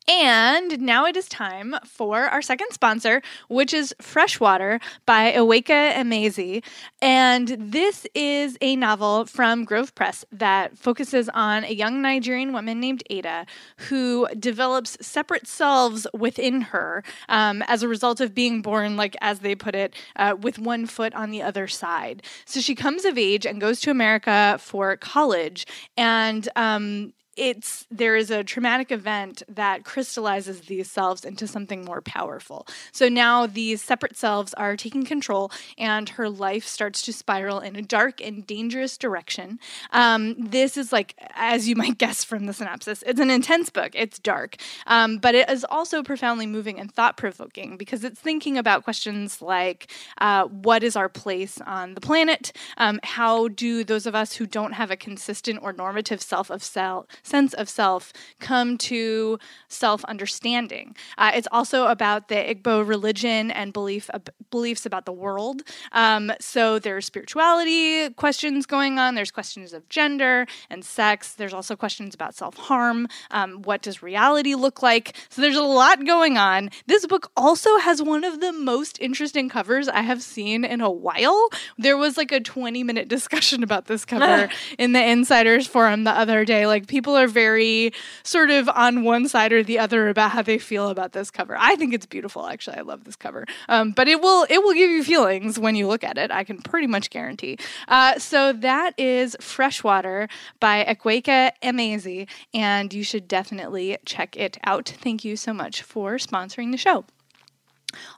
And 0.09 0.81
now 0.81 1.07
it 1.07 1.17
is 1.17 1.29
time 1.29 1.77
for 1.85 2.23
our 2.23 2.43
second 2.43 2.73
sponsor, 2.73 3.23
which 3.49 3.73
is 3.73 3.95
Freshwater 4.01 4.81
by 5.07 5.33
Akwaeke 5.33 5.95
Emezi. 5.95 6.65
And 7.01 7.49
this 7.59 8.07
is 8.15 8.59
a 8.61 8.75
novel 8.75 9.27
from 9.27 9.65
Grove 9.65 9.95
Press 9.95 10.25
that 10.33 10.77
focuses 10.77 11.29
on 11.29 11.65
a 11.65 11.73
young 11.73 12.03
Nigerian 12.03 12.53
woman 12.53 12.81
named 12.81 13.05
Ada 13.11 13.47
who 13.89 14.27
develops 14.39 14.99
separate 15.01 15.47
selves 15.47 16.07
within 16.13 16.63
her 16.63 17.05
um, 17.29 17.63
as 17.69 17.83
a 17.83 17.89
result 17.89 18.21
of 18.21 18.35
being 18.35 18.61
born, 18.61 18.97
like 18.97 19.17
as 19.21 19.39
they 19.39 19.55
put 19.55 19.75
it, 19.75 19.95
uh, 20.17 20.35
with 20.41 20.59
one 20.59 20.87
foot 20.87 21.15
on 21.15 21.31
the 21.31 21.43
other 21.43 21.69
side. 21.69 22.23
So 22.45 22.61
she 22.61 22.75
comes 22.75 23.05
of 23.05 23.17
age 23.17 23.47
and 23.47 23.61
goes 23.61 23.81
to 23.81 23.91
America 23.91 24.59
for 24.61 24.97
college. 24.97 25.67
And 25.97 26.49
um, 26.57 27.13
it's 27.37 27.87
there 27.90 28.14
is 28.14 28.31
a 28.31 28.45
traumatic 28.45 28.92
event 28.92 29.42
that 29.49 29.85
crystallizes 29.85 30.62
these 30.62 30.90
selves 30.90 31.25
into 31.25 31.47
something 31.47 31.85
more 31.85 32.03
powerful. 32.03 32.66
So 32.92 33.09
now 33.09 33.47
these 33.47 33.81
separate 33.81 34.16
selves 34.16 34.53
are 34.55 34.77
taking 34.77 35.05
control, 35.05 35.51
and 35.79 36.09
her 36.11 36.29
life 36.29 36.66
starts 36.66 37.03
to 37.03 37.12
spiral 37.12 37.61
in 37.61 37.75
a 37.77 37.83
dark 37.83 38.21
and 38.21 38.47
dangerous 38.47 38.99
direction. 38.99 39.59
Um, 39.92 40.35
this 40.38 40.77
is 40.77 40.92
like, 40.92 41.14
as 41.35 41.68
you 41.68 41.77
might 41.83 41.99
guess 41.99 42.23
from 42.23 42.47
the 42.47 42.53
synopsis, 42.53 43.03
it's 43.07 43.21
an 43.21 43.31
intense 43.31 43.71
book. 43.71 43.92
It's 43.95 44.18
dark, 44.18 44.57
um, 44.87 45.18
but 45.18 45.35
it 45.35 45.49
is 45.49 45.64
also 45.64 46.03
profoundly 46.03 46.47
moving 46.47 46.79
and 46.79 46.92
thought 46.92 47.16
provoking 47.16 47.77
because 47.77 48.05
it's 48.05 48.21
thinking 48.21 48.59
about 48.59 48.85
questions 48.85 49.40
like, 49.40 49.90
uh, 50.18 50.45
what 50.47 50.83
is 50.83 50.97
our 50.97 51.09
place 51.09 51.61
on 51.62 51.95
the 51.95 52.01
planet? 52.01 52.53
Um, 52.77 53.01
how 53.03 53.49
do 53.49 53.85
those 53.85 54.07
of 54.07 54.14
us 54.14 54.35
who 54.35 54.47
don't 54.47 54.73
have 54.73 54.90
a 54.90 54.97
consistent 54.97 55.61
or 55.62 55.73
normative 55.73 56.21
self 56.21 56.51
of 56.51 56.62
self 56.62 57.07
sense 57.23 57.55
of 57.55 57.69
self 57.69 58.13
come 58.41 58.79
to 58.79 59.39
self 59.69 60.05
understanding. 60.05 60.97
Uh, 61.19 61.33
it's 61.35 61.49
also 61.51 61.87
about 61.87 62.29
the 62.29 62.35
Igbo 62.35 62.87
religion 62.87 63.51
and 63.51 63.73
belief 63.73 64.11
uh, 64.13 64.19
beliefs 64.51 64.87
about 64.87 65.07
the 65.07 65.13
world. 65.13 65.63
Um, 65.93 66.33
so 66.41 66.79
there's 66.79 67.07
spirituality 67.07 68.11
questions 68.11 68.67
going 68.67 68.99
on. 68.99 69.15
There's 69.15 69.31
questions 69.31 69.73
of 69.73 69.89
gender 69.89 70.47
and 70.71 70.85
sex. 70.85 71.35
There's 71.35 71.55
also 71.55 71.77
questions 71.77 72.15
about 72.15 72.35
self 72.35 72.57
harm. 72.57 73.09
Um, 73.31 73.63
what 73.63 73.83
does 73.83 74.03
reality 74.03 74.55
look 74.55 74.83
like? 74.83 75.17
So 75.29 75.43
there's 75.43 75.57
a 75.57 75.63
lot 75.63 76.05
going 76.05 76.39
on. 76.39 76.71
This 76.87 77.07
book 77.07 77.31
also 77.37 77.79
has 77.79 78.03
one 78.03 78.25
of 78.25 78.41
the 78.41 78.53
most 78.53 79.01
interesting 79.01 79.49
covers 79.49 79.89
I 79.89 80.03
have 80.03 80.23
seen 80.23 80.65
in 80.65 80.81
a 80.81 80.91
while. 80.91 81.49
There 81.79 81.97
was 81.97 82.17
like 82.17 82.33
a 82.33 82.41
20 82.41 82.85
minute 82.85 83.09
discussion 83.09 83.63
about 83.63 83.87
this 83.87 84.05
cover 84.05 84.49
in 84.79 84.93
the 84.93 85.03
Insiders 85.03 85.67
Forum 85.67 86.05
the 86.05 86.11
other 86.11 86.45
day. 86.45 86.67
Like 86.67 86.87
people 86.87 87.12
are 87.16 87.27
very 87.27 87.92
sort 88.22 88.51
of 88.51 88.68
on 88.68 89.05
one 89.05 89.29
side 89.29 89.53
or 89.53 89.62
the 89.62 89.79
other 89.79 90.09
about 90.09 90.33
how 90.33 90.42
they 90.42 90.59
feel 90.59 90.88
about 90.88 91.12
this 91.12 91.31
cover. 91.31 91.57
I 91.59 91.77
think 91.77 91.94
it's 91.94 92.07
beautiful. 92.07 92.46
Actually, 92.46 92.79
I 92.79 92.83
love 92.83 93.05
this 93.05 93.16
cover. 93.16 93.46
Um, 93.68 93.92
but 93.92 94.09
it 94.09 94.20
will 94.20 94.46
it 94.48 94.62
will 94.62 94.75
give 94.75 94.90
you 94.90 95.05
feelings 95.05 95.59
when 95.59 95.75
you 95.75 95.87
look 95.87 96.05
at 96.05 96.18
it. 96.18 96.31
I 96.31 96.44
can 96.44 96.61
pretty 96.61 96.87
much 96.87 97.11
guarantee. 97.11 97.59
Uh, 97.88 98.18
so 98.18 98.53
that 98.53 98.98
is 98.98 99.37
Freshwater 99.40 100.29
by 100.61 100.85
Akwaeke 100.85 101.53
Emezi, 101.62 102.29
and 102.55 102.92
you 102.92 103.05
should 103.05 103.29
definitely 103.29 103.98
check 104.05 104.37
it 104.37 104.59
out. 104.64 104.88
Thank 104.88 105.25
you 105.25 105.37
so 105.37 105.53
much 105.53 105.83
for 105.83 106.16
sponsoring 106.16 106.70
the 106.70 106.77
show. 106.79 107.05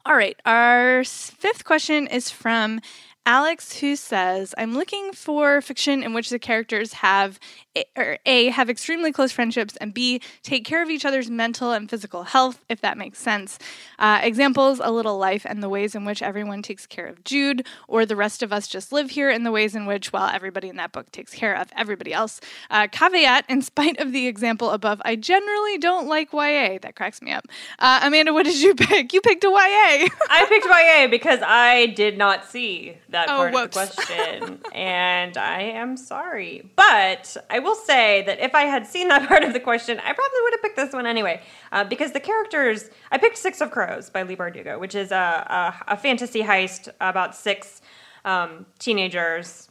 All 0.07 0.17
right, 0.17 0.41
our 0.47 1.03
fifth 1.05 1.65
question 1.65 2.07
is 2.07 2.31
from 2.31 2.81
Alex, 3.27 3.79
who 3.79 3.97
says, 3.97 4.55
I'm 4.59 4.75
looking 4.75 5.13
for 5.13 5.63
fiction 5.63 6.03
in 6.03 6.13
which 6.13 6.29
the 6.29 6.39
characters 6.39 6.93
have 6.95 7.41
a, 7.75 7.85
or 7.97 8.19
A, 8.27 8.49
have 8.49 8.69
extremely 8.69 9.13
close 9.13 9.33
friendships, 9.33 9.77
and 9.77 9.95
B, 9.95 10.21
take 10.43 10.65
care 10.67 10.83
of 10.83 10.91
each 10.91 11.07
other's 11.07 11.31
mental 11.31 11.73
and 11.73 11.89
physical 11.89 12.25
health, 12.25 12.63
if 12.69 12.83
that 12.83 12.99
makes 12.99 13.19
sense. 13.19 13.59
Uh, 13.99 14.21
examples 14.23 14.79
A 14.83 14.91
Little 14.91 15.17
Life 15.17 15.47
and 15.49 15.63
the 15.63 15.71
ways 15.71 15.95
in 15.95 16.05
which 16.05 16.23
everyone 16.23 16.61
takes 16.61 16.87
care 16.87 17.07
of 17.07 17.25
Jude, 17.25 17.67
or 17.89 18.05
the 18.05 18.15
rest 18.15 18.43
of 18.43 18.53
us 18.53 18.69
just 18.69 18.93
live 18.93 19.11
here, 19.11 19.31
and 19.31 19.47
the 19.47 19.51
ways 19.51 19.75
in 19.75 19.87
which, 19.87 20.13
well, 20.13 20.29
everybody 20.29 20.69
in 20.69 20.77
that 20.77 20.93
book 20.93 21.11
takes 21.11 21.33
care 21.33 21.57
of 21.57 21.69
everybody 21.75 22.13
else. 22.13 22.43
Uh, 22.71 22.87
caveat, 22.93 23.47
in 23.49 23.63
spite 23.63 23.99
of 24.01 24.13
the 24.13 24.27
example 24.27 24.69
above, 24.69 25.01
I 25.05 25.17
generally 25.17 25.79
don't 25.79 26.07
like 26.07 26.33
YA. 26.33 26.79
That 26.83 26.95
cracks 26.95 27.23
me 27.23 27.33
up. 27.33 27.47
Uh, 27.79 28.01
Amanda, 28.03 28.35
what 28.35 28.45
did 28.45 28.61
you 28.61 28.75
pick? 28.75 29.15
You 29.15 29.23
picked 29.23 29.45
a 29.45 29.49
YA. 29.49 30.09
I 30.29 30.47
picked 30.47 30.67
YA 30.67 31.09
because 31.09 31.41
I 31.43 31.87
did 31.87 32.19
not 32.19 32.45
see 32.45 32.99
that 33.15 33.29
oh, 33.29 33.37
part 33.37 33.55
whoops. 33.55 33.77
of 33.77 33.97
the 33.97 34.03
question, 34.03 34.61
and 34.73 35.37
I 35.37 35.63
am 35.63 35.97
sorry. 35.97 36.71
But 36.77 37.37
I 37.49 37.61
will 37.61 37.75
say 37.75 38.23
that 38.27 38.41
if 38.41 38.55
I 38.55 38.63
had 38.63 38.87
seen 38.87 39.09
that 39.09 39.27
part 39.29 39.43
of 39.43 39.53
the 39.53 39.61
question, 39.61 39.99
I 39.99 40.13
probably 40.13 40.41
would 40.43 40.53
have 40.53 40.63
picked 40.63 40.77
this 40.77 40.93
one 40.93 41.07
anyway, 41.07 41.43
uh, 41.73 41.85
because 41.85 42.13
the 42.13 42.21
characters. 42.21 42.91
I 43.11 43.19
picked 43.19 43.39
Six 43.39 43.61
of 43.61 43.71
Crows 43.71 44.11
by 44.11 44.23
Leigh 44.23 44.37
Bardugo, 44.37 44.79
which 44.79 44.95
is 44.95 45.13
a, 45.13 45.15
a, 45.17 45.95
a 45.95 45.97
fantasy 45.97 46.43
heist 46.43 46.89
about 47.01 47.35
six 47.35 47.81
um, 48.25 48.67
teenagers 48.79 49.69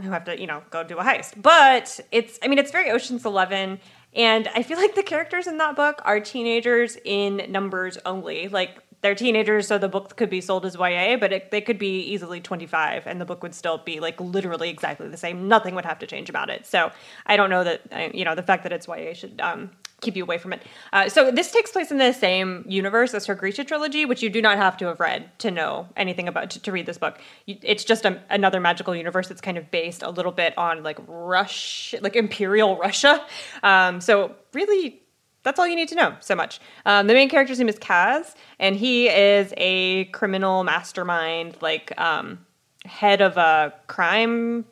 who 0.00 0.10
have 0.10 0.24
to, 0.24 0.38
you 0.38 0.46
know, 0.46 0.62
go 0.70 0.84
do 0.84 0.98
a 0.98 1.04
heist. 1.04 1.40
But 1.40 2.00
it's, 2.10 2.38
I 2.42 2.48
mean, 2.48 2.58
it's 2.58 2.72
very 2.72 2.90
Ocean's 2.90 3.24
Eleven. 3.24 3.80
And 4.14 4.48
I 4.54 4.62
feel 4.62 4.76
like 4.76 4.94
the 4.94 5.02
characters 5.02 5.46
in 5.46 5.56
that 5.58 5.74
book 5.74 6.02
are 6.04 6.20
teenagers 6.20 6.98
in 7.04 7.46
numbers 7.48 7.96
only. 8.04 8.48
Like 8.48 8.82
they're 9.02 9.14
teenagers, 9.14 9.66
so 9.66 9.78
the 9.78 9.88
book 9.88 10.16
could 10.16 10.30
be 10.30 10.40
sold 10.40 10.64
as 10.64 10.76
YA, 10.76 11.16
but 11.16 11.32
it, 11.32 11.50
they 11.50 11.60
could 11.60 11.78
be 11.78 12.00
easily 12.00 12.40
25, 12.40 13.06
and 13.06 13.20
the 13.20 13.24
book 13.24 13.42
would 13.42 13.54
still 13.54 13.78
be 13.78 14.00
like 14.00 14.20
literally 14.20 14.70
exactly 14.70 15.08
the 15.08 15.16
same. 15.16 15.48
Nothing 15.48 15.74
would 15.74 15.84
have 15.84 15.98
to 15.98 16.06
change 16.06 16.30
about 16.30 16.48
it. 16.50 16.66
So 16.66 16.90
I 17.26 17.36
don't 17.36 17.50
know 17.50 17.64
that 17.64 18.14
you 18.14 18.24
know 18.24 18.34
the 18.34 18.42
fact 18.42 18.62
that 18.62 18.72
it's 18.72 18.86
YA 18.86 19.12
should 19.14 19.40
um, 19.40 19.70
keep 20.02 20.16
you 20.16 20.22
away 20.22 20.38
from 20.38 20.52
it. 20.52 20.62
Uh, 20.92 21.08
so 21.08 21.30
this 21.30 21.50
takes 21.50 21.72
place 21.72 21.90
in 21.90 21.98
the 21.98 22.12
same 22.12 22.64
universe 22.68 23.14
as 23.14 23.26
her 23.26 23.34
Grisha 23.34 23.64
trilogy, 23.64 24.04
which 24.04 24.22
you 24.22 24.30
do 24.30 24.42
not 24.42 24.58
have 24.58 24.76
to 24.78 24.86
have 24.86 25.00
read 25.00 25.36
to 25.38 25.50
know 25.50 25.88
anything 25.96 26.28
about 26.28 26.50
to, 26.50 26.60
to 26.60 26.72
read 26.72 26.86
this 26.86 26.98
book. 26.98 27.18
It's 27.46 27.84
just 27.84 28.04
a, 28.04 28.20
another 28.28 28.60
magical 28.60 28.94
universe 28.94 29.28
that's 29.28 29.40
kind 29.40 29.56
of 29.56 29.70
based 29.70 30.02
a 30.02 30.10
little 30.10 30.32
bit 30.32 30.56
on 30.58 30.82
like 30.82 30.98
Russia, 31.06 31.98
like 32.02 32.16
Imperial 32.16 32.76
Russia. 32.76 33.24
Um, 33.62 34.00
so 34.00 34.34
really 34.52 35.01
that's 35.42 35.58
all 35.58 35.66
you 35.66 35.76
need 35.76 35.88
to 35.88 35.94
know 35.94 36.14
so 36.20 36.34
much. 36.34 36.60
Um, 36.86 37.06
the 37.06 37.14
main 37.14 37.28
character's 37.28 37.58
name 37.58 37.68
is 37.68 37.78
Kaz, 37.78 38.34
and 38.58 38.76
he 38.76 39.08
is 39.08 39.52
a 39.56 40.04
criminal 40.06 40.64
mastermind, 40.64 41.56
like 41.60 41.92
um, 42.00 42.44
head 42.84 43.20
of 43.20 43.36
a 43.36 43.72
crime. 43.86 44.64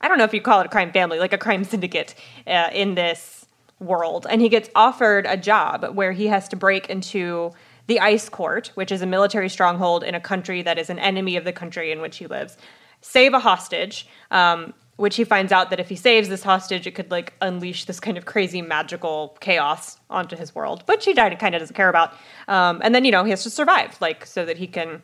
I 0.00 0.08
don't 0.08 0.18
know 0.18 0.24
if 0.24 0.34
you 0.34 0.40
call 0.40 0.60
it 0.60 0.66
a 0.66 0.70
crime 0.70 0.92
family, 0.92 1.18
like 1.18 1.32
a 1.32 1.38
crime 1.38 1.64
syndicate 1.64 2.14
uh, 2.46 2.70
in 2.72 2.94
this 2.94 3.46
world. 3.80 4.26
And 4.28 4.40
he 4.40 4.48
gets 4.48 4.70
offered 4.74 5.26
a 5.26 5.36
job 5.36 5.94
where 5.94 6.12
he 6.12 6.26
has 6.28 6.48
to 6.48 6.56
break 6.56 6.88
into 6.88 7.52
the 7.86 8.00
Ice 8.00 8.28
Court, 8.28 8.72
which 8.74 8.90
is 8.90 9.02
a 9.02 9.06
military 9.06 9.48
stronghold 9.48 10.02
in 10.02 10.14
a 10.14 10.20
country 10.20 10.62
that 10.62 10.78
is 10.78 10.90
an 10.90 10.98
enemy 10.98 11.36
of 11.36 11.44
the 11.44 11.52
country 11.52 11.92
in 11.92 12.00
which 12.00 12.16
he 12.16 12.26
lives, 12.26 12.56
save 13.00 13.32
a 13.32 13.38
hostage. 13.38 14.08
Um, 14.30 14.74
which 14.96 15.16
he 15.16 15.24
finds 15.24 15.52
out 15.52 15.70
that 15.70 15.80
if 15.80 15.88
he 15.88 15.96
saves 15.96 16.28
this 16.28 16.42
hostage, 16.42 16.86
it 16.86 16.92
could 16.92 17.10
like 17.10 17.34
unleash 17.40 17.84
this 17.84 18.00
kind 18.00 18.16
of 18.16 18.24
crazy 18.24 18.62
magical 18.62 19.36
chaos 19.40 19.98
onto 20.08 20.36
his 20.36 20.54
world, 20.54 20.82
which 20.86 21.04
he 21.04 21.14
kind 21.14 21.54
of 21.54 21.60
doesn't 21.60 21.76
care 21.76 21.88
about. 21.88 22.14
Um, 22.48 22.80
and 22.82 22.94
then 22.94 23.04
you 23.04 23.12
know 23.12 23.24
he 23.24 23.30
has 23.30 23.42
to 23.42 23.50
survive, 23.50 23.96
like 24.00 24.24
so 24.24 24.44
that 24.44 24.56
he 24.56 24.66
can 24.66 25.02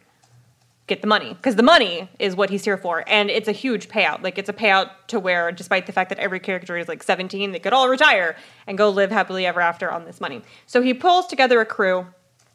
get 0.86 1.00
the 1.00 1.06
money 1.06 1.32
because 1.34 1.56
the 1.56 1.62
money 1.62 2.08
is 2.18 2.34
what 2.34 2.50
he's 2.50 2.64
here 2.64 2.78
for, 2.78 3.04
and 3.06 3.30
it's 3.30 3.48
a 3.48 3.52
huge 3.52 3.88
payout. 3.88 4.22
Like 4.22 4.38
it's 4.38 4.48
a 4.48 4.54
payout 4.54 4.90
to 5.08 5.20
where, 5.20 5.52
despite 5.52 5.86
the 5.86 5.92
fact 5.92 6.08
that 6.08 6.18
every 6.18 6.40
character 6.40 6.76
is 6.76 6.88
like 6.88 7.02
17, 7.02 7.52
they 7.52 7.58
could 7.58 7.72
all 7.72 7.88
retire 7.88 8.36
and 8.66 8.78
go 8.78 8.88
live 8.88 9.10
happily 9.10 9.46
ever 9.46 9.60
after 9.60 9.90
on 9.90 10.06
this 10.06 10.20
money. 10.20 10.42
So 10.66 10.80
he 10.80 10.94
pulls 10.94 11.26
together 11.26 11.60
a 11.60 11.66
crew 11.66 12.06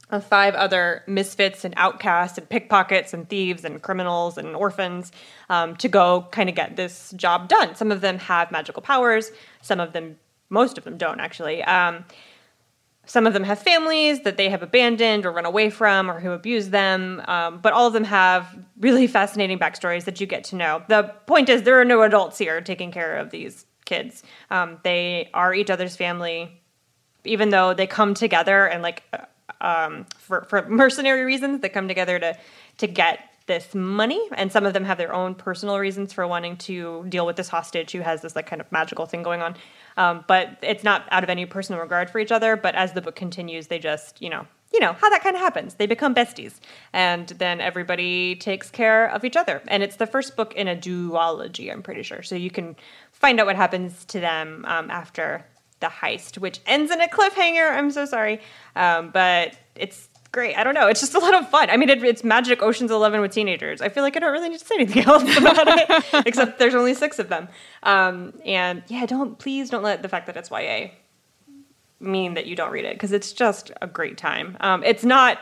of 0.10 0.24
five 0.24 0.56
other 0.56 1.04
misfits 1.06 1.66
and 1.66 1.74
outcasts 1.76 2.38
and 2.38 2.48
pickpockets 2.48 3.14
and 3.14 3.28
thieves 3.28 3.66
and 3.66 3.82
criminals 3.82 4.38
and 4.38 4.56
orphans 4.56 5.12
um, 5.50 5.76
to 5.76 5.88
go 5.88 6.28
kind 6.32 6.48
of 6.48 6.56
get 6.56 6.76
this 6.76 7.14
job 7.18 7.50
done. 7.50 7.76
Some 7.76 7.92
of 7.92 8.02
them 8.02 8.18
have 8.20 8.52
magical 8.52 8.82
powers, 8.82 9.32
some 9.62 9.80
of 9.80 9.94
them, 9.94 10.18
most 10.50 10.78
of 10.78 10.86
them 10.86 10.98
don't 10.98 11.20
actually. 11.20 11.62
Um, 11.64 12.06
some 13.06 13.26
of 13.26 13.34
them 13.34 13.46
have 13.46 13.60
families 13.60 14.24
that 14.24 14.36
they 14.36 14.50
have 14.50 14.62
abandoned 14.62 15.26
or 15.26 15.32
run 15.32 15.46
away 15.46 15.70
from 15.70 16.12
or 16.12 16.20
who 16.20 16.32
abuse 16.32 16.70
them, 16.70 17.22
um, 17.28 17.60
but 17.60 17.72
all 17.72 17.88
of 17.88 17.94
them 17.94 18.04
have 18.04 18.58
really 18.80 19.08
fascinating 19.20 19.58
backstories 19.58 20.04
that 20.04 20.20
you 20.22 20.28
get 20.28 20.44
to 20.46 20.56
know. 20.56 20.84
The 20.90 21.04
point 21.26 21.50
is, 21.50 21.64
there 21.64 21.80
are 21.80 21.86
no 21.86 22.02
adults 22.02 22.38
here 22.38 22.60
taking 22.62 22.92
care 22.92 23.18
of 23.18 23.30
these 23.32 23.66
kids. 23.86 24.24
Um, 24.52 24.80
they 24.84 25.30
are 25.34 25.54
each 25.54 25.70
other's 25.70 25.96
family, 25.96 26.62
even 27.24 27.50
though 27.50 27.74
they 27.74 27.88
come 27.88 28.14
together 28.14 28.68
and 28.68 28.84
like 28.84 29.04
um, 29.62 30.06
for, 30.18 30.44
for 30.44 30.68
mercenary 30.70 31.24
reasons 31.24 31.62
that 31.62 31.74
come 31.74 31.88
together 31.88 32.20
to 32.20 32.38
to 32.78 32.88
get 32.88 33.20
this 33.48 33.74
money. 33.74 34.22
And 34.34 34.52
some 34.52 34.66
of 34.66 34.74
them 34.74 34.84
have 34.84 34.98
their 34.98 35.14
own 35.14 35.34
personal 35.34 35.80
reasons 35.80 36.14
for 36.14 36.28
wanting 36.28 36.58
to 36.58 37.06
deal 37.10 37.26
with 37.26 37.38
this 37.38 37.50
hostage 37.50 37.92
who 37.92 38.02
has 38.02 38.22
this 38.22 38.36
like 38.36 38.46
kind 38.46 38.62
of 38.62 38.72
magical 38.72 39.06
thing 39.06 39.24
going 39.24 39.42
on. 39.42 39.56
Um, 39.96 40.26
but 40.28 40.58
it's 40.62 40.84
not 40.84 41.06
out 41.12 41.24
of 41.24 41.30
any 41.30 41.46
personal 41.46 41.82
regard 41.82 42.10
for 42.10 42.20
each 42.20 42.32
other. 42.32 42.56
But 42.56 42.76
as 42.76 42.94
the 42.94 43.02
book 43.02 43.16
continues 43.16 43.68
they 43.68 43.80
just 43.80 44.22
you 44.22 44.30
know 44.30 44.46
you 44.74 44.82
know 44.82 44.94
how 44.94 45.10
that 45.10 45.24
kind 45.24 45.36
of 45.36 45.42
happens. 45.42 45.76
They 45.76 45.88
become 45.88 46.14
besties. 46.14 46.60
And 46.92 47.30
then 47.30 47.62
everybody 47.62 48.36
takes 48.36 48.70
care 48.70 49.10
of 49.10 49.24
each 49.24 49.38
other. 49.38 49.62
And 49.70 49.82
it's 49.82 49.96
the 49.96 50.06
first 50.06 50.36
book 50.36 50.54
in 50.54 50.68
a 50.68 50.76
duology 50.76 51.72
i'm 51.72 51.82
pretty 51.82 52.04
sure. 52.04 52.22
So 52.22 52.36
you 52.36 52.52
can 52.52 52.76
find 53.12 53.40
out 53.40 53.46
what 53.46 53.56
happens 53.56 54.04
to 54.06 54.20
them 54.20 54.66
um, 54.68 54.92
after 54.92 55.46
the 55.80 55.88
heist, 55.88 56.38
which 56.38 56.60
ends 56.66 56.92
in 56.92 57.02
a 57.02 57.08
cliffhanger. 57.08 57.72
I'm 57.72 57.92
so 57.92 58.06
sorry, 58.06 58.42
um, 58.76 59.12
but 59.12 59.58
it's 59.76 60.10
great. 60.32 60.56
I 60.56 60.64
don't 60.64 60.74
know. 60.74 60.88
It's 60.88 61.00
just 61.00 61.16
a 61.16 61.20
lot 61.20 61.34
of 61.34 61.50
fun. 61.50 61.70
I 61.70 61.78
mean, 61.78 61.90
it, 61.90 62.04
it's 62.04 62.24
Magic 62.24 62.62
Ocean's 62.62 62.92
Eleven 62.92 63.22
with 63.22 63.32
teenagers. 63.32 63.82
I 63.82 63.90
feel 63.90 64.04
like 64.04 64.16
I 64.16 64.20
don't 64.20 64.32
really 64.32 64.50
need 64.50 64.60
to 64.60 64.66
say 64.66 64.76
anything 64.76 65.04
else 65.08 65.24
about 65.38 65.68
it, 65.68 66.06
except 66.28 66.60
there's 66.60 66.76
only 66.76 66.94
six 66.94 67.20
of 67.20 67.30
them. 67.30 67.48
Um, 67.84 68.34
and 68.46 68.84
yeah, 68.88 69.06
don't 69.06 69.38
please 69.40 69.70
don't 69.70 69.84
let 69.84 70.02
the 70.02 70.10
fact 70.10 70.28
that 70.28 70.38
it's 70.38 70.52
YA 70.52 70.90
mean 72.00 72.36
that 72.36 72.46
you 72.46 72.56
don't 72.56 72.72
read 72.72 72.86
it 72.86 72.94
because 72.94 73.12
it's 73.12 73.34
just 73.34 73.72
a 73.82 73.88
great 73.88 74.18
time. 74.18 74.58
Um, 74.60 74.84
it's 74.84 75.04
not. 75.04 75.40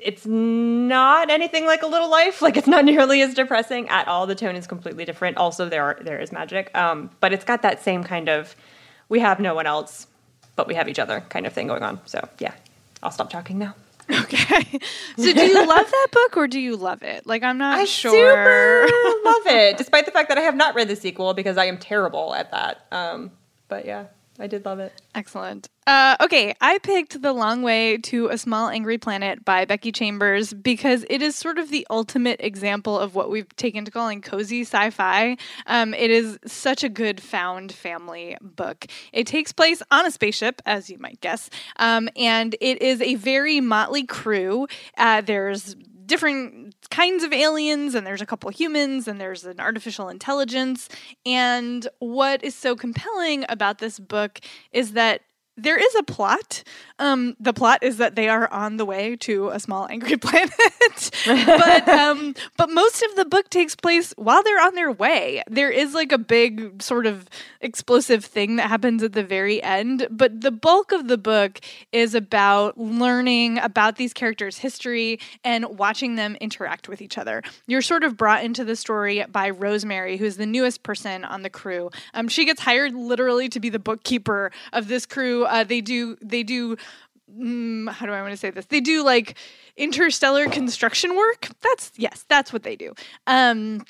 It's 0.00 0.26
not 0.26 1.30
anything 1.30 1.64
like 1.64 1.82
a 1.82 1.86
little 1.86 2.10
life. 2.10 2.42
Like 2.42 2.56
it's 2.56 2.66
not 2.66 2.84
nearly 2.92 3.22
as 3.22 3.34
depressing 3.34 3.88
at 3.88 4.08
all. 4.08 4.26
The 4.26 4.34
tone 4.34 4.56
is 4.56 4.66
completely 4.66 5.04
different. 5.04 5.36
Also, 5.36 5.68
there 5.68 5.82
are 5.84 5.98
there 6.00 6.20
is 6.20 6.32
magic, 6.32 6.76
um, 6.76 7.10
but 7.20 7.32
it's 7.32 7.44
got 7.44 7.62
that 7.62 7.82
same 7.82 8.02
kind 8.02 8.28
of 8.28 8.56
we 9.12 9.20
have 9.20 9.38
no 9.40 9.54
one 9.54 9.66
else, 9.66 10.06
but 10.56 10.66
we 10.66 10.74
have 10.74 10.88
each 10.88 10.98
other 10.98 11.20
kind 11.28 11.46
of 11.46 11.52
thing 11.52 11.66
going 11.66 11.82
on. 11.82 12.00
So 12.06 12.26
yeah, 12.38 12.54
I'll 13.02 13.10
stop 13.10 13.28
talking 13.28 13.58
now. 13.58 13.74
Okay. 14.10 14.80
So 15.16 15.32
do 15.32 15.42
you 15.42 15.66
love 15.66 15.90
that 15.90 16.08
book 16.10 16.36
or 16.36 16.48
do 16.48 16.58
you 16.58 16.76
love 16.76 17.02
it? 17.02 17.26
Like 17.26 17.42
I'm 17.42 17.58
not 17.58 17.78
I 17.78 17.84
sure. 17.84 18.10
super 18.10 18.90
love 19.24 19.46
it, 19.46 19.76
despite 19.76 20.06
the 20.06 20.12
fact 20.12 20.30
that 20.30 20.38
I 20.38 20.40
have 20.40 20.56
not 20.56 20.74
read 20.74 20.88
the 20.88 20.96
sequel 20.96 21.34
because 21.34 21.58
I 21.58 21.66
am 21.66 21.76
terrible 21.76 22.34
at 22.34 22.50
that. 22.52 22.86
Um, 22.90 23.30
but 23.68 23.84
yeah, 23.84 24.06
I 24.38 24.46
did 24.46 24.64
love 24.64 24.78
it. 24.78 24.92
Excellent. 25.14 25.68
Uh, 25.86 26.16
okay, 26.20 26.54
I 26.60 26.78
picked 26.78 27.20
The 27.20 27.32
Long 27.32 27.62
Way 27.62 27.98
to 27.98 28.28
a 28.28 28.38
Small 28.38 28.68
Angry 28.68 28.98
Planet 28.98 29.44
by 29.44 29.64
Becky 29.64 29.90
Chambers 29.90 30.54
because 30.54 31.04
it 31.10 31.20
is 31.22 31.34
sort 31.34 31.58
of 31.58 31.70
the 31.70 31.86
ultimate 31.90 32.40
example 32.40 32.98
of 32.98 33.14
what 33.14 33.30
we've 33.30 33.54
taken 33.56 33.84
to 33.84 33.90
calling 33.90 34.22
cozy 34.22 34.62
sci 34.62 34.90
fi. 34.90 35.36
Um, 35.66 35.92
it 35.92 36.10
is 36.10 36.38
such 36.46 36.84
a 36.84 36.88
good 36.88 37.20
found 37.20 37.72
family 37.72 38.36
book. 38.40 38.86
It 39.12 39.26
takes 39.26 39.52
place 39.52 39.82
on 39.90 40.06
a 40.06 40.10
spaceship, 40.10 40.62
as 40.64 40.88
you 40.88 40.98
might 40.98 41.20
guess, 41.20 41.50
um, 41.76 42.08
and 42.16 42.54
it 42.60 42.80
is 42.80 43.00
a 43.00 43.16
very 43.16 43.60
motley 43.60 44.04
crew. 44.04 44.68
Uh, 44.96 45.20
there's 45.20 45.74
different 46.06 46.74
kinds 46.90 47.24
of 47.24 47.32
aliens 47.32 47.94
and 47.94 48.06
there's 48.06 48.20
a 48.20 48.26
couple 48.26 48.50
humans 48.50 49.08
and 49.08 49.20
there's 49.20 49.44
an 49.44 49.60
artificial 49.60 50.08
intelligence. 50.08 50.88
And 51.26 51.86
what 51.98 52.44
is 52.44 52.54
so 52.54 52.76
compelling 52.76 53.44
about 53.48 53.78
this 53.78 53.98
book 53.98 54.40
is 54.72 54.92
that 54.92 55.22
there 55.56 55.78
is 55.78 55.94
a 55.96 56.02
plot. 56.02 56.62
Um, 56.98 57.36
the 57.38 57.52
plot 57.52 57.82
is 57.82 57.98
that 57.98 58.14
they 58.14 58.28
are 58.28 58.50
on 58.52 58.76
the 58.76 58.84
way 58.84 59.16
to 59.16 59.50
a 59.50 59.60
small 59.60 59.86
angry 59.88 60.16
planet, 60.18 61.10
but 61.26 61.88
um, 61.88 62.34
but 62.56 62.70
most 62.70 63.02
of 63.02 63.16
the 63.16 63.24
book 63.24 63.50
takes 63.50 63.74
place 63.74 64.14
while 64.16 64.42
they're 64.42 64.62
on 64.62 64.74
their 64.74 64.90
way. 64.90 65.42
There 65.48 65.70
is 65.70 65.94
like 65.94 66.12
a 66.12 66.18
big 66.18 66.82
sort 66.82 67.06
of 67.06 67.28
explosive 67.60 68.24
thing 68.24 68.56
that 68.56 68.68
happens 68.68 69.02
at 69.02 69.12
the 69.12 69.24
very 69.24 69.62
end, 69.62 70.06
but 70.10 70.40
the 70.40 70.50
bulk 70.50 70.92
of 70.92 71.08
the 71.08 71.18
book 71.18 71.60
is 71.92 72.14
about 72.14 72.78
learning 72.78 73.58
about 73.58 73.96
these 73.96 74.12
characters' 74.14 74.58
history 74.58 75.18
and 75.44 75.78
watching 75.78 76.14
them 76.14 76.36
interact 76.40 76.88
with 76.88 77.02
each 77.02 77.18
other. 77.18 77.42
You're 77.66 77.82
sort 77.82 78.04
of 78.04 78.16
brought 78.16 78.44
into 78.44 78.64
the 78.64 78.76
story 78.76 79.24
by 79.30 79.50
Rosemary, 79.50 80.16
who's 80.16 80.36
the 80.36 80.46
newest 80.46 80.82
person 80.82 81.24
on 81.24 81.42
the 81.42 81.50
crew. 81.50 81.90
Um, 82.14 82.28
she 82.28 82.44
gets 82.44 82.62
hired 82.62 82.94
literally 82.94 83.48
to 83.50 83.60
be 83.60 83.68
the 83.68 83.78
bookkeeper 83.78 84.50
of 84.72 84.88
this 84.88 85.04
crew 85.04 85.41
uh, 85.44 85.64
they 85.64 85.80
do 85.80 86.16
they 86.20 86.42
do 86.42 86.76
mm, 87.30 87.90
how 87.90 88.06
do 88.06 88.12
I 88.12 88.22
want 88.22 88.32
to 88.32 88.36
say 88.36 88.50
this? 88.50 88.66
They 88.66 88.80
do 88.80 89.04
like 89.04 89.36
interstellar 89.76 90.46
construction 90.48 91.16
work. 91.16 91.48
That's 91.60 91.92
yes, 91.96 92.24
that's 92.28 92.52
what 92.52 92.62
they 92.62 92.76
do. 92.76 92.92
Um, 93.26 93.84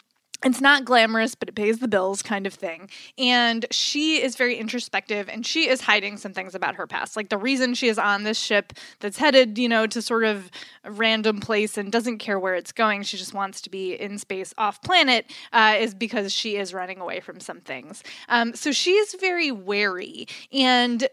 it's 0.45 0.61
not 0.61 0.85
glamorous, 0.85 1.35
but 1.35 1.49
it 1.49 1.55
pays 1.55 1.79
the 1.79 1.89
bills, 1.89 2.23
kind 2.23 2.47
of 2.47 2.55
thing. 2.55 2.89
And 3.19 3.67
she 3.71 4.23
is 4.23 4.37
very 4.37 4.57
introspective 4.57 5.29
and 5.29 5.47
she 5.47 5.69
is 5.69 5.81
hiding 5.81 6.17
some 6.17 6.33
things 6.33 6.55
about 6.55 6.75
her 6.77 6.87
past. 6.87 7.17
Like 7.17 7.29
the 7.29 7.39
reason 7.39 7.75
she 7.75 7.89
is 7.89 7.99
on 7.99 8.25
this 8.25 8.39
ship 8.39 8.73
that's 9.01 9.19
headed, 9.19 9.59
you 9.59 9.69
know, 9.69 9.87
to 9.87 10.03
sort 10.03 10.25
of 10.25 10.51
a 10.85 10.91
random 10.91 11.41
place 11.41 11.79
and 11.79 11.93
doesn't 11.93 12.19
care 12.19 12.39
where 12.39 12.55
it's 12.55 12.73
going, 12.73 13.03
she 13.03 13.17
just 13.17 13.35
wants 13.35 13.61
to 13.63 13.71
be 13.71 13.95
in 13.95 14.19
space 14.19 14.53
off 14.59 14.83
planet, 14.83 15.31
uh, 15.53 15.77
is 15.79 15.95
because 15.95 16.33
she 16.33 16.57
is 16.57 16.75
running 16.75 16.99
away 16.99 17.21
from 17.21 17.41
some 17.41 17.61
things. 17.61 18.03
Um, 18.29 18.55
so 18.55 18.73
she 18.73 18.93
is 18.93 19.15
very 19.21 19.51
wary. 19.53 20.27
And 20.53 21.07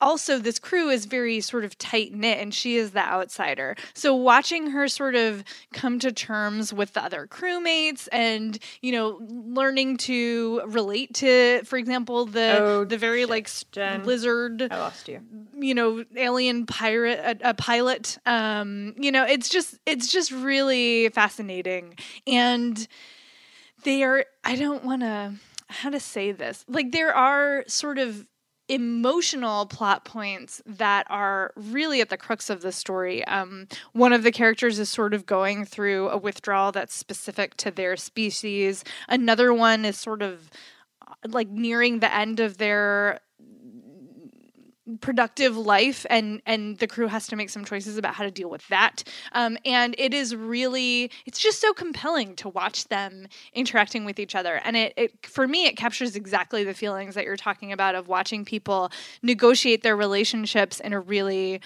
also 0.00 0.38
this 0.38 0.58
crew 0.58 0.88
is 0.90 1.06
very 1.06 1.40
sort 1.40 1.64
of 1.64 1.76
tight 1.78 2.12
knit 2.12 2.38
and 2.38 2.52
she 2.54 2.76
is 2.76 2.90
the 2.90 3.00
outsider. 3.00 3.76
So 3.94 4.14
watching 4.14 4.70
her 4.70 4.88
sort 4.88 5.14
of 5.14 5.42
come 5.72 5.98
to 6.00 6.12
terms 6.12 6.72
with 6.72 6.92
the 6.92 7.02
other 7.02 7.26
crewmates 7.26 8.08
and, 8.12 8.58
you 8.82 8.92
know, 8.92 9.18
learning 9.28 9.96
to 9.98 10.62
relate 10.66 11.14
to, 11.14 11.62
for 11.64 11.76
example, 11.78 12.26
the 12.26 12.58
Oh, 12.62 12.84
the 12.84 12.98
very 12.98 13.20
shit, 13.22 13.30
like 13.30 13.50
Jenn. 13.72 14.04
lizard 14.04 14.68
I 14.70 14.76
lost 14.78 15.08
you. 15.08 15.20
you 15.58 15.74
know 15.74 16.04
alien 16.16 16.66
pirate 16.66 17.18
a, 17.42 17.50
a 17.50 17.54
pilot 17.54 18.18
um 18.26 18.94
you 18.98 19.10
know 19.10 19.24
it's 19.24 19.48
just 19.48 19.78
it's 19.86 20.10
just 20.12 20.30
really 20.30 21.08
fascinating 21.10 21.94
and 22.26 22.86
they 23.84 24.02
are 24.02 24.24
i 24.44 24.54
don't 24.56 24.84
want 24.84 25.02
to 25.02 25.34
how 25.68 25.90
to 25.90 25.98
say 26.00 26.32
this 26.32 26.64
like 26.68 26.92
there 26.92 27.14
are 27.14 27.64
sort 27.66 27.98
of 27.98 28.26
emotional 28.68 29.66
plot 29.66 30.04
points 30.04 30.60
that 30.66 31.06
are 31.08 31.52
really 31.54 32.00
at 32.00 32.08
the 32.08 32.16
crux 32.16 32.50
of 32.50 32.62
the 32.62 32.72
story. 32.72 33.24
Um, 33.26 33.68
one 33.92 34.12
of 34.12 34.22
the 34.22 34.32
characters 34.32 34.78
is 34.78 34.88
sort 34.88 35.14
of 35.14 35.26
going 35.26 35.64
through 35.64 36.08
a 36.08 36.16
withdrawal 36.16 36.72
that's 36.72 36.94
specific 36.94 37.56
to 37.58 37.70
their 37.70 37.96
species. 37.96 38.82
Another 39.08 39.54
one 39.54 39.84
is 39.84 39.96
sort 39.96 40.22
of 40.22 40.50
uh, 41.06 41.14
like 41.28 41.48
nearing 41.48 42.00
the 42.00 42.12
end 42.12 42.40
of 42.40 42.58
their 42.58 43.20
productive 45.00 45.56
life 45.56 46.06
and 46.10 46.40
and 46.46 46.78
the 46.78 46.86
crew 46.86 47.08
has 47.08 47.26
to 47.26 47.36
make 47.36 47.50
some 47.50 47.64
choices 47.64 47.98
about 47.98 48.14
how 48.14 48.22
to 48.22 48.30
deal 48.30 48.48
with 48.48 48.66
that 48.68 49.02
um, 49.32 49.58
and 49.64 49.94
it 49.98 50.14
is 50.14 50.34
really 50.34 51.10
it's 51.24 51.38
just 51.38 51.60
so 51.60 51.72
compelling 51.72 52.36
to 52.36 52.48
watch 52.48 52.84
them 52.88 53.26
interacting 53.52 54.04
with 54.04 54.20
each 54.20 54.34
other 54.34 54.60
and 54.64 54.76
it, 54.76 54.94
it 54.96 55.26
for 55.26 55.48
me 55.48 55.66
it 55.66 55.76
captures 55.76 56.14
exactly 56.14 56.62
the 56.62 56.74
feelings 56.74 57.14
that 57.16 57.24
you're 57.24 57.36
talking 57.36 57.72
about 57.72 57.94
of 57.94 58.06
watching 58.06 58.44
people 58.44 58.90
negotiate 59.22 59.82
their 59.82 59.96
relationships 59.96 60.78
in 60.80 60.92
a 60.92 61.00
really 61.00 61.60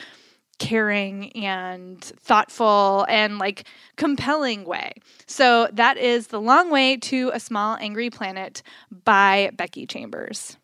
caring 0.59 1.33
and 1.33 2.01
thoughtful 2.21 3.07
and 3.09 3.39
like 3.39 3.66
compelling 3.97 4.64
way. 4.64 4.93
So 5.27 5.68
that 5.73 5.97
is 5.97 6.29
The 6.29 6.41
Long 6.41 6.71
Way 6.71 6.99
to 6.99 7.31
a 7.33 7.41
Small 7.41 7.77
Angry 7.81 8.11
Planet 8.11 8.62
by 9.05 9.51
Becky 9.55 9.87
Chambers. 9.87 10.59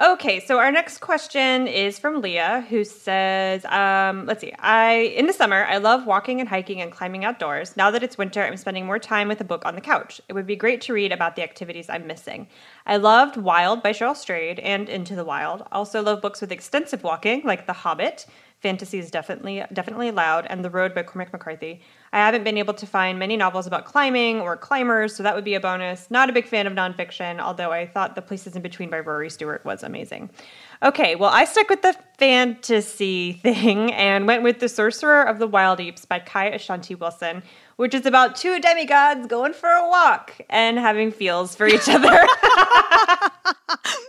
Okay, 0.00 0.38
so 0.38 0.60
our 0.60 0.70
next 0.70 0.98
question 0.98 1.66
is 1.66 1.98
from 1.98 2.20
Leah, 2.20 2.64
who 2.68 2.84
says, 2.84 3.64
um, 3.64 4.26
"Let's 4.26 4.40
see. 4.40 4.52
I 4.60 5.12
in 5.16 5.26
the 5.26 5.32
summer 5.32 5.64
I 5.64 5.78
love 5.78 6.06
walking 6.06 6.38
and 6.38 6.48
hiking 6.48 6.80
and 6.80 6.92
climbing 6.92 7.24
outdoors. 7.24 7.76
Now 7.76 7.90
that 7.90 8.04
it's 8.04 8.16
winter, 8.16 8.44
I'm 8.44 8.56
spending 8.56 8.86
more 8.86 9.00
time 9.00 9.26
with 9.26 9.40
a 9.40 9.44
book 9.44 9.66
on 9.66 9.74
the 9.74 9.80
couch. 9.80 10.20
It 10.28 10.34
would 10.34 10.46
be 10.46 10.54
great 10.54 10.80
to 10.82 10.92
read 10.92 11.10
about 11.10 11.34
the 11.34 11.42
activities 11.42 11.90
I'm 11.90 12.06
missing. 12.06 12.46
I 12.86 12.96
loved 12.96 13.36
Wild 13.36 13.82
by 13.82 13.90
Cheryl 13.90 14.14
Strayed 14.14 14.60
and 14.60 14.88
Into 14.88 15.16
the 15.16 15.24
Wild. 15.24 15.66
Also 15.72 16.00
love 16.00 16.22
books 16.22 16.40
with 16.40 16.52
extensive 16.52 17.02
walking, 17.02 17.42
like 17.44 17.66
The 17.66 17.72
Hobbit." 17.72 18.24
Fantasy 18.60 18.98
is 18.98 19.10
definitely 19.10 19.62
definitely 19.72 20.08
allowed, 20.08 20.46
and 20.46 20.64
The 20.64 20.70
Road 20.70 20.94
by 20.94 21.04
Cormac 21.04 21.32
McCarthy. 21.32 21.80
I 22.12 22.18
haven't 22.18 22.42
been 22.42 22.58
able 22.58 22.74
to 22.74 22.86
find 22.86 23.18
many 23.18 23.36
novels 23.36 23.66
about 23.66 23.84
climbing 23.84 24.40
or 24.40 24.56
climbers, 24.56 25.14
so 25.14 25.22
that 25.22 25.34
would 25.34 25.44
be 25.44 25.54
a 25.54 25.60
bonus. 25.60 26.10
Not 26.10 26.28
a 26.28 26.32
big 26.32 26.46
fan 26.46 26.66
of 26.66 26.72
nonfiction, 26.72 27.38
although 27.38 27.70
I 27.70 27.86
thought 27.86 28.16
The 28.16 28.22
Places 28.22 28.56
in 28.56 28.62
Between 28.62 28.90
by 28.90 29.00
Rory 29.00 29.30
Stewart 29.30 29.64
was 29.64 29.82
amazing. 29.82 30.30
Okay, 30.82 31.14
well, 31.14 31.30
I 31.30 31.44
stuck 31.44 31.68
with 31.68 31.82
the 31.82 31.96
fantasy 32.18 33.32
thing 33.42 33.92
and 33.92 34.26
went 34.26 34.42
with 34.42 34.58
The 34.58 34.68
Sorcerer 34.68 35.22
of 35.22 35.38
the 35.38 35.48
Wildeeps 35.48 36.08
by 36.08 36.18
Kai 36.18 36.46
Ashanti 36.46 36.94
Wilson, 36.96 37.42
which 37.78 37.94
is 37.94 38.06
about 38.06 38.34
two 38.34 38.60
demigods 38.60 39.28
going 39.28 39.52
for 39.52 39.68
a 39.68 39.88
walk 39.88 40.32
and 40.50 40.78
having 40.78 41.12
feels 41.12 41.54
for 41.54 41.68
each 41.68 41.88
other. 41.88 42.10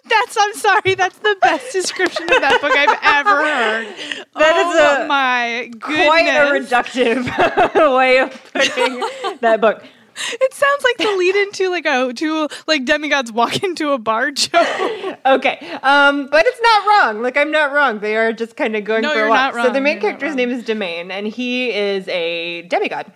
that's 0.09 0.37
I'm 0.39 0.53
sorry, 0.55 0.95
that's 0.95 1.19
the 1.19 1.37
best 1.39 1.71
description 1.71 2.23
of 2.23 2.41
that 2.41 2.59
book 2.61 2.71
I've 2.75 2.97
ever 3.03 3.45
heard. 3.45 3.87
That 4.33 4.53
oh, 4.55 4.71
is 4.71 5.03
a 5.03 5.07
my 5.07 5.69
goodness. 5.77 6.07
Quite 6.07 6.27
a 6.27 6.59
reductive 6.59 7.95
way 7.95 8.17
of 8.17 8.53
putting 8.53 9.37
that 9.41 9.61
book. 9.61 9.83
It 10.31 10.53
sounds 10.53 10.83
like 10.83 10.97
the 10.97 11.15
lead 11.15 11.35
into 11.35 11.69
like 11.69 11.85
a 11.85 12.11
two 12.13 12.47
like 12.67 12.85
demigods 12.85 13.31
walk 13.31 13.63
into 13.63 13.91
a 13.91 13.99
bar 13.99 14.31
show. 14.35 15.15
okay, 15.25 15.59
um, 15.83 16.27
but 16.27 16.43
it's 16.45 16.61
not 16.61 16.87
wrong. 16.87 17.21
Like 17.21 17.37
I'm 17.37 17.51
not 17.51 17.71
wrong. 17.71 17.99
They 17.99 18.17
are 18.17 18.33
just 18.33 18.55
kind 18.55 18.75
of 18.75 18.83
going 18.83 19.03
no, 19.03 19.13
for 19.13 19.25
a 19.25 19.29
walk. 19.29 19.53
So 19.53 19.69
the 19.71 19.79
main 19.79 19.93
you're 19.93 20.01
character's 20.01 20.35
name 20.35 20.49
is 20.49 20.63
Demane, 20.63 21.11
and 21.11 21.27
he 21.27 21.71
is 21.71 22.07
a 22.07 22.63
demigod, 22.63 23.11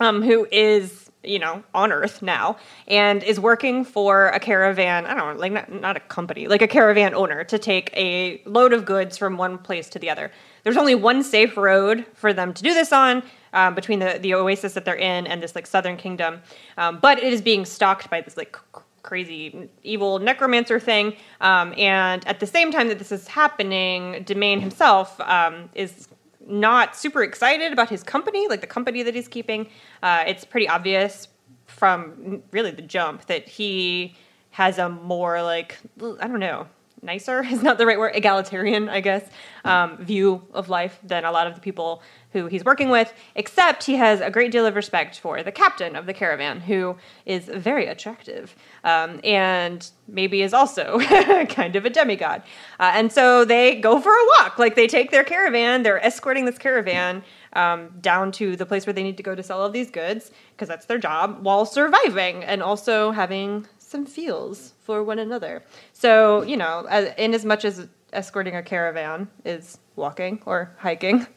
um, 0.00 0.22
who 0.22 0.46
is 0.50 1.04
you 1.24 1.38
know, 1.38 1.62
on 1.74 1.92
Earth 1.92 2.22
now, 2.22 2.56
and 2.86 3.22
is 3.22 3.40
working 3.40 3.84
for 3.84 4.28
a 4.28 4.38
caravan. 4.38 5.06
I 5.06 5.14
don't 5.14 5.34
know, 5.34 5.40
like 5.40 5.52
not, 5.52 5.72
not 5.72 5.96
a 5.96 6.00
company, 6.00 6.46
like 6.46 6.62
a 6.62 6.68
caravan 6.68 7.14
owner 7.14 7.44
to 7.44 7.58
take 7.58 7.90
a 7.96 8.42
load 8.44 8.72
of 8.72 8.84
goods 8.84 9.16
from 9.16 9.36
one 9.36 9.58
place 9.58 9.88
to 9.90 9.98
the 9.98 10.10
other. 10.10 10.30
There's 10.62 10.76
only 10.76 10.94
one 10.94 11.22
safe 11.22 11.56
road 11.56 12.06
for 12.14 12.32
them 12.32 12.52
to 12.52 12.62
do 12.62 12.74
this 12.74 12.92
on. 12.92 13.22
Um, 13.52 13.76
between 13.76 14.00
the, 14.00 14.18
the 14.20 14.34
oasis 14.34 14.72
that 14.72 14.84
they're 14.84 14.96
in 14.96 15.28
and 15.28 15.40
this 15.40 15.54
like 15.54 15.68
southern 15.68 15.96
kingdom, 15.96 16.42
um, 16.76 16.98
but 16.98 17.22
it 17.22 17.32
is 17.32 17.40
being 17.40 17.64
stalked 17.64 18.10
by 18.10 18.20
this 18.20 18.36
like 18.36 18.56
c- 18.56 18.82
crazy 19.04 19.68
evil 19.84 20.18
necromancer 20.18 20.80
thing. 20.80 21.14
Um, 21.40 21.72
and 21.78 22.26
at 22.26 22.40
the 22.40 22.48
same 22.48 22.72
time 22.72 22.88
that 22.88 22.98
this 22.98 23.12
is 23.12 23.28
happening, 23.28 24.24
Demane 24.24 24.58
himself 24.58 25.20
um, 25.20 25.70
is 25.72 26.08
not 26.46 26.96
super 26.96 27.22
excited 27.22 27.72
about 27.72 27.88
his 27.88 28.02
company, 28.02 28.48
like 28.48 28.60
the 28.60 28.66
company 28.66 29.02
that 29.02 29.14
he's 29.14 29.28
keeping. 29.28 29.68
Uh, 30.02 30.24
it's 30.26 30.44
pretty 30.44 30.68
obvious 30.68 31.28
from 31.66 32.42
really 32.50 32.70
the 32.70 32.82
jump 32.82 33.26
that 33.26 33.48
he 33.48 34.16
has 34.50 34.78
a 34.78 34.88
more 34.88 35.42
like 35.42 35.78
I 36.02 36.28
don't 36.28 36.40
know 36.40 36.68
nicer 37.02 37.42
is 37.44 37.62
not 37.62 37.78
the 37.78 37.86
right 37.86 37.98
word 37.98 38.12
egalitarian 38.14 38.88
I 38.88 39.00
guess 39.00 39.28
um, 39.64 39.98
view 39.98 40.42
of 40.52 40.68
life 40.68 40.98
than 41.02 41.24
a 41.24 41.32
lot 41.32 41.46
of 41.46 41.54
the 41.54 41.60
people 41.60 42.02
who 42.34 42.46
he's 42.46 42.64
working 42.64 42.90
with. 42.90 43.14
Except 43.36 43.84
he 43.84 43.94
has 43.94 44.20
a 44.20 44.30
great 44.30 44.52
deal 44.52 44.66
of 44.66 44.74
respect 44.74 45.18
for 45.20 45.42
the 45.42 45.52
captain 45.52 45.96
of 45.96 46.04
the 46.04 46.12
caravan, 46.12 46.60
who 46.60 46.96
is 47.24 47.46
very 47.46 47.86
attractive 47.86 48.54
um, 48.82 49.20
and 49.24 49.90
maybe 50.06 50.42
is 50.42 50.52
also 50.52 50.98
kind 51.48 51.76
of 51.76 51.86
a 51.86 51.90
demigod. 51.90 52.42
Uh, 52.78 52.92
and 52.94 53.10
so 53.10 53.44
they 53.44 53.76
go 53.76 53.98
for 54.00 54.12
a 54.12 54.26
walk. 54.38 54.58
Like 54.58 54.74
they 54.74 54.86
take 54.86 55.10
their 55.10 55.24
caravan, 55.24 55.82
they're 55.82 56.04
escorting 56.04 56.44
this 56.44 56.58
caravan 56.58 57.22
um, 57.54 57.90
down 58.00 58.32
to 58.32 58.56
the 58.56 58.66
place 58.66 58.84
where 58.84 58.92
they 58.92 59.04
need 59.04 59.16
to 59.16 59.22
go 59.22 59.34
to 59.34 59.42
sell 59.42 59.62
all 59.62 59.70
these 59.70 59.90
goods 59.90 60.32
because 60.52 60.68
that's 60.68 60.86
their 60.86 60.98
job 60.98 61.38
while 61.42 61.64
surviving 61.64 62.42
and 62.42 62.62
also 62.62 63.12
having 63.12 63.66
some 63.78 64.04
feels 64.04 64.74
for 64.80 65.04
one 65.04 65.20
another. 65.20 65.62
So, 65.92 66.42
you 66.42 66.56
know, 66.56 66.84
in 67.16 67.32
as 67.32 67.44
much 67.44 67.64
as 67.64 67.86
escorting 68.12 68.56
a 68.56 68.62
caravan 68.62 69.28
is 69.44 69.78
walking 69.94 70.42
or 70.46 70.74
hiking, 70.78 71.28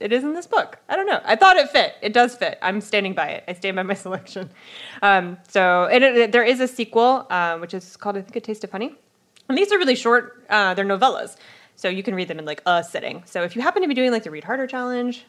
it 0.00 0.12
is 0.12 0.22
in 0.22 0.34
this 0.34 0.46
book. 0.46 0.78
I 0.88 0.96
don't 0.96 1.06
know. 1.06 1.20
I 1.24 1.36
thought 1.36 1.56
it 1.56 1.68
fit. 1.70 1.94
It 2.02 2.12
does 2.12 2.36
fit. 2.36 2.58
I'm 2.62 2.80
standing 2.80 3.14
by 3.14 3.28
it. 3.28 3.44
I 3.48 3.52
stand 3.54 3.76
by 3.76 3.82
my 3.82 3.94
selection. 4.06 4.50
Um, 5.02 5.38
so 5.48 5.84
it, 5.84 6.02
it, 6.02 6.32
there 6.32 6.44
is 6.44 6.60
a 6.60 6.68
sequel, 6.68 7.26
um, 7.30 7.60
which 7.60 7.74
is 7.74 7.96
called 7.96 8.16
I 8.16 8.22
think 8.22 8.36
A 8.36 8.40
Taste 8.40 8.64
of 8.64 8.70
Honey. 8.70 8.94
And 9.48 9.58
these 9.58 9.72
are 9.72 9.78
really 9.78 9.96
short. 9.96 10.44
Uh, 10.48 10.74
they're 10.74 10.84
novellas, 10.84 11.36
so 11.74 11.88
you 11.88 12.02
can 12.02 12.14
read 12.14 12.28
them 12.28 12.38
in 12.38 12.44
like 12.44 12.62
a 12.66 12.84
sitting. 12.84 13.22
So 13.26 13.42
if 13.42 13.56
you 13.56 13.62
happen 13.62 13.82
to 13.82 13.88
be 13.88 13.94
doing 13.94 14.12
like 14.12 14.22
the 14.22 14.30
Read 14.30 14.44
Harder 14.44 14.68
challenge, 14.68 15.24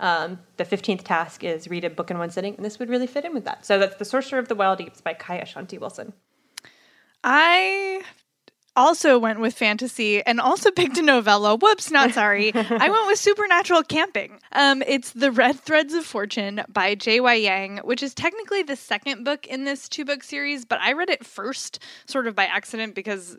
um, 0.00 0.40
the 0.56 0.64
15th 0.64 1.04
task 1.04 1.44
is 1.44 1.68
read 1.68 1.84
a 1.84 1.90
book 1.90 2.10
in 2.10 2.18
one 2.18 2.30
sitting, 2.30 2.56
and 2.56 2.64
this 2.64 2.78
would 2.78 2.88
really 2.88 3.06
fit 3.06 3.24
in 3.24 3.32
with 3.32 3.44
that. 3.44 3.64
So 3.64 3.78
that's 3.78 3.96
The 3.96 4.04
Sorcerer 4.04 4.40
of 4.40 4.48
the 4.48 4.56
Wildeeps 4.56 5.02
by 5.04 5.14
Kai 5.14 5.36
Ashanti 5.36 5.78
Wilson. 5.78 6.12
I 7.22 8.02
also 8.76 9.18
went 9.18 9.40
with 9.40 9.54
fantasy 9.54 10.22
and 10.24 10.40
also 10.40 10.70
picked 10.80 10.98
a 10.98 11.02
novella. 11.02 11.56
Whoops, 11.56 11.90
not 11.90 12.10
sorry. 12.14 12.52
I 12.54 12.88
went 12.88 13.06
with 13.06 13.18
supernatural 13.18 13.82
camping. 13.82 14.38
Um, 14.52 14.82
it's 14.86 15.12
The 15.12 15.30
Red 15.30 15.60
Threads 15.60 15.94
of 15.94 16.04
Fortune 16.04 16.62
by 16.68 16.94
J.Y. 16.94 17.34
Yang, 17.34 17.78
which 17.78 18.02
is 18.02 18.14
technically 18.14 18.62
the 18.62 18.76
second 18.76 19.24
book 19.24 19.46
in 19.46 19.64
this 19.64 19.88
two 19.88 20.04
book 20.04 20.22
series, 20.22 20.64
but 20.64 20.80
I 20.80 20.92
read 20.92 21.10
it 21.10 21.24
first 21.24 21.80
sort 22.06 22.26
of 22.26 22.34
by 22.34 22.44
accident 22.46 22.94
because 22.94 23.36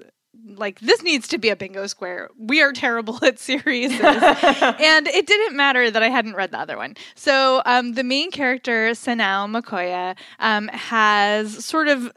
like 0.56 0.80
this 0.80 1.04
needs 1.04 1.28
to 1.30 1.38
be 1.38 1.50
a 1.50 1.56
bingo 1.56 1.88
square. 1.88 2.30
We 2.38 2.62
are 2.62 2.72
terrible 2.72 3.20
at 3.26 3.40
series, 3.40 3.92
and 3.92 5.08
it 5.08 5.28
didn't 5.28 5.56
matter 5.56 5.92
that 5.92 6.02
I 6.02 6.10
hadn't 6.10 6.36
read 6.36 6.52
the 6.52 6.60
other 6.60 6.78
one. 6.78 6.96
So 7.16 7.62
um, 7.66 7.94
the 7.94 8.04
main 8.04 8.32
character, 8.32 8.92
Sanao 8.92 9.48
Mokoya, 9.50 10.16
um, 10.40 10.68
has 10.70 11.64
sort 11.64 11.88
of 11.88 12.12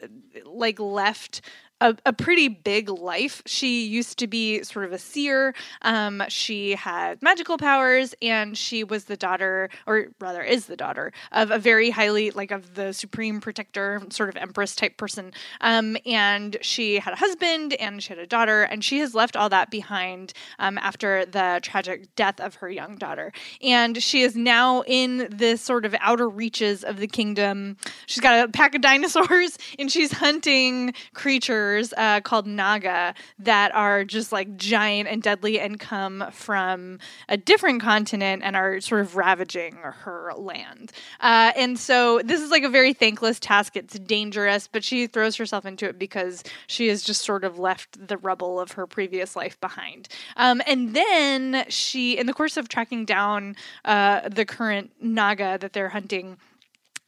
like 0.44 0.80
left 0.80 1.40
a, 1.84 1.96
a, 2.06 2.12
pretty 2.14 2.48
big 2.48 2.88
life. 2.88 3.42
She 3.44 3.84
used 3.84 4.18
to 4.18 4.26
be 4.26 4.62
sort 4.62 4.86
of 4.86 4.92
a 4.92 4.98
seer. 4.98 5.54
Um, 5.82 6.22
she 6.28 6.74
had 6.74 7.22
magical 7.22 7.58
powers, 7.58 8.14
and 8.22 8.56
she 8.56 8.82
was 8.82 9.04
the 9.04 9.16
daughter, 9.18 9.68
or 9.86 10.06
rather, 10.18 10.42
is 10.42 10.64
the 10.64 10.76
daughter 10.76 11.12
of 11.30 11.50
a 11.50 11.58
very 11.58 11.90
highly, 11.90 12.30
like, 12.30 12.50
of 12.50 12.74
the 12.74 12.94
supreme 12.94 13.38
protector, 13.38 14.02
sort 14.08 14.30
of 14.30 14.36
empress 14.36 14.74
type 14.74 14.96
person. 14.96 15.32
Um, 15.60 15.98
and 16.06 16.56
she 16.62 16.98
had 16.98 17.12
a 17.12 17.16
husband, 17.16 17.74
and 17.74 18.02
she 18.02 18.08
had 18.08 18.18
a 18.18 18.26
daughter, 18.26 18.62
and 18.62 18.82
she 18.82 18.98
has 19.00 19.14
left 19.14 19.36
all 19.36 19.50
that 19.50 19.70
behind 19.70 20.32
um, 20.58 20.78
after 20.78 21.26
the 21.26 21.60
tragic 21.62 22.14
death 22.16 22.40
of 22.40 22.56
her 22.56 22.70
young 22.70 22.96
daughter. 22.96 23.30
And 23.62 24.02
she 24.02 24.22
is 24.22 24.36
now 24.36 24.84
in 24.86 25.28
this 25.30 25.60
sort 25.60 25.84
of 25.84 25.94
outer 26.00 26.30
reaches 26.30 26.82
of 26.82 26.96
the 26.96 27.06
kingdom. 27.06 27.76
She's 28.06 28.22
got 28.22 28.48
a 28.48 28.50
pack 28.50 28.74
of 28.74 28.80
dinosaurs, 28.80 29.58
and 29.78 29.92
she's 29.92 30.12
hunting 30.12 30.94
creatures 31.12 31.73
uh, 31.96 32.20
called 32.20 32.46
Naga 32.46 33.14
that 33.38 33.74
are 33.74 34.04
just 34.04 34.32
like 34.32 34.56
giant 34.56 35.08
and 35.08 35.22
deadly 35.22 35.58
and 35.60 35.78
come 35.80 36.24
from 36.32 36.98
a 37.28 37.36
different 37.36 37.82
continent 37.82 38.42
and 38.44 38.56
are 38.56 38.80
sort 38.80 39.00
of 39.00 39.16
ravaging 39.16 39.76
her 39.76 40.32
land. 40.36 40.92
Uh, 41.20 41.52
and 41.56 41.78
so 41.78 42.20
this 42.24 42.40
is 42.40 42.50
like 42.50 42.62
a 42.62 42.68
very 42.68 42.92
thankless 42.92 43.38
task. 43.38 43.76
It's 43.76 43.98
dangerous, 43.98 44.68
but 44.68 44.84
she 44.84 45.06
throws 45.06 45.36
herself 45.36 45.66
into 45.66 45.88
it 45.88 45.98
because 45.98 46.42
she 46.66 46.88
has 46.88 47.02
just 47.02 47.24
sort 47.24 47.44
of 47.44 47.58
left 47.58 48.06
the 48.06 48.16
rubble 48.18 48.60
of 48.60 48.72
her 48.72 48.86
previous 48.86 49.36
life 49.36 49.60
behind. 49.60 50.08
Um, 50.36 50.62
and 50.66 50.94
then 50.94 51.64
she, 51.68 52.16
in 52.16 52.26
the 52.26 52.34
course 52.34 52.56
of 52.56 52.68
tracking 52.68 53.04
down 53.04 53.56
uh, 53.84 54.28
the 54.28 54.44
current 54.44 54.90
Naga 55.00 55.58
that 55.60 55.72
they're 55.72 55.88
hunting, 55.88 56.36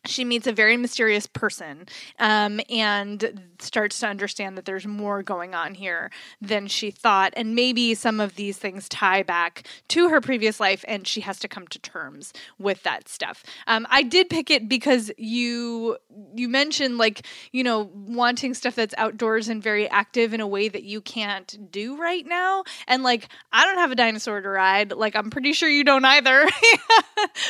she 0.09 0.25
meets 0.25 0.47
a 0.47 0.53
very 0.53 0.77
mysterious 0.77 1.27
person 1.27 1.87
um, 2.19 2.61
and 2.71 3.41
starts 3.59 4.01
to 4.01 4.07
understand 4.07 4.57
that 4.57 4.65
there's 4.65 4.87
more 4.87 5.23
going 5.23 5.55
on 5.55 5.75
here 5.75 6.11
than 6.41 6.67
she 6.67 6.91
thought. 6.91 7.33
And 7.37 7.55
maybe 7.55 7.95
some 7.95 8.21
of 8.21 8.37
these 8.37 8.59
things 8.59 8.89
tie 8.89 9.23
back 9.23 9.67
to 9.89 10.09
her 10.09 10.21
previous 10.21 10.61
life 10.61 10.85
and 10.89 11.07
she 11.07 11.21
has 11.23 11.39
to 11.41 11.49
come 11.49 11.67
to 11.69 11.79
terms 11.79 12.33
with 12.59 12.83
that 12.83 13.09
stuff. 13.09 13.45
Um, 13.67 13.87
i 13.91 14.03
did 14.03 14.29
pick 14.29 14.51
it 14.51 14.69
because 14.69 15.11
you 15.17 15.97
you 16.35 16.49
mentioned 16.49 16.99
like 16.99 17.27
you 17.53 17.63
know 17.63 17.91
wanting 17.95 18.55
stuff 18.55 18.75
that's 18.75 18.95
outdoors 18.99 19.49
and 19.49 19.63
very 19.63 19.89
active 19.89 20.33
in 20.35 20.41
a 20.41 20.47
way 20.47 20.69
that 20.69 20.83
you 20.83 21.01
can't 21.01 21.71
do 21.71 21.97
right 21.97 22.27
now. 22.27 22.65
And 22.87 23.03
like 23.03 23.29
i 23.53 23.65
don't 23.65 23.79
have 23.79 23.91
a 23.91 23.97
dinosaur 23.97 24.41
to 24.41 24.49
ride. 24.49 24.93
Like 24.93 25.17
i'm 25.17 25.31
pretty 25.31 25.53
sure 25.53 25.69
you 25.69 25.85
don't 25.85 26.05
either. 26.05 26.47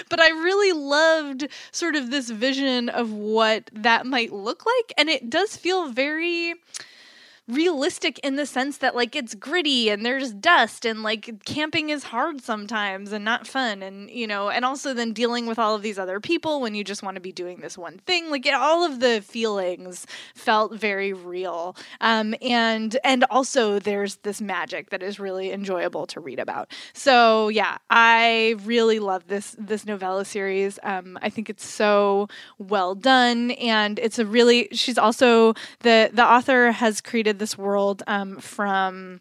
But 0.09 0.21
i 0.21 0.29
really 0.29 0.73
loved 0.73 1.49
sort 1.71 1.97
of 1.97 2.11
this 2.11 2.31
vision 2.47 2.89
of 2.89 3.13
what 3.13 3.71
that 3.73 4.07
might 4.07 4.33
look 4.33 4.65
like. 4.65 4.93
And 4.97 5.09
it 5.09 5.29
does 5.29 5.57
feel 5.57 5.91
very 5.91 6.55
realistic 7.49 8.19
in 8.21 8.35
the 8.35 8.45
sense 8.45 8.79
that 8.79 8.97
like 8.97 9.15
it's 9.15 9.35
gritty 9.37 9.89
and 9.89 10.05
there's 10.05 10.33
dust 10.33 10.85
and 10.85 11.05
like 11.05 11.45
camping 11.45 11.91
is 11.91 12.03
hard 12.03 12.41
sometimes 12.41 13.13
and 13.13 13.25
not 13.25 13.47
fun 13.47 13.85
and 13.85 14.11
you 14.11 14.27
know 14.27 14.51
and 14.51 14.65
also 14.65 14.93
then 14.93 15.13
dealing 15.13 15.47
with 15.47 15.57
all 15.57 15.73
of 15.75 15.83
these 15.83 15.97
other 15.97 16.19
people 16.19 16.61
when 16.61 16.75
you 16.75 16.83
just 16.83 17.05
want 17.05 17.15
to 17.15 17.21
be 17.21 17.31
doing 17.31 17.61
this 17.61 17.79
one 17.79 17.99
thing 17.99 18.31
like 18.31 18.45
it, 18.47 18.55
all 18.55 18.85
of 18.85 18.99
the 18.99 19.21
feelings 19.23 20.07
felt 20.35 20.75
very 20.75 21.13
real. 21.13 21.77
Um, 22.01 22.35
and 22.43 22.97
and 23.05 23.25
also 23.31 23.79
there's 23.79 24.17
this 24.17 24.41
magic 24.41 24.91
that 24.91 25.03
is 25.03 25.21
really 25.21 25.53
enjoyable 25.53 26.07
to 26.09 26.21
read 26.21 26.41
about. 26.41 26.73
So 26.95 27.49
yeah 27.49 27.79
i 27.91 28.57
really 28.65 28.99
love 28.99 29.29
this 29.29 29.55
this 29.57 29.87
novella 29.87 30.25
series. 30.25 30.81
Um, 30.83 31.17
i 31.23 31.31
think 31.31 31.49
it's 31.49 31.65
so 31.65 32.27
well 32.59 32.97
done 32.97 33.53
and 33.53 34.01
it's 34.01 34.19
a 34.19 34.27
really 34.27 34.69
she's 34.73 34.99
also 34.99 35.55
the 35.81 36.11
the 36.13 36.25
author 36.25 36.73
has 36.73 37.01
created 37.01 37.36
this 37.39 37.57
world 37.59 38.03
um, 38.07 38.39
from 38.39 39.21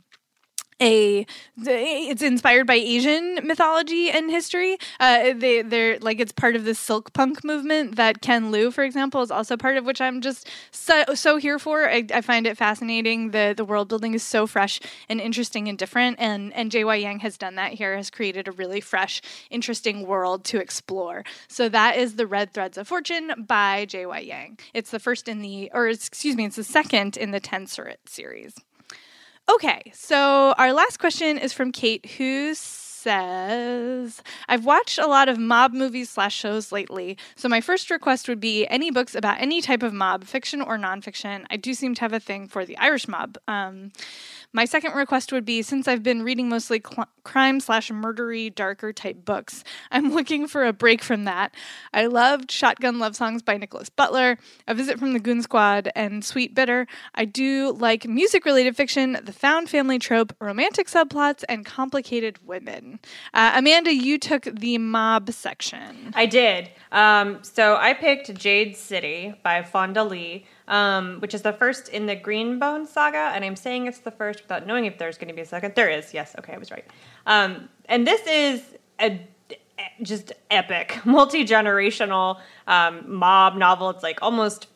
a 0.81 1.25
it's 1.57 2.21
inspired 2.21 2.67
by 2.67 2.75
Asian 2.75 3.35
mythology 3.43 4.09
and 4.09 4.29
history. 4.29 4.77
Uh, 4.99 5.33
they 5.35 5.61
they're 5.61 5.97
like 5.99 6.19
it's 6.19 6.31
part 6.31 6.55
of 6.55 6.65
the 6.65 6.75
silk 6.75 7.13
punk 7.13 7.43
movement 7.43 7.95
that 7.95 8.21
Ken 8.21 8.51
Liu, 8.51 8.71
for 8.71 8.83
example, 8.83 9.21
is 9.21 9.31
also 9.31 9.55
part 9.55 9.77
of, 9.77 9.85
which 9.85 10.01
I'm 10.01 10.21
just 10.21 10.49
so 10.71 11.03
so 11.13 11.37
here 11.37 11.59
for. 11.59 11.89
I, 11.89 12.05
I 12.13 12.21
find 12.21 12.45
it 12.45 12.57
fascinating. 12.57 13.31
the 13.31 13.53
The 13.55 13.65
world 13.65 13.87
building 13.87 14.13
is 14.13 14.23
so 14.23 14.47
fresh 14.47 14.79
and 15.07 15.21
interesting 15.21 15.67
and 15.69 15.77
different, 15.77 16.17
and 16.19 16.53
and 16.53 16.71
J.Y. 16.71 16.95
Yang 16.95 17.19
has 17.19 17.37
done 17.37 17.55
that 17.55 17.73
here. 17.73 17.95
Has 17.95 18.09
created 18.09 18.47
a 18.47 18.51
really 18.51 18.81
fresh, 18.81 19.21
interesting 19.49 20.05
world 20.05 20.43
to 20.45 20.59
explore. 20.59 21.23
So 21.47 21.69
that 21.69 21.95
is 21.97 22.15
the 22.15 22.27
Red 22.27 22.53
Threads 22.53 22.77
of 22.77 22.87
Fortune 22.87 23.45
by 23.47 23.85
J.Y. 23.85 24.19
Yang. 24.19 24.59
It's 24.73 24.91
the 24.91 24.99
first 24.99 25.27
in 25.27 25.41
the, 25.41 25.71
or 25.73 25.87
excuse 25.87 26.35
me, 26.35 26.45
it's 26.45 26.55
the 26.57 26.63
second 26.63 27.17
in 27.17 27.31
the 27.31 27.39
Tensorate 27.39 28.07
series. 28.07 28.55
Okay, 29.47 29.91
so 29.93 30.55
our 30.57 30.73
last 30.73 30.97
question 30.97 31.37
is 31.37 31.53
from 31.53 31.71
Kate, 31.71 32.03
who 32.17 32.55
says, 32.55 34.23
I've 34.49 34.65
watched 34.65 34.97
a 34.97 35.05
lot 35.05 35.29
of 35.29 35.37
mob 35.37 35.71
movies 35.71 36.09
slash 36.09 36.35
shows 36.35 36.71
lately, 36.71 37.15
so 37.35 37.47
my 37.47 37.61
first 37.61 37.91
request 37.91 38.27
would 38.27 38.39
be 38.39 38.65
any 38.67 38.89
books 38.89 39.13
about 39.13 39.39
any 39.39 39.61
type 39.61 39.83
of 39.83 39.93
mob, 39.93 40.23
fiction 40.23 40.63
or 40.63 40.79
nonfiction. 40.79 41.45
I 41.51 41.57
do 41.57 41.75
seem 41.75 41.93
to 41.93 42.01
have 42.01 42.13
a 42.13 42.19
thing 42.19 42.47
for 42.47 42.65
the 42.65 42.75
Irish 42.79 43.07
mob. 43.07 43.37
Um, 43.47 43.91
my 44.53 44.65
second 44.65 44.93
request 44.93 45.31
would 45.31 45.45
be 45.45 45.61
since 45.61 45.87
I've 45.87 46.03
been 46.03 46.23
reading 46.23 46.49
mostly 46.49 46.81
cl- 46.85 47.07
crime 47.23 47.59
slash 47.59 47.89
murdery, 47.91 48.53
darker 48.53 48.93
type 48.93 49.25
books, 49.25 49.63
I'm 49.91 50.13
looking 50.13 50.47
for 50.47 50.65
a 50.65 50.73
break 50.73 51.03
from 51.03 51.25
that. 51.25 51.53
I 51.93 52.05
loved 52.05 52.51
Shotgun 52.51 52.99
Love 52.99 53.15
Songs 53.15 53.41
by 53.41 53.57
Nickolas 53.57 53.89
Butler, 53.95 54.37
A 54.67 54.73
Visit 54.73 54.99
from 54.99 55.13
the 55.13 55.19
Goon 55.19 55.41
Squad, 55.41 55.91
and 55.95 56.23
Sweet 56.23 56.55
Bitter. 56.55 56.87
I 57.13 57.25
do 57.25 57.71
like 57.77 58.07
music 58.07 58.45
related 58.45 58.75
fiction, 58.75 59.17
the 59.23 59.33
found 59.33 59.69
family 59.69 59.99
trope, 59.99 60.33
romantic 60.39 60.87
subplots, 60.87 61.43
and 61.49 61.65
complicated 61.65 62.39
women. 62.45 62.99
Uh, 63.33 63.53
Amanda, 63.55 63.93
you 63.93 64.17
took 64.17 64.43
the 64.43 64.77
mob 64.77 65.31
section. 65.31 66.11
I 66.15 66.25
did. 66.25 66.69
Um, 66.91 67.39
so 67.41 67.75
I 67.75 67.93
picked 67.93 68.33
Jade 68.33 68.75
City 68.75 69.33
by 69.43 69.63
Fonda 69.63 70.03
Lee 70.03 70.45
um, 70.67 71.19
which 71.19 71.33
is 71.33 71.41
the 71.41 71.53
first 71.53 71.89
in 71.89 72.05
the 72.05 72.15
Greenbone 72.15 72.87
saga. 72.87 73.31
And 73.33 73.43
I'm 73.43 73.55
saying 73.55 73.87
it's 73.87 73.99
the 73.99 74.11
first 74.11 74.41
without 74.41 74.65
knowing 74.65 74.85
if 74.85 74.97
there's 74.97 75.17
going 75.17 75.27
to 75.29 75.33
be 75.33 75.41
a 75.41 75.45
second. 75.45 75.75
There 75.75 75.89
is, 75.89 76.13
yes. 76.13 76.35
Okay, 76.39 76.53
I 76.53 76.57
was 76.57 76.71
right. 76.71 76.85
Um, 77.25 77.69
and 77.85 78.05
this 78.07 78.25
is 78.27 78.61
a 78.99 79.19
just 80.01 80.33
epic, 80.51 80.99
multi 81.05 81.45
generational 81.45 82.39
um, 82.67 83.03
mob 83.07 83.55
novel. 83.55 83.89
It's 83.89 84.03
like 84.03 84.19
almost, 84.21 84.67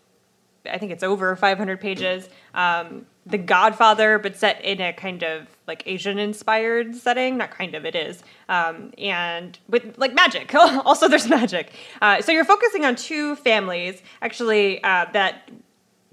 I 0.70 0.78
think 0.78 0.92
it's 0.92 1.04
over 1.04 1.36
500 1.36 1.80
pages. 1.80 2.30
Um, 2.54 3.06
the 3.26 3.38
Godfather, 3.38 4.18
but 4.18 4.36
set 4.36 4.64
in 4.64 4.82
a 4.82 4.92
kind 4.92 5.24
of 5.24 5.48
like 5.68 5.84
Asian 5.86 6.18
inspired 6.18 6.96
setting. 6.96 7.38
Not 7.38 7.52
kind 7.52 7.76
of, 7.76 7.86
it 7.86 7.96
is. 7.96 8.24
Um, 8.48 8.92
and 8.98 9.58
with 9.70 9.98
like 9.98 10.16
magic. 10.16 10.54
also, 10.56 11.08
there's 11.08 11.28
magic. 11.28 11.74
Uh, 12.02 12.22
so 12.22 12.32
you're 12.32 12.46
focusing 12.46 12.86
on 12.86 12.96
two 12.96 13.36
families, 13.36 14.02
actually, 14.22 14.84
uh, 14.84 15.06
that 15.14 15.50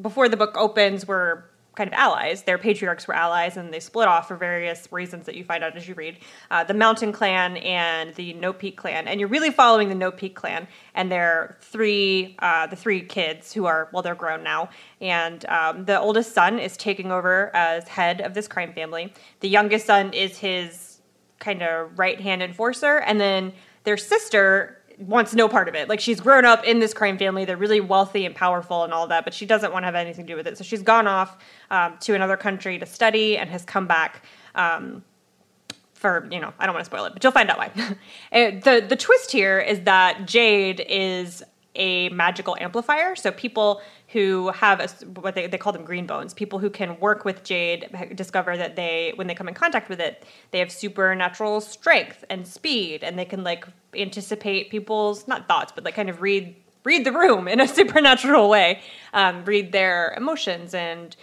before 0.01 0.29
the 0.29 0.37
book 0.37 0.57
opens 0.57 1.07
were 1.07 1.51
kind 1.77 1.89
of 1.89 1.95
allies. 1.95 2.43
Their 2.43 2.59
patriarchs 2.59 3.07
were 3.07 3.15
allies, 3.15 3.57
and 3.57 3.73
they 3.73 3.81
split 3.81 4.09
off 4.09 4.29
for 4.29 4.37
various 4.37 4.89
reasons 4.91 5.27
that 5.27 5.37
you 5.37 5.45
find 5.45 5.63
out 5.63 5.77
as 5.77 5.87
you 5.87 5.95
read. 5.95 6.19
Uh, 6.51 6.65
the 6.65 6.75
Mountain 6.75 7.13
Clan 7.13 7.59
and 7.59 8.15
the 8.15 8.33
No 8.33 8.53
Peak 8.53 8.77
Clan, 8.77 9.07
and 9.07 9.21
you're 9.21 9.29
really 9.29 9.51
following 9.51 9.89
the 9.89 9.95
No 9.95 10.11
Peak 10.11 10.35
Clan 10.35 10.67
and 10.95 11.13
their 11.13 11.57
three, 11.61 12.35
uh, 12.41 12.67
the 12.67 12.77
three 12.77 13.03
kids 13.03 13.53
who 13.53 13.67
are 13.67 13.89
well, 13.93 14.03
they're 14.03 14.15
grown 14.15 14.43
now, 14.43 14.71
and 15.01 15.45
um, 15.47 15.85
the 15.85 16.01
oldest 16.01 16.33
son 16.33 16.59
is 16.59 16.77
taking 16.77 17.13
over 17.13 17.55
as 17.55 17.87
head 17.87 18.23
of 18.23 18.35
this 18.35 18.49
crime 18.49 18.73
family. 18.73 19.13
The 19.41 19.49
youngest 19.49 19.87
son 19.87 20.13
is 20.15 20.39
his 20.39 21.01
kind 21.39 21.63
of 21.63 21.99
right 21.99 22.21
hand 22.21 22.43
enforcer, 22.43 22.99
and 22.99 23.21
then 23.21 23.53
their 23.85 23.99
sister 23.99 24.79
wants 24.99 25.35
no 25.35 25.49
part 25.49 25.69
of 25.69 25.75
it. 25.75 25.89
Like 25.89 26.01
she's 26.01 26.21
grown 26.21 26.45
up 26.45 26.65
in 26.65 26.79
this 26.79 26.95
crime 26.95 27.19
family. 27.19 27.45
They're 27.45 27.57
really 27.57 27.81
wealthy 27.81 28.25
and 28.25 28.35
powerful 28.35 28.85
and 28.85 28.93
all 28.93 29.07
that, 29.09 29.25
but 29.25 29.35
she 29.35 29.47
doesn't 29.47 29.73
want 29.73 29.83
to 29.83 29.87
have 29.87 29.95
anything 29.95 30.27
to 30.27 30.33
do 30.33 30.37
with 30.37 30.47
it. 30.47 30.57
So 30.59 30.65
she's 30.65 30.83
gone 30.83 31.07
off 31.07 31.39
um, 31.71 31.97
to 32.01 32.15
another 32.15 32.37
country 32.37 32.79
to 32.79 32.87
study 32.87 33.37
and 33.37 33.51
has 33.51 33.65
come 33.65 33.87
back. 33.87 34.25
Um, 34.55 35.05
for 35.95 36.29
you 36.31 36.41
know, 36.41 36.53
I 36.59 36.67
don't 36.67 36.75
want 36.75 36.85
to 36.85 36.91
spoil 36.91 37.07
it, 37.07 37.15
but 37.15 37.25
you'll 37.25 37.33
find 37.33 37.51
out 37.51 37.59
why. 37.59 37.71
the 38.33 38.85
the 38.87 38.97
twist 38.97 39.33
here 39.33 39.59
is 39.59 39.81
that 39.83 40.27
Jade 40.27 40.85
is 40.89 41.43
a 41.77 42.09
magical 42.09 42.57
amplifier. 42.61 43.15
So 43.15 43.31
people 43.31 43.81
who 44.09 44.49
have 44.51 44.81
a, 44.81 44.89
what 45.21 45.35
they, 45.35 45.47
they 45.47 45.59
call 45.59 45.73
them 45.73 45.85
green 45.85 46.07
bones, 46.07 46.35
people 46.35 46.59
who 46.59 46.71
can 46.71 46.99
work 47.01 47.25
with 47.25 47.45
jade 47.45 47.89
discover 48.15 48.57
that 48.57 48.77
they, 48.77 49.13
when 49.17 49.27
they 49.27 49.35
come 49.35 49.49
in 49.49 49.55
contact 49.55 49.89
with 49.89 50.01
it, 50.01 50.25
they 50.51 50.59
have 50.59 50.73
supernatural 50.73 51.61
strength 51.61 52.25
and 52.31 52.47
speed, 52.47 53.03
and 53.05 53.19
they 53.19 53.25
can 53.25 53.45
like 53.45 53.67
anticipate 53.95 54.71
people's 54.71 55.29
not 55.29 55.49
thoughts, 55.49 55.73
but 55.75 55.85
like 55.85 55.95
kind 55.95 56.11
of 56.11 56.23
read 56.23 56.55
read 56.85 57.05
the 57.05 57.13
room 57.13 57.49
in 57.53 57.61
a 57.61 57.69
supernatural 57.69 58.49
way, 58.49 58.81
um, 59.13 59.45
read 59.45 59.73
their 59.73 60.15
emotions 60.17 60.73
and 60.73 61.17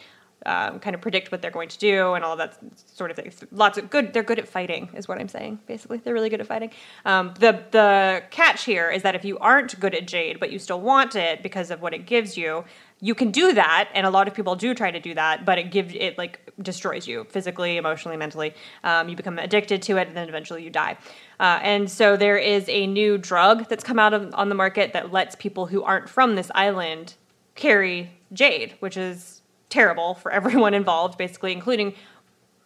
um, 0.45 0.79
kind 0.79 0.93
of 0.93 1.01
predict 1.01 1.31
what 1.31 1.41
they're 1.41 1.51
going 1.51 1.69
to 1.69 1.77
do 1.77 2.13
and 2.13 2.23
all 2.23 2.35
that 2.35 2.57
sort 2.87 3.11
of 3.11 3.17
thing. 3.17 3.31
Lots 3.51 3.77
of 3.77 3.89
good. 3.89 4.13
They're 4.13 4.23
good 4.23 4.39
at 4.39 4.47
fighting, 4.47 4.89
is 4.93 5.07
what 5.07 5.19
I'm 5.19 5.27
saying. 5.27 5.59
Basically, 5.67 5.97
they're 5.97 6.13
really 6.13 6.29
good 6.29 6.41
at 6.41 6.47
fighting. 6.47 6.71
Um, 7.05 7.33
the 7.39 7.63
the 7.71 8.23
catch 8.29 8.63
here 8.63 8.89
is 8.89 9.03
that 9.03 9.15
if 9.15 9.23
you 9.23 9.37
aren't 9.39 9.79
good 9.79 9.95
at 9.95 10.07
Jade, 10.07 10.39
but 10.39 10.51
you 10.51 10.59
still 10.59 10.81
want 10.81 11.15
it 11.15 11.43
because 11.43 11.71
of 11.71 11.81
what 11.81 11.93
it 11.93 12.05
gives 12.05 12.37
you, 12.37 12.65
you 12.99 13.15
can 13.15 13.31
do 13.31 13.53
that, 13.53 13.89
and 13.93 14.05
a 14.05 14.09
lot 14.09 14.27
of 14.27 14.33
people 14.33 14.55
do 14.55 14.73
try 14.73 14.89
to 14.91 14.99
do 14.99 15.13
that, 15.13 15.45
but 15.45 15.57
it 15.57 15.71
gives 15.71 15.93
it 15.93 16.17
like 16.17 16.39
destroys 16.61 17.07
you 17.07 17.25
physically, 17.25 17.77
emotionally, 17.77 18.17
mentally. 18.17 18.53
Um, 18.83 19.09
you 19.09 19.15
become 19.15 19.39
addicted 19.39 19.81
to 19.83 19.97
it, 19.97 20.07
and 20.07 20.15
then 20.15 20.29
eventually 20.29 20.63
you 20.63 20.69
die. 20.69 20.97
Uh, 21.39 21.59
and 21.61 21.91
so 21.91 22.15
there 22.15 22.37
is 22.37 22.67
a 22.69 22.87
new 22.87 23.17
drug 23.17 23.67
that's 23.69 23.83
come 23.83 23.99
out 23.99 24.13
of, 24.13 24.33
on 24.33 24.49
the 24.49 24.55
market 24.55 24.93
that 24.93 25.11
lets 25.11 25.35
people 25.35 25.65
who 25.65 25.83
aren't 25.83 26.09
from 26.09 26.35
this 26.35 26.49
island 26.55 27.15
carry 27.55 28.11
jade, 28.31 28.75
which 28.79 28.97
is 28.97 29.41
terrible 29.74 30.13
for 30.13 30.32
everyone 30.32 30.74
involved, 30.74 31.17
basically, 31.17 31.51
including 31.51 31.95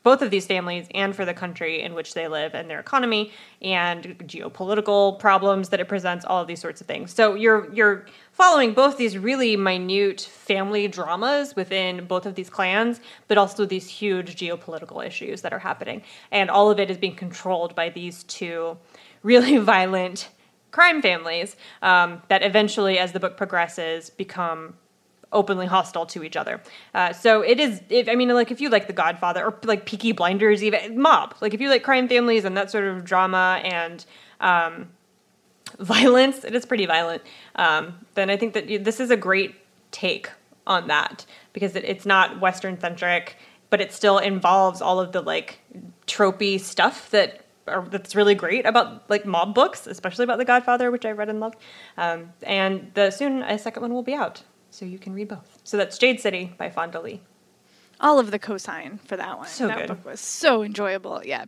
both 0.03 0.21
of 0.21 0.29
these 0.29 0.45
families 0.45 0.87
and 0.93 1.13
for 1.13 1.25
the 1.25 1.33
country 1.33 1.81
in 1.81 1.93
which 1.93 2.13
they 2.13 2.29
live 2.29 2.53
and 2.53 2.69
their 2.69 2.79
economy 2.79 3.31
and 3.61 4.17
geopolitical 4.19 5.19
problems 5.19 5.69
that 5.69 5.81
it 5.81 5.87
presents 5.89 6.23
all 6.23 6.41
of 6.41 6.47
these 6.47 6.61
sorts 6.61 6.79
of 6.79 6.87
things. 6.87 7.13
So 7.13 7.33
you're 7.33 7.73
you're 7.73 8.05
following 8.31 8.73
both 8.73 8.95
these 8.95 9.17
really 9.17 9.57
minute 9.57 10.21
family 10.21 10.87
dramas 10.87 11.57
within 11.57 12.05
both 12.05 12.25
of 12.25 12.35
these 12.35 12.49
clans 12.49 13.01
but 13.27 13.37
also 13.37 13.65
these 13.65 13.89
huge 13.89 14.37
geopolitical 14.37 15.05
issues 15.05 15.41
that 15.41 15.51
are 15.51 15.59
happening. 15.59 16.01
And 16.31 16.49
all 16.49 16.71
of 16.71 16.79
it 16.79 16.89
is 16.89 16.97
being 16.97 17.15
controlled 17.15 17.75
by 17.75 17.89
these 17.89 18.23
two 18.23 18.77
really 19.23 19.57
violent 19.73 20.29
crime 20.71 21.01
families 21.01 21.57
um, 21.81 22.21
that 22.29 22.43
eventually 22.43 22.97
as 22.97 23.11
the 23.11 23.19
book 23.19 23.35
progresses 23.35 24.09
become 24.09 24.75
openly 25.31 25.65
hostile 25.65 26.05
to 26.05 26.23
each 26.23 26.35
other. 26.35 26.61
Uh, 26.93 27.13
so 27.13 27.41
it 27.41 27.59
is. 27.59 27.81
If, 27.89 28.07
I 28.07 28.15
mean, 28.15 28.29
like 28.29 28.51
if 28.51 28.61
you 28.61 28.69
like 28.69 28.87
The 28.87 28.93
Godfather 28.93 29.45
or 29.45 29.57
like 29.63 29.85
Peaky 29.85 30.11
Blinders, 30.11 30.63
even 30.63 30.99
Mob. 30.99 31.35
Like 31.41 31.53
if 31.53 31.61
you 31.61 31.69
like 31.69 31.83
crime 31.83 32.07
families 32.07 32.45
and 32.45 32.55
that 32.57 32.71
sort 32.71 32.85
of 32.85 33.03
drama 33.03 33.61
and 33.63 34.05
um, 34.39 34.89
violence, 35.79 36.43
it 36.43 36.55
is 36.55 36.65
pretty 36.65 36.85
violent, 36.85 37.21
um, 37.55 38.05
then 38.15 38.29
I 38.29 38.37
think 38.37 38.53
that 38.53 38.83
this 38.83 38.99
is 38.99 39.11
a 39.11 39.17
great 39.17 39.55
take 39.91 40.29
on 40.65 40.87
that 40.87 41.25
because 41.53 41.75
it, 41.75 41.83
it's 41.85 42.05
not 42.05 42.39
Western 42.39 42.79
centric, 42.79 43.37
but 43.69 43.81
it 43.81 43.91
still 43.93 44.17
involves 44.17 44.81
all 44.81 44.99
of 44.99 45.11
the 45.11 45.21
like 45.21 45.59
tropey 46.05 46.59
stuff 46.59 47.09
that 47.11 47.45
are, 47.67 47.85
that's 47.89 48.15
really 48.15 48.35
great 48.35 48.65
about 48.65 49.09
like 49.09 49.25
mob 49.25 49.53
books, 49.53 49.87
especially 49.87 50.23
about 50.23 50.37
The 50.37 50.45
Godfather, 50.45 50.91
which 50.91 51.05
I 51.05 51.11
read 51.11 51.29
and 51.29 51.39
loved. 51.39 51.57
Um, 51.97 52.33
and 52.43 52.91
the 52.93 53.11
soon 53.11 53.41
a 53.41 53.57
second 53.57 53.81
one 53.81 53.93
will 53.93 54.03
be 54.03 54.13
out, 54.13 54.43
so 54.69 54.85
you 54.85 54.99
can 54.99 55.13
read 55.13 55.27
both. 55.27 55.59
So 55.63 55.77
that's 55.77 55.97
Jade 55.97 56.19
City 56.19 56.53
by 56.57 56.69
Fonda 56.69 56.99
Lee 56.99 57.21
all 57.99 58.19
of 58.19 58.31
the 58.31 58.39
cosign 58.39 58.99
for 59.01 59.17
that 59.17 59.37
one. 59.37 59.47
So 59.47 59.67
that 59.67 59.79
good. 59.79 59.87
book 59.87 60.05
was 60.05 60.19
so 60.19 60.63
enjoyable. 60.63 61.21
Yeah. 61.25 61.45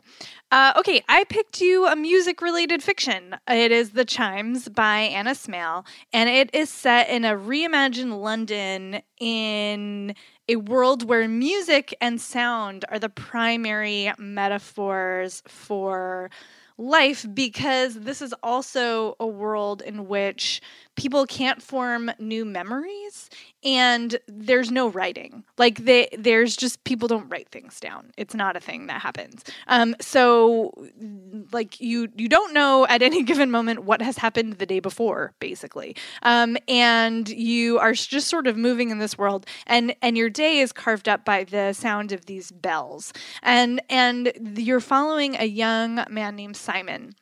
Uh, 0.51 0.73
okay, 0.77 1.03
I 1.07 1.23
picked 1.25 1.61
you 1.61 1.87
a 1.87 1.95
music 1.95 2.41
related 2.41 2.81
fiction. 2.81 3.35
It 3.47 3.71
is 3.71 3.91
The 3.91 4.05
Chimes 4.05 4.67
by 4.67 4.99
Anna 4.99 5.31
Smaill, 5.31 5.85
and 6.11 6.29
it 6.29 6.49
is 6.53 6.69
set 6.69 7.09
in 7.09 7.23
a 7.23 7.35
reimagined 7.35 8.19
London 8.19 9.01
in 9.19 10.15
a 10.47 10.55
world 10.55 11.07
where 11.07 11.27
music 11.27 11.95
and 12.01 12.19
sound 12.19 12.85
are 12.89 12.99
the 12.99 13.09
primary 13.09 14.11
metaphors 14.17 15.43
for 15.47 16.31
life 16.79 17.25
because 17.33 17.93
this 17.95 18.21
is 18.21 18.33
also 18.41 19.15
a 19.19 19.27
world 19.27 19.81
in 19.81 20.07
which 20.07 20.61
people 20.95 21.25
can't 21.25 21.61
form 21.61 22.09
new 22.19 22.45
memories 22.45 23.29
and 23.63 24.17
there's 24.27 24.71
no 24.71 24.87
writing. 24.87 25.43
Like 25.57 25.79
they 25.79 26.07
there's 26.17 26.55
just 26.55 26.83
people 26.83 27.07
don't 27.07 27.29
write 27.29 27.49
things 27.49 27.79
down. 27.79 28.11
It's 28.17 28.33
not 28.33 28.55
a 28.55 28.59
thing 28.59 28.87
that 28.87 29.01
happens. 29.01 29.43
Um, 29.67 29.95
so 29.99 30.73
like 31.51 31.79
you 31.81 32.07
you 32.15 32.29
don't 32.29 32.53
know 32.53 32.85
at 32.87 33.01
any 33.09 33.23
given 33.23 33.51
moment 33.51 33.83
what 33.83 34.01
has 34.01 34.17
happened 34.17 34.53
the 34.53 34.65
day 34.65 34.79
before 34.79 35.33
basically. 35.39 35.95
Um, 36.23 36.57
and 36.67 37.27
you 37.27 37.79
are 37.79 37.93
just 37.93 38.27
sort 38.27 38.47
of 38.47 38.57
moving 38.57 38.89
in 38.89 38.99
this 38.99 39.17
world 39.17 39.45
and 39.67 39.93
and 40.01 40.17
your 40.17 40.29
day 40.29 40.59
is 40.59 40.71
carved 40.71 41.09
up 41.09 41.25
by 41.25 41.43
the 41.43 41.73
sound 41.73 42.11
of 42.11 42.25
these 42.25 42.51
bells. 42.51 43.13
And 43.43 43.81
and 43.89 44.31
you're 44.55 44.79
following 44.79 45.35
a 45.35 45.45
young 45.45 46.05
man 46.09 46.35
named 46.35 46.55
simon 46.55 47.15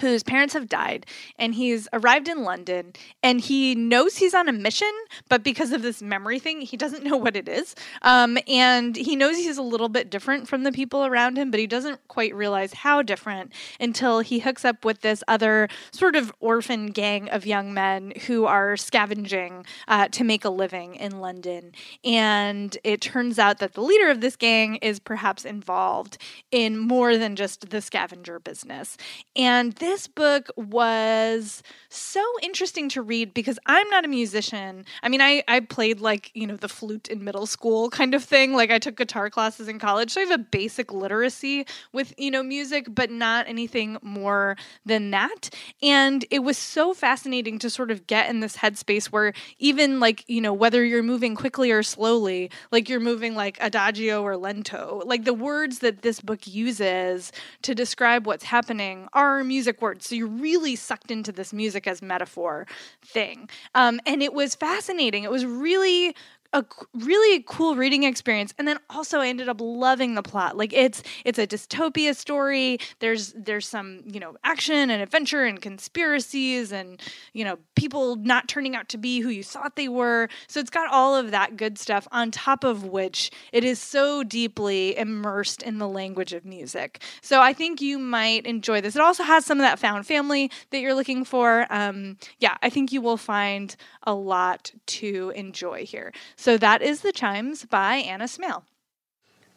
whose 0.00 0.22
parents 0.22 0.54
have 0.54 0.68
died 0.68 1.06
and 1.38 1.54
he's 1.54 1.88
arrived 1.92 2.28
in 2.28 2.42
London 2.42 2.92
and 3.22 3.40
he 3.40 3.74
knows 3.74 4.16
he's 4.16 4.34
on 4.34 4.48
a 4.48 4.52
mission, 4.52 4.90
but 5.28 5.42
because 5.42 5.72
of 5.72 5.82
this 5.82 6.02
memory 6.02 6.38
thing, 6.38 6.60
he 6.60 6.76
doesn't 6.76 7.04
know 7.08 7.16
what 7.16 7.36
it 7.36 7.48
is. 7.48 7.74
Um, 8.02 8.38
and 8.46 8.96
he 8.96 9.16
knows 9.16 9.36
he's 9.36 9.58
a 9.58 9.62
little 9.62 9.88
bit 9.88 10.10
different 10.10 10.48
from 10.48 10.62
the 10.62 10.72
people 10.72 11.04
around 11.04 11.36
him, 11.36 11.50
but 11.50 11.60
he 11.60 11.66
doesn't 11.66 12.06
quite 12.08 12.34
realize 12.34 12.72
how 12.72 13.02
different 13.02 13.52
until 13.80 14.20
he 14.20 14.40
hooks 14.40 14.64
up 14.64 14.84
with 14.84 15.00
this 15.00 15.22
other 15.28 15.68
sort 15.90 16.16
of 16.16 16.32
orphan 16.40 16.86
gang 16.86 17.28
of 17.30 17.46
young 17.46 17.72
men 17.72 18.12
who 18.26 18.44
are 18.44 18.76
scavenging 18.76 19.64
uh, 19.88 20.08
to 20.08 20.24
make 20.24 20.44
a 20.44 20.50
living 20.50 20.94
in 20.94 21.20
London. 21.20 21.72
And 22.04 22.76
it 22.84 23.00
turns 23.00 23.38
out 23.38 23.58
that 23.58 23.74
the 23.74 23.82
leader 23.82 24.10
of 24.10 24.20
this 24.20 24.36
gang 24.36 24.76
is 24.76 24.98
perhaps 24.98 25.44
involved 25.44 26.18
in 26.50 26.78
more 26.78 27.16
than 27.16 27.36
just 27.36 27.70
the 27.70 27.80
scavenger 27.80 28.38
business. 28.38 28.96
And 29.36 29.72
this 29.78 30.06
book 30.06 30.48
was 30.56 31.62
so 31.88 32.22
interesting 32.42 32.88
to 32.90 33.02
read 33.02 33.32
because 33.32 33.58
I'm 33.66 33.88
not 33.90 34.04
a 34.04 34.08
musician. 34.08 34.84
I 35.02 35.08
mean, 35.08 35.20
I, 35.20 35.42
I 35.48 35.60
played 35.60 36.00
like, 36.00 36.30
you 36.34 36.46
know, 36.46 36.56
the 36.56 36.68
flute 36.68 37.08
in 37.08 37.24
middle 37.24 37.46
school 37.46 37.88
kind 37.90 38.14
of 38.14 38.22
thing. 38.22 38.52
Like 38.52 38.70
I 38.70 38.78
took 38.78 38.96
guitar 38.96 39.30
classes 39.30 39.68
in 39.68 39.78
college. 39.78 40.10
So 40.10 40.20
I 40.20 40.24
have 40.24 40.40
a 40.40 40.42
basic 40.42 40.92
literacy 40.92 41.66
with, 41.92 42.12
you 42.18 42.30
know, 42.30 42.42
music, 42.42 42.86
but 42.88 43.10
not 43.10 43.48
anything 43.48 43.96
more 44.02 44.56
than 44.84 45.10
that. 45.12 45.50
And 45.82 46.24
it 46.30 46.40
was 46.40 46.58
so 46.58 46.92
fascinating 46.92 47.58
to 47.60 47.70
sort 47.70 47.90
of 47.90 48.06
get 48.06 48.28
in 48.28 48.40
this 48.40 48.56
headspace 48.56 49.06
where 49.06 49.32
even 49.58 50.00
like, 50.00 50.24
you 50.28 50.40
know, 50.40 50.52
whether 50.52 50.84
you're 50.84 51.02
moving 51.02 51.34
quickly 51.34 51.70
or 51.70 51.82
slowly, 51.82 52.50
like 52.70 52.88
you're 52.88 53.00
moving 53.00 53.34
like 53.34 53.56
adagio 53.60 54.22
or 54.22 54.36
lento, 54.36 55.02
like 55.06 55.24
the 55.24 55.34
words 55.34 55.78
that 55.78 56.02
this 56.02 56.20
book 56.20 56.46
uses 56.46 57.32
to 57.62 57.74
describe 57.74 58.26
what's 58.26 58.44
happening 58.44 59.08
are 59.12 59.42
music 59.68 59.82
words. 59.82 60.06
So 60.06 60.14
you're 60.14 60.26
really 60.26 60.76
sucked 60.76 61.10
into 61.10 61.30
this 61.30 61.52
music 61.52 61.86
as 61.86 62.00
metaphor 62.00 62.66
thing. 63.04 63.50
Um, 63.74 64.00
and 64.06 64.22
it 64.22 64.32
was 64.32 64.54
fascinating. 64.54 65.24
It 65.24 65.30
was 65.30 65.44
really 65.44 66.16
a 66.52 66.64
really 66.94 67.44
cool 67.46 67.76
reading 67.76 68.04
experience 68.04 68.54
and 68.58 68.66
then 68.66 68.78
also 68.88 69.20
I 69.20 69.28
ended 69.28 69.48
up 69.48 69.60
loving 69.60 70.14
the 70.14 70.22
plot. 70.22 70.56
Like 70.56 70.72
it's 70.72 71.02
it's 71.24 71.38
a 71.38 71.46
dystopia 71.46 72.16
story. 72.16 72.78
There's 73.00 73.34
there's 73.34 73.68
some, 73.68 74.02
you 74.06 74.18
know, 74.18 74.36
action 74.44 74.90
and 74.90 75.02
adventure 75.02 75.44
and 75.44 75.60
conspiracies 75.60 76.72
and, 76.72 77.00
you 77.34 77.44
know, 77.44 77.58
people 77.76 78.16
not 78.16 78.48
turning 78.48 78.74
out 78.74 78.88
to 78.90 78.98
be 78.98 79.20
who 79.20 79.28
you 79.28 79.44
thought 79.44 79.76
they 79.76 79.88
were. 79.88 80.28
So 80.46 80.58
it's 80.60 80.70
got 80.70 80.90
all 80.90 81.14
of 81.14 81.30
that 81.32 81.56
good 81.56 81.78
stuff 81.78 82.08
on 82.12 82.30
top 82.30 82.64
of 82.64 82.84
which 82.84 83.30
it 83.52 83.62
is 83.62 83.78
so 83.78 84.22
deeply 84.22 84.96
immersed 84.96 85.62
in 85.62 85.78
the 85.78 85.88
language 85.88 86.32
of 86.32 86.44
music. 86.44 87.02
So 87.20 87.40
I 87.42 87.52
think 87.52 87.82
you 87.82 87.98
might 87.98 88.46
enjoy 88.46 88.80
this. 88.80 88.96
It 88.96 89.02
also 89.02 89.22
has 89.22 89.44
some 89.44 89.58
of 89.58 89.62
that 89.62 89.78
found 89.78 90.06
family 90.06 90.50
that 90.70 90.80
you're 90.80 90.94
looking 90.94 91.24
for. 91.24 91.66
Um, 91.70 92.16
yeah, 92.38 92.56
I 92.62 92.70
think 92.70 92.90
you 92.90 93.02
will 93.02 93.16
find 93.18 93.76
a 94.04 94.14
lot 94.14 94.72
to 94.86 95.32
enjoy 95.36 95.84
here. 95.84 96.12
So 96.38 96.56
that 96.56 96.82
is 96.82 97.00
The 97.00 97.10
Chimes 97.10 97.64
by 97.64 97.96
Anna 97.96 98.24
Smaill. 98.26 98.62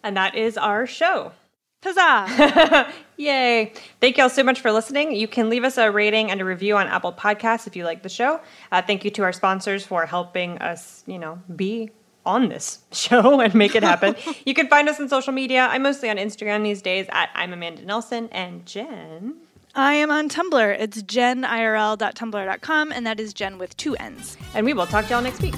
And 0.03 0.17
that 0.17 0.34
is 0.36 0.57
our 0.57 0.88
show. 0.88 1.32
Huzzah! 1.84 2.91
Yay. 3.17 3.71
Thank 3.99 4.17
you 4.17 4.23
all 4.23 4.32
so 4.32 4.43
much 4.43 4.59
for 4.59 4.71
listening. 4.71 5.15
You 5.15 5.27
can 5.27 5.47
leave 5.47 5.63
us 5.63 5.77
a 5.77 5.91
rating 5.91 6.32
and 6.32 6.41
a 6.41 6.45
review 6.45 6.75
on 6.77 6.88
Apple 6.88 7.13
Podcasts 7.13 7.67
if 7.67 7.75
you 7.75 7.86
like 7.86 8.01
the 8.01 8.09
show. 8.09 8.41
Uh, 8.71 8.82
thank 8.82 9.05
you 9.05 9.11
to 9.11 9.21
our 9.21 9.32
sponsors 9.32 9.86
for 9.86 10.07
helping 10.07 10.57
us, 10.57 11.03
you 11.05 11.19
know, 11.19 11.39
be 11.55 11.91
on 12.25 12.49
this 12.49 12.79
show 12.91 13.39
and 13.39 13.53
make 13.53 13.75
it 13.75 13.84
happen. 13.84 14.15
you 14.45 14.55
can 14.55 14.67
find 14.67 14.89
us 14.89 14.99
on 14.99 15.07
social 15.07 15.34
media. 15.34 15.67
I'm 15.69 15.84
mostly 15.84 16.09
on 16.09 16.17
Instagram 16.17 16.63
these 16.63 16.82
days 16.82 17.05
at 17.11 17.29
I'm 17.36 17.53
Amanda 17.53 17.86
Nelson 17.86 18.27
and 18.32 18.65
Jenn. 18.65 19.36
I 19.75 19.93
am 19.93 20.09
on 20.09 20.29
Tumblr. 20.29 20.79
It's 20.79 21.03
jennirl.tumblr.com, 21.03 22.91
and 22.91 23.05
that 23.05 23.19
is 23.19 23.34
Jenn 23.36 23.59
with 23.59 23.77
two 23.77 23.95
N's. 23.97 24.36
And 24.55 24.65
we 24.65 24.73
will 24.73 24.88
talk 24.88 25.05
to 25.05 25.11
y'all 25.11 25.21
next 25.21 25.41
week. 25.41 25.55